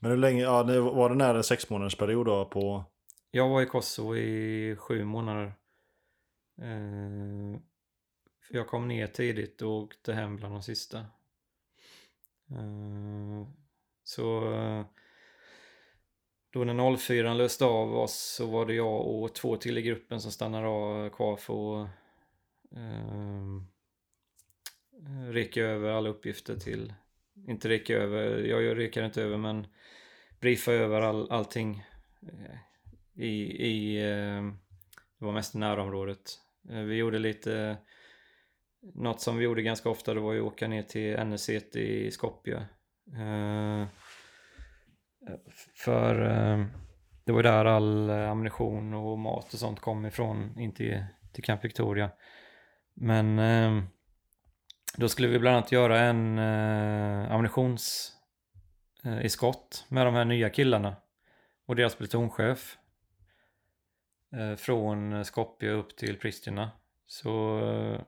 [0.00, 2.84] Men hur länge, ja det var det nära en sex månaders period då på...
[3.30, 5.46] Jag var i Kosovo i sju månader.
[6.58, 7.60] Eh,
[8.48, 10.98] för jag kom ner tidigt och åkte hem bland de sista.
[12.50, 13.46] Eh,
[14.04, 14.84] så eh,
[16.50, 20.20] då när 04 löste av oss så var det jag och två till i gruppen
[20.20, 21.88] som stannade av kvar för att
[22.76, 23.60] eh,
[25.30, 26.92] reka över alla uppgifter till,
[27.48, 29.66] inte reka över, jag rekar inte över men
[30.40, 31.84] briefa över all, allting
[32.22, 32.58] eh,
[33.24, 34.42] i, i eh,
[35.18, 36.38] det var mest närområdet.
[36.70, 37.76] Eh, vi gjorde lite,
[38.94, 42.10] något som vi gjorde ganska ofta det var ju att åka ner till NSC i
[42.10, 42.66] Skopje.
[45.84, 46.14] För
[47.24, 51.64] det var där all ammunition och mat och sånt kom ifrån, in till, till Camp
[51.64, 52.10] Victoria.
[53.00, 53.82] Men eh,
[54.98, 58.12] då skulle vi bland annat göra en eh, ammunitions
[59.04, 60.96] eh, i skott med de här nya killarna
[61.66, 62.78] och deras plutonchef
[64.32, 66.70] eh, från Skopje upp till Pristina.
[67.06, 68.00] Så eh,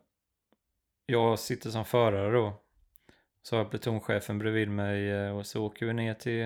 [1.07, 2.61] jag sitter som förare då.
[3.43, 6.43] Så har jag plutonchefen bredvid mig eh, och så åker vi ner till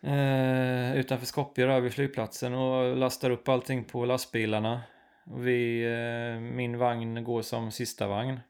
[0.00, 4.82] eh, utanför Skopje där vid flygplatsen och lastar upp allting på lastbilarna.
[5.24, 8.40] Vi, eh, min vagn går som sista vagn.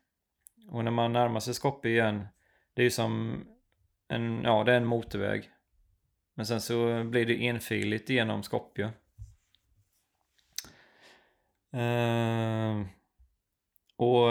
[0.71, 2.29] Och när man närmar sig Skopje igen,
[2.75, 3.45] det är ju som
[4.09, 5.51] en, ja det är en motorväg.
[6.35, 8.91] Men sen så blir det enfiligt genom Skopje.
[11.75, 12.87] Uh,
[13.97, 14.29] och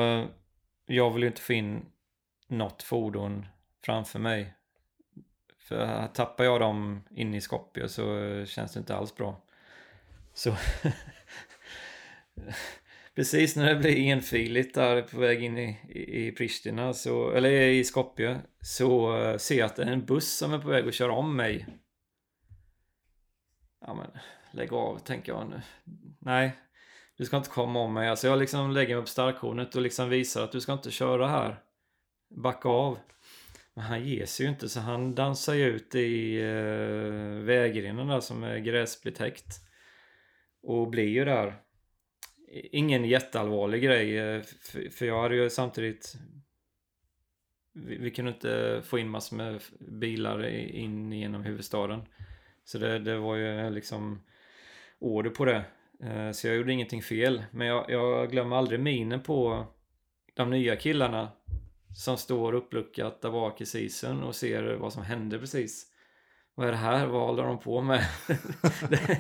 [0.86, 1.86] jag vill ju inte få in
[2.48, 3.45] något fordon
[3.86, 4.53] framför mig.
[5.57, 8.06] För tappar jag dem in i Skopje så
[8.45, 9.41] känns det inte alls bra.
[10.34, 10.49] Så
[12.36, 12.56] eh,
[13.20, 15.78] precis när det blir enfiligt där på väg in i,
[16.28, 20.38] i, Pristina, så, eller i Skopje, så eh, ser jag att det är en buss
[20.38, 21.68] som är på väg att köra om mig.
[23.86, 24.08] Ja men,
[24.52, 25.62] lägg av tänker jag nu.
[26.20, 26.52] Nej,
[27.18, 28.10] du ska inte komma om mig.
[28.10, 31.28] Alltså jag liksom lägger mig på starkhornet och liksom visar att du ska inte köra
[31.28, 31.60] här.
[32.44, 33.00] Backa av.
[33.74, 38.08] Men han ger sig ju inte så han dansar ju ut i eh, uh, vägrenen
[38.08, 39.60] där som är gräsbetäckt.
[40.64, 41.69] Och blir ju där.
[42.51, 44.17] Ingen jätteallvarlig grej.
[44.17, 46.15] Eh, för, för jag hade ju samtidigt...
[47.73, 52.01] Vi, vi kunde inte få in massor med bilar in genom huvudstaden.
[52.65, 54.21] Så det, det var ju eh, liksom
[54.99, 55.63] order på det.
[56.03, 57.43] Eh, så jag gjorde ingenting fel.
[57.51, 59.67] Men jag, jag glömmer aldrig minen på
[60.34, 61.31] de nya killarna
[61.95, 65.85] som står uppluckat där bak i sisen och ser vad som hände precis.
[66.55, 67.07] Vad är det här?
[67.07, 68.05] Vad håller de på med?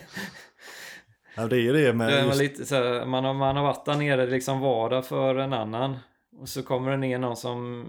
[1.35, 3.85] Ja det är ju det var just, lite så här, man, har, man har varit
[3.85, 5.97] där nere liksom vardag för en annan.
[6.37, 7.85] Och så kommer det ner någon som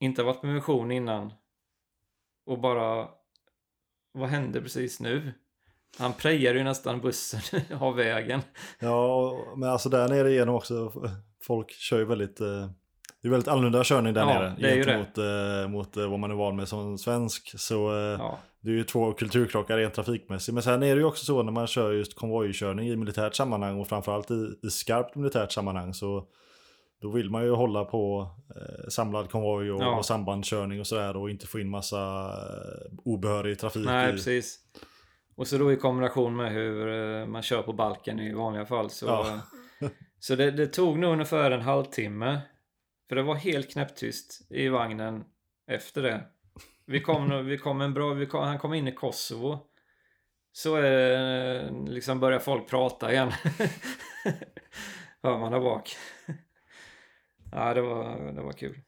[0.00, 1.32] inte har varit på mission innan.
[2.46, 3.08] Och bara...
[4.12, 5.32] Vad hände precis nu?
[5.98, 8.40] Han prejar ju nästan bussen av vägen.
[8.78, 10.92] Ja, men alltså där nere igenom också,
[11.42, 12.40] folk kör ju väldigt...
[12.40, 12.66] eh,
[13.22, 15.62] Det är väldigt annorlunda körning där Ja, nere det är ju det.
[15.62, 17.60] eh, mot, eh, vad man är van med som svensk.
[17.60, 20.54] Så eh, Ja, det är ju två kulturkrockar rent trafikmässigt.
[20.54, 23.80] Men sen är det ju också så när man kör just konvojkörning i militärt sammanhang
[23.80, 26.26] och framförallt i, i skarpt militärt sammanhang så
[27.00, 29.98] då vill man ju hålla på eh, samlad konvoj och, Ja.
[29.98, 33.86] och sambandskörning och sådär och inte få in massa eh, obehörig trafik.
[33.86, 34.58] nej i, precis.
[35.36, 36.88] Och så då i kombination med hur
[37.20, 39.06] eh, man kör på balken i vanliga fall så...
[39.06, 39.40] Ja.
[40.22, 42.40] Så det, det tog nog ungefär en halvtimme.
[43.08, 45.24] För det var helt knäpptyst i vagnen
[45.70, 46.24] efter det.
[46.90, 49.58] Vi kom, nog- vi kom en bra, vi kom, han kom in i Kosovo.
[50.52, 53.32] Så eh, liksom börjar folk prata igen.
[55.22, 55.96] Hör man där bak.
[57.52, 58.80] ja, det var, det var kul.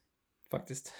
[0.51, 0.95] Faktiskt.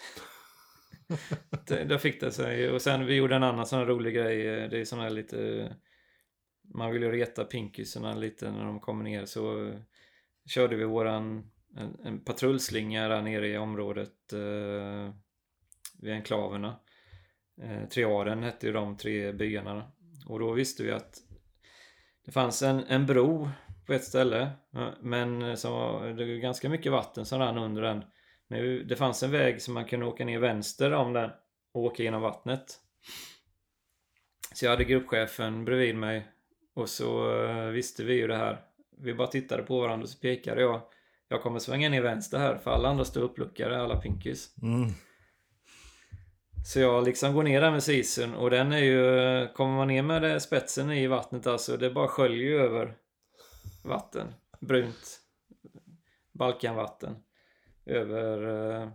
[1.67, 2.71] det, det fick det sig.
[2.71, 4.49] Och sen vi gjorde en annan sån här rolig grej.
[4.49, 5.47] Eh, det är sån här lite...
[5.47, 5.73] Eh,
[6.75, 9.81] man vill ju reta pinkisarna lite när de kommer ner så eh,
[10.47, 15.15] körde vi våran en, en patrullslinga där nere i området eh,
[16.01, 16.81] vid enklaverna.
[17.63, 19.93] Eh, Triaren hette ju de tre byarna.
[20.27, 21.19] Och då visste vi att
[22.25, 23.49] det fanns en, en bro
[23.87, 24.43] på ett ställe.
[24.75, 28.05] Eh, men eh, som var, det var ganska mycket vatten som rann under den.
[28.49, 31.31] Men det fanns en väg som man kunde åka ner vänster om den
[31.75, 32.79] och åka genom vattnet.
[34.55, 36.27] Så jag hade gruppchefen bredvid mig
[36.75, 38.61] och så eh, visste vi ju det här.
[38.99, 40.81] Vi bara tittade på varandra och så pekade jag.
[41.29, 44.55] Jag kommer svänga ner vänster här för alla andra står uppluckade, alla pinkis.
[44.63, 44.91] Mm.
[46.65, 49.49] Så jag liksom går ner där med sisen och den är ju...
[49.49, 52.95] Kommer man ner med det, spetsen i vattnet alltså, det bara sköljer över
[53.85, 54.35] vatten.
[54.61, 55.21] Brunt
[56.33, 57.17] Balkanvatten.
[57.87, 58.43] Över...
[58.83, 58.89] eh,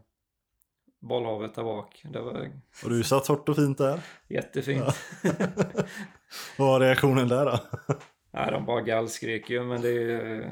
[0.99, 2.01] bollhavet där bak.
[2.13, 2.51] Det var
[2.83, 3.99] Och du satt hårt och fint där.
[4.27, 4.83] jättefint.
[6.57, 7.59] Vad var reaktionen där då?
[8.31, 10.49] Nej, de bara gallskrek ju, men det är ju...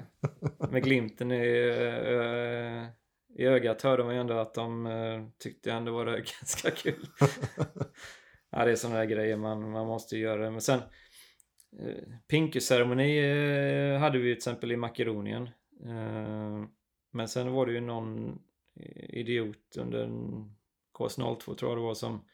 [0.72, 1.68] Med glimten i,
[2.08, 3.05] eh,
[3.36, 7.08] i ögat hörde man ju ändå att de eh, tyckte ändå var det ganska kul.
[8.50, 10.52] ja, det är sådana där grejer man, man måste göra.
[10.52, 10.80] Men sen,
[11.80, 15.44] eh, Pinky-ceremoni eh, hade vi ju till exempel i Makedonien.
[15.86, 16.64] Eh,
[17.12, 18.40] men sen var det ju någon
[19.10, 20.52] idiot under en
[21.00, 22.26] KS02 tror jag det var som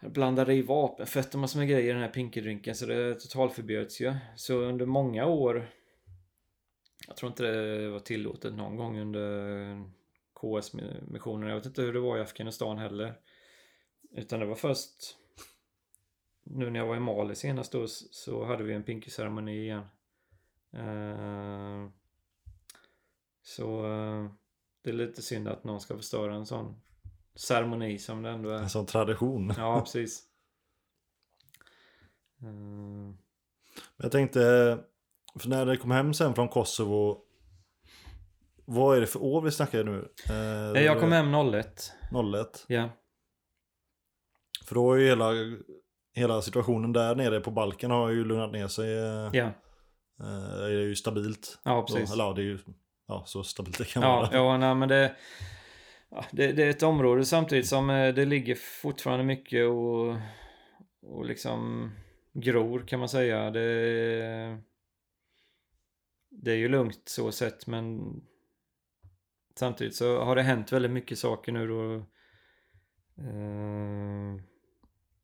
[0.00, 4.14] blandade i vapenfett och massor med grejer i den här Pinky-drinken så det totalförbjöds ju.
[4.36, 5.68] Så under många år
[7.12, 9.84] jag tror inte det var tillåtet någon gång under
[10.34, 11.48] KS-missionen.
[11.48, 13.14] Jag vet inte hur det var i Afghanistan heller.
[14.12, 15.16] Utan det var först
[16.42, 19.84] nu när jag var i Mali senast då så hade vi en Pinky-ceremoni igen.
[20.74, 21.90] Uh,
[23.42, 24.30] så uh,
[24.82, 26.80] det är lite synd att någon ska förstöra en sån
[27.34, 28.58] ceremoni som det ändå är.
[28.58, 29.52] En sån tradition.
[29.56, 30.22] Ja, precis.
[32.42, 33.14] Uh,
[33.96, 34.78] Jag tänkte,
[35.40, 37.18] för när det kom hem sen från Kosovo,
[38.64, 40.08] vad är det för år vi snackar nu?
[40.74, 41.92] Eh, jag kom hem 01.
[42.34, 42.64] 01.
[42.68, 42.88] Ja.
[44.66, 45.30] För då är ju hela,
[46.14, 48.92] hela situationen där nere på Balkan har ju lugnat ner sig.
[48.98, 49.44] eh, Ja,
[50.20, 51.58] eh, Det är ju stabilt.
[51.64, 52.08] ja precis.
[52.08, 52.58] Då, eller ja, det är ju
[53.08, 54.28] ja, så stabilt det kan Ja, vara.
[54.32, 55.16] ja nej, men det,
[56.30, 60.16] det, det är ett område samtidigt som eh, det ligger fortfarande mycket och,
[61.06, 61.90] och liksom
[62.32, 63.50] gror kan man säga.
[63.50, 64.58] Det,
[66.32, 68.14] det är ju lugnt så sett men
[69.54, 71.94] samtidigt så har det hänt väldigt mycket saker nu då
[73.22, 74.42] eh,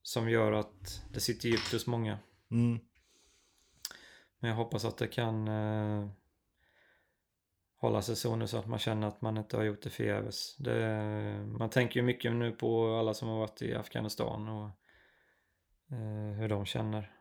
[0.03, 2.19] som gör att det sitter djupt hos många.
[2.51, 2.79] Mm.
[4.39, 6.09] Men jag hoppas att det kan eh,
[7.77, 10.57] hålla sig så nu så att man känner att man inte har gjort det förgäves.
[10.57, 14.67] Det, man tänker ju mycket nu på alla som har varit i Afghanistan och
[15.97, 17.13] eh, hur de känner.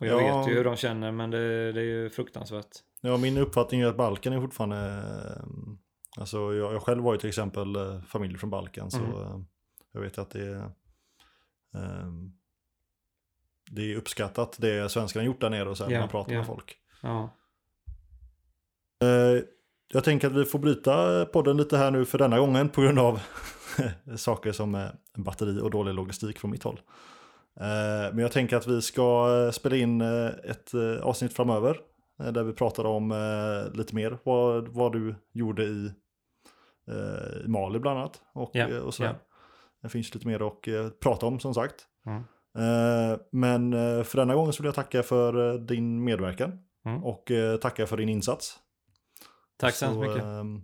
[0.00, 0.38] Och jag Ja.
[0.38, 2.76] vet ju hur de känner men det, det är ju fruktansvärt.
[3.04, 4.78] Ja, min uppfattning är att Balkan är fortfarande...
[5.36, 5.42] eh,
[6.16, 9.12] Alltså jag, jag själv var ju till exempel eh, familj från Balkan så Mm.
[9.12, 9.40] eh,
[9.92, 10.56] jag vet att det är...
[11.74, 12.12] eh,
[13.70, 16.38] Det är uppskattat det svenskarna gjort där nere och när Ja, man pratar ja.
[16.38, 16.76] med folk.
[17.02, 17.30] Ja,
[19.94, 22.98] Jag tänker att vi får bryta podden lite här nu för denna gången på grund
[22.98, 23.20] av
[24.16, 26.80] saker som batteri och dålig logistik från mitt håll.
[28.12, 31.76] Men jag tänker att vi ska spela in ett avsnitt framöver
[32.18, 35.86] där vi pratar om eh, lite mer vad, vad du gjorde i,
[36.88, 38.20] eh, i Mali bland annat.
[38.32, 39.18] Och, eh, och sådär.
[39.82, 41.86] Det finns lite mer att eh, prata om som sagt.
[42.06, 42.22] Mm.
[42.58, 47.04] Eh, Men eh, för denna gången så vill jag tacka för eh, din medverkan Mm.
[47.04, 48.58] och eh, tacka för din insats.
[49.56, 50.22] tack så hemskt mycket.
[50.22, 50.60] ehm,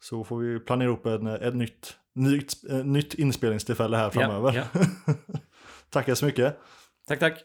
[0.00, 4.52] så får vi planera upp en, ett nytt, nytt, eh, nytt inspelningstillfälle här framöver.
[4.74, 4.80] Ja,
[5.90, 6.58] Tackar så mycket.
[7.08, 7.38] Tack, tack.